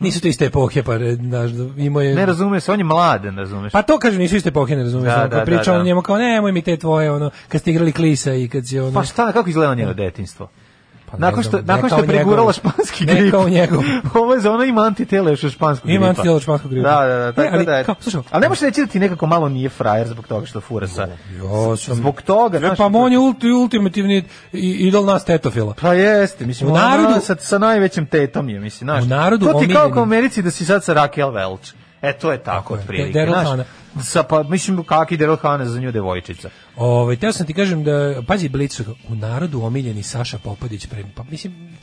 [0.01, 2.15] nisu to iste epohe, pa znaš, imao je...
[2.15, 3.73] Ne razume se, on je mladen, razumeš?
[3.73, 5.15] Pa to kažem, nisu iste epohe, ne razumiješ.
[5.15, 5.85] Da, Da, da, priča da, on da.
[5.85, 8.93] njemu kao, nemoj mi te tvoje, ono, kad ste igrali klisa i kad si ono...
[8.93, 10.49] Pa šta, kako izgleda njeno detinjstvo?
[11.10, 13.30] Pa ne nakon što, ne nakon što je pregurala španski Ne grip.
[13.30, 13.82] kao njegov.
[14.22, 15.97] Ovo je za ono ima antitela još od španskog gripa.
[15.97, 16.89] Ima antitela od španskog gripa.
[16.89, 17.32] Da, da, da.
[17.32, 17.85] Tako ali da je.
[17.85, 20.60] kao, slušaj, ali ne možeš reći da ti nekako malo nije frajer zbog toga što
[20.60, 21.02] fura sa...
[21.02, 21.94] Ja sam...
[21.94, 22.78] Zbog toga, znaš...
[22.78, 25.74] pa on je ulti, ultimativni idol nas tetofila.
[25.80, 29.05] Pa jeste, mislim, U narodu, sa, sa najvećim tetom je, mislim, znaš.
[29.05, 31.72] U narodu To ti kao u Americi da si sad sa Raquel Welch.
[32.03, 33.65] E, to je tako, Tako otprilike, Daryl.
[34.03, 36.51] Sa, pa, mislim, kaki Daryl Hannah za nju devojčica.
[36.77, 41.23] Ovaj teo sam ti kažem da pazi Blicu u narodu omiljeni Saša Popadić pre pa
[41.31, 41.77] mislim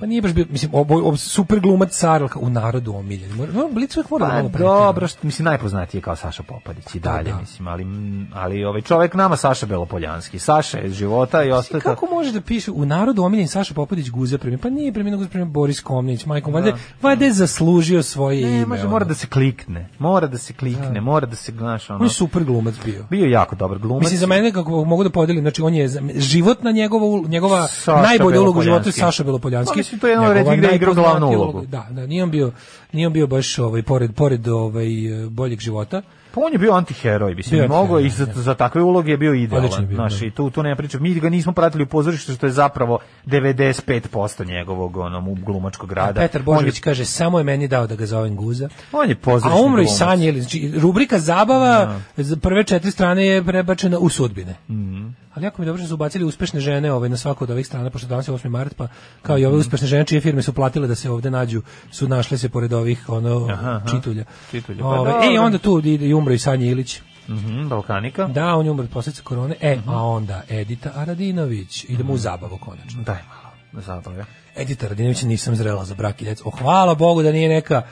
[0.00, 3.36] Pa nije baš bio, mislim, ob, ob, super glumac car, u narodu omiljen.
[3.36, 6.42] Mora, no, Blic uvijek mora da Pa malo dobro, što, mislim, najpoznatiji je kao Saša
[6.42, 7.40] Popadić i dalje, da.
[7.40, 7.86] mislim, ali,
[8.34, 10.38] ali ovaj čovjek nama Saša Belopoljanski.
[10.38, 11.80] Saša je iz života i ostaje...
[11.80, 14.58] Kako može da piše u narodu omiljen Saša Popadić guza premije?
[14.58, 16.72] Pa nije premijer guza premijer Boris Komnić, majkom, valjda,
[17.02, 18.66] valjda je zaslužio svoje Ne, ime.
[18.66, 18.90] može, ono.
[18.90, 19.88] mora da se klikne.
[19.98, 21.98] Mora da se klikne, mora da se, znaš, ono...
[21.98, 23.04] On je super glumac bio.
[23.10, 24.02] Bio jako dobar glumac.
[24.02, 28.40] Mislim za mene kako mogu da podelim, znači on je životna njegova njegova Saša najbolja
[28.40, 28.92] uloga u životu je.
[28.92, 29.49] Saša Belopoljanski.
[29.50, 31.66] Pa mislim, to je jedan retkih gde je igrao glavnu ulogu.
[31.66, 32.52] Da, da, nije on bio
[32.92, 34.86] nije on bio baš ovaj pored pored ovaj
[35.30, 36.02] boljeg života.
[36.34, 39.34] Pa on je bio antiheroj, mislim, Bio mogo i za, za takve uloge je bio
[39.34, 39.86] idealan.
[39.86, 40.26] bio, Znaš, da.
[40.26, 40.98] i tu, tu nema priče.
[40.98, 46.20] Mi ga nismo pratili u pozorištu, što je zapravo 95% njegovog onom, glumačkog rada.
[46.20, 48.68] Petar on Božović je, kaže samo je meni dao da ga zovem guza.
[48.92, 49.86] on je pozorišni A umro i.
[49.86, 54.54] Sanje, znači rubrika zabava za prve četiri strane je prebačena u sudbine.
[54.68, 55.08] Mhm.
[55.34, 57.66] Ali jako mi je dobro što su ubacili uspešne žene ovaj, na svaku od ovih
[57.66, 58.48] strana, pošto danas je 8.
[58.48, 58.88] mart, pa
[59.22, 59.60] kao i ove Mhm.
[59.60, 63.08] uspešne žene čije firme su platile da se ovde nađu, su našle se pored ovih
[63.08, 63.88] ono, Aha, aha.
[63.90, 64.24] čitulja.
[64.50, 65.12] Čitulja, pa Ovaj, dobro.
[65.22, 67.00] e, i onda tu ide i umro i Sanje Ilić.
[67.28, 68.26] Mhm, Balkanika.
[68.26, 69.56] Da, on je umro od posljedica korone.
[69.60, 69.88] E, Mhm.
[69.88, 71.84] a onda Edita Aradinović.
[71.84, 73.02] Idemo u zabavu konačno.
[73.02, 74.24] Daj malo, da zabavlja.
[74.56, 76.42] Edita Radinović nisam zrela za brak i djecu.
[76.46, 77.82] O, hvala Bogu da nije neka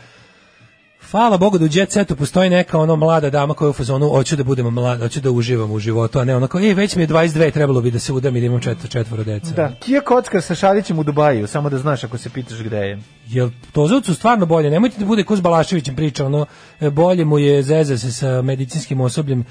[1.10, 4.08] Hvala Bogu da u Jet Setu postoji neka ono mlada dama koja je u fazonu
[4.08, 7.02] hoću da budem mlada, hoću da uživam u životu, a ne onako, ej, već mi
[7.02, 9.54] je 22, trebalo bi da se udam i da imam četvr, četvoro deca.
[9.54, 12.98] Da, Kija Kockar sa Šarićem u Dubaju, samo da znaš ako se pitaš gde je.
[13.26, 14.70] Jel Tozovcu stvarno bolje?
[14.70, 16.46] Nemojte da bude ko s Balaševićem priča, ono,
[16.80, 19.44] e, bolje mu je zeza se sa medicinskim osobljem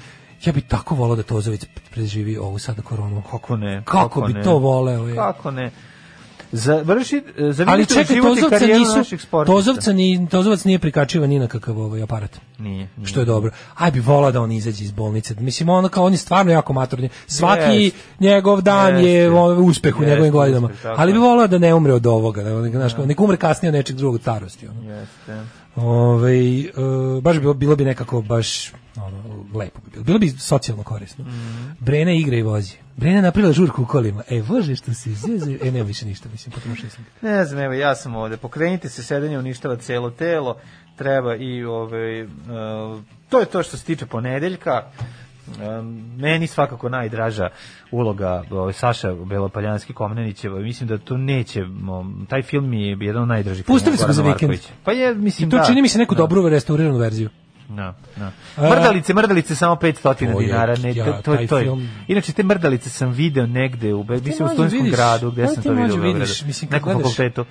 [0.44, 3.22] Ja bi tako volao da Tozović preživi ovu sada koronu.
[3.30, 3.82] Kako ne?
[3.84, 4.42] Kako, bi ne?
[4.42, 5.08] to voleo?
[5.08, 5.16] Je.
[5.16, 5.70] Kako ne?
[6.52, 9.26] Završi, za Ali čekaj, Tozovca nisu.
[9.46, 12.40] Tozovca ni, Tozovac nije prikačivan ni na kakav ovaj aparat.
[12.58, 13.06] Nije, nije.
[13.06, 13.50] Što je dobro.
[13.74, 15.34] Aj bi volao da on izađe iz bolnice.
[15.34, 17.08] Mislim, ono kao, on je stvarno jako matorni.
[17.26, 17.96] Svaki Jest.
[18.20, 19.30] njegov dan je Jeste.
[19.30, 20.66] ovaj, uspeh u Jeste, njegovim godinama.
[20.66, 21.22] uspeh, Ali bi je.
[21.22, 22.42] volao da ne umre od ovoga.
[22.42, 24.68] Da, da, znaš, kao, nek umre kasnije od nečeg drugog starosti.
[24.68, 24.90] Ono.
[24.92, 25.40] Jeste.
[25.76, 26.72] Ove, e,
[27.22, 28.72] baš bi bilo, bilo bi nekako baš
[29.04, 30.04] ono, lepo bi bilo.
[30.04, 31.24] Bilo bi socijalno korisno.
[31.24, 31.70] Mhm.
[31.80, 32.76] Brena igra i vozi.
[32.96, 34.22] Brena napravila žurku u kolima.
[34.28, 35.58] E, bože što se zezaju.
[35.62, 37.06] E, nema više ništa, mislim, potrošio sam.
[37.22, 38.36] Ne znam, evo, ja sam ovde.
[38.36, 40.56] Pokrenite se, sedenje uništava celo telo.
[40.96, 42.30] Treba i, ove, uh,
[43.28, 44.82] to je to što se tiče ponedeljka.
[45.80, 47.48] Um, meni svakako najdraža
[47.90, 53.22] uloga ovaj Saša Belopaljanski Komnenićeva mislim da to neće um, taj film mi je jedan
[53.22, 54.58] od najdražih Pustili smo za vikend.
[54.84, 57.30] Pa je mislim I to da, čini mi se neku da, dobru restauriranu verziju.
[57.68, 58.32] Da, da.
[58.58, 61.72] Mrdalice, mrdalice samo 500 To je- dinara, ne, ja, to, to, je.
[62.08, 65.54] Inače te mrdalice sam video negde u Be- mislim u studentskom vidiš, gradu gde ali
[65.54, 66.32] sam to video u Beogradu.
[66.44, 67.44] mislim, kad gledaš- fakultetu.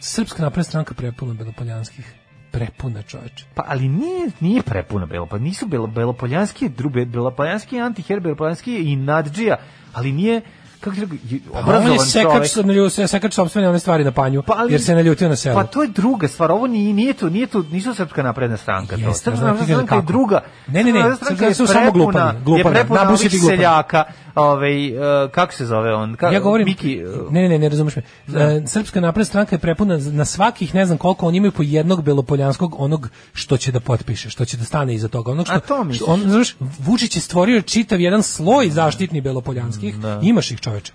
[0.00, 2.14] Srpska napredna stranka prepuna belopoljanskih.
[2.50, 3.44] Prepuna čoveče.
[3.54, 8.96] Pa ali nije nije prepuna belo, pa nisu belo belopoljanski drube belopoljanski antiher belopoljanski i
[8.96, 9.56] nadđija,
[9.92, 10.40] ali nije
[10.80, 11.16] kako ti rekao,
[11.52, 12.66] Pa on obrazovan je sekač, čovek.
[12.66, 15.54] naljutio, sekač sopstvene one stvari na panju, Pa, ali- jer se naljutio na selu.
[15.54, 18.96] Pa to je druga stvar, ovo nije, nije to, nije to, nisu srpska napredna stranka
[18.96, 19.02] to.
[19.02, 20.40] Jeste, Srpska znam napredna stranka je druga.
[20.68, 23.56] Ne, ne, ne, Srpska stranka je su samo glupani, glupani, nabusiti glupani.
[23.56, 24.04] seljaka,
[24.38, 26.16] ovaj, uh, kako se zove on?
[26.16, 28.02] Ka, ja govorim, Miki, uh, ne, ne, ne, razumeš me.
[28.26, 32.02] E, Srpska napredna stranka je prepuna na svakih, ne znam koliko, oni imaju po jednog
[32.02, 35.32] belopoljanskog onog što će da potpiše, što će da stane iza toga.
[35.32, 39.94] Onog što, A to što on, znaš, Vučić je stvorio čitav jedan sloj zaštitni belopoljanskih,
[40.22, 40.92] imaš ih čoveče.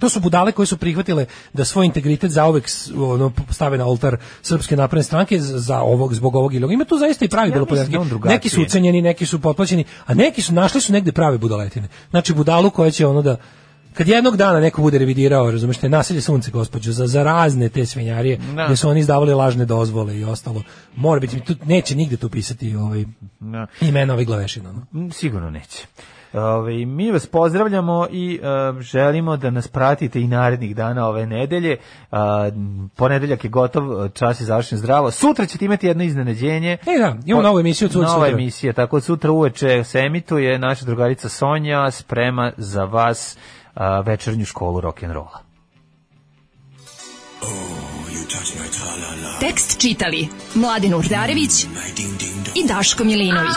[0.00, 4.16] To su budale koje su prihvatile da svoj integritet zauvek s- ono, stave na oltar
[4.42, 6.74] Srpske napredne stranke za za ovog zbog ovog ili.
[6.74, 7.58] Ima tu zaista i pravi Ja da.
[8.26, 11.88] Neki su ucenjeni, neki su potplaćeni, a neki su našli su negde prave budaletine.
[12.10, 13.36] Znači budalu koja će ono da
[13.94, 17.86] kad jednog dana neko bude revidirao, razumeš, te naselje sunce, gospođo, za, za razne te
[17.86, 18.66] svinjarije, Da.
[18.66, 20.62] gde su oni izdavali lažne dozvole i ostalo,
[20.96, 23.04] mora biti, tu, neće nigde tu pisati ovaj,
[23.40, 23.66] da.
[23.80, 24.72] imena ovih glavešina.
[24.92, 25.10] No.
[25.12, 25.86] Sigurno neće.
[26.32, 31.76] Ove, mi vas pozdravljamo i e, želimo da nas pratite i narednih dana ove nedelje.
[32.10, 32.50] A,
[32.96, 35.10] ponedeljak je gotov, čas je završen zdravo.
[35.10, 36.72] Sutra ćete imati jedno iznenađenje.
[36.72, 38.08] E da, imamo novu emisiju od sutra.
[38.08, 43.38] Nova emisija, tako od sutra uveče se emituje naša drugarica Sonja sprema za vas
[43.74, 45.38] a, večernju školu rock'n'rolla.
[49.40, 51.64] Tekst čitali Mladin Urdarević
[52.54, 53.56] i Daško Milinović.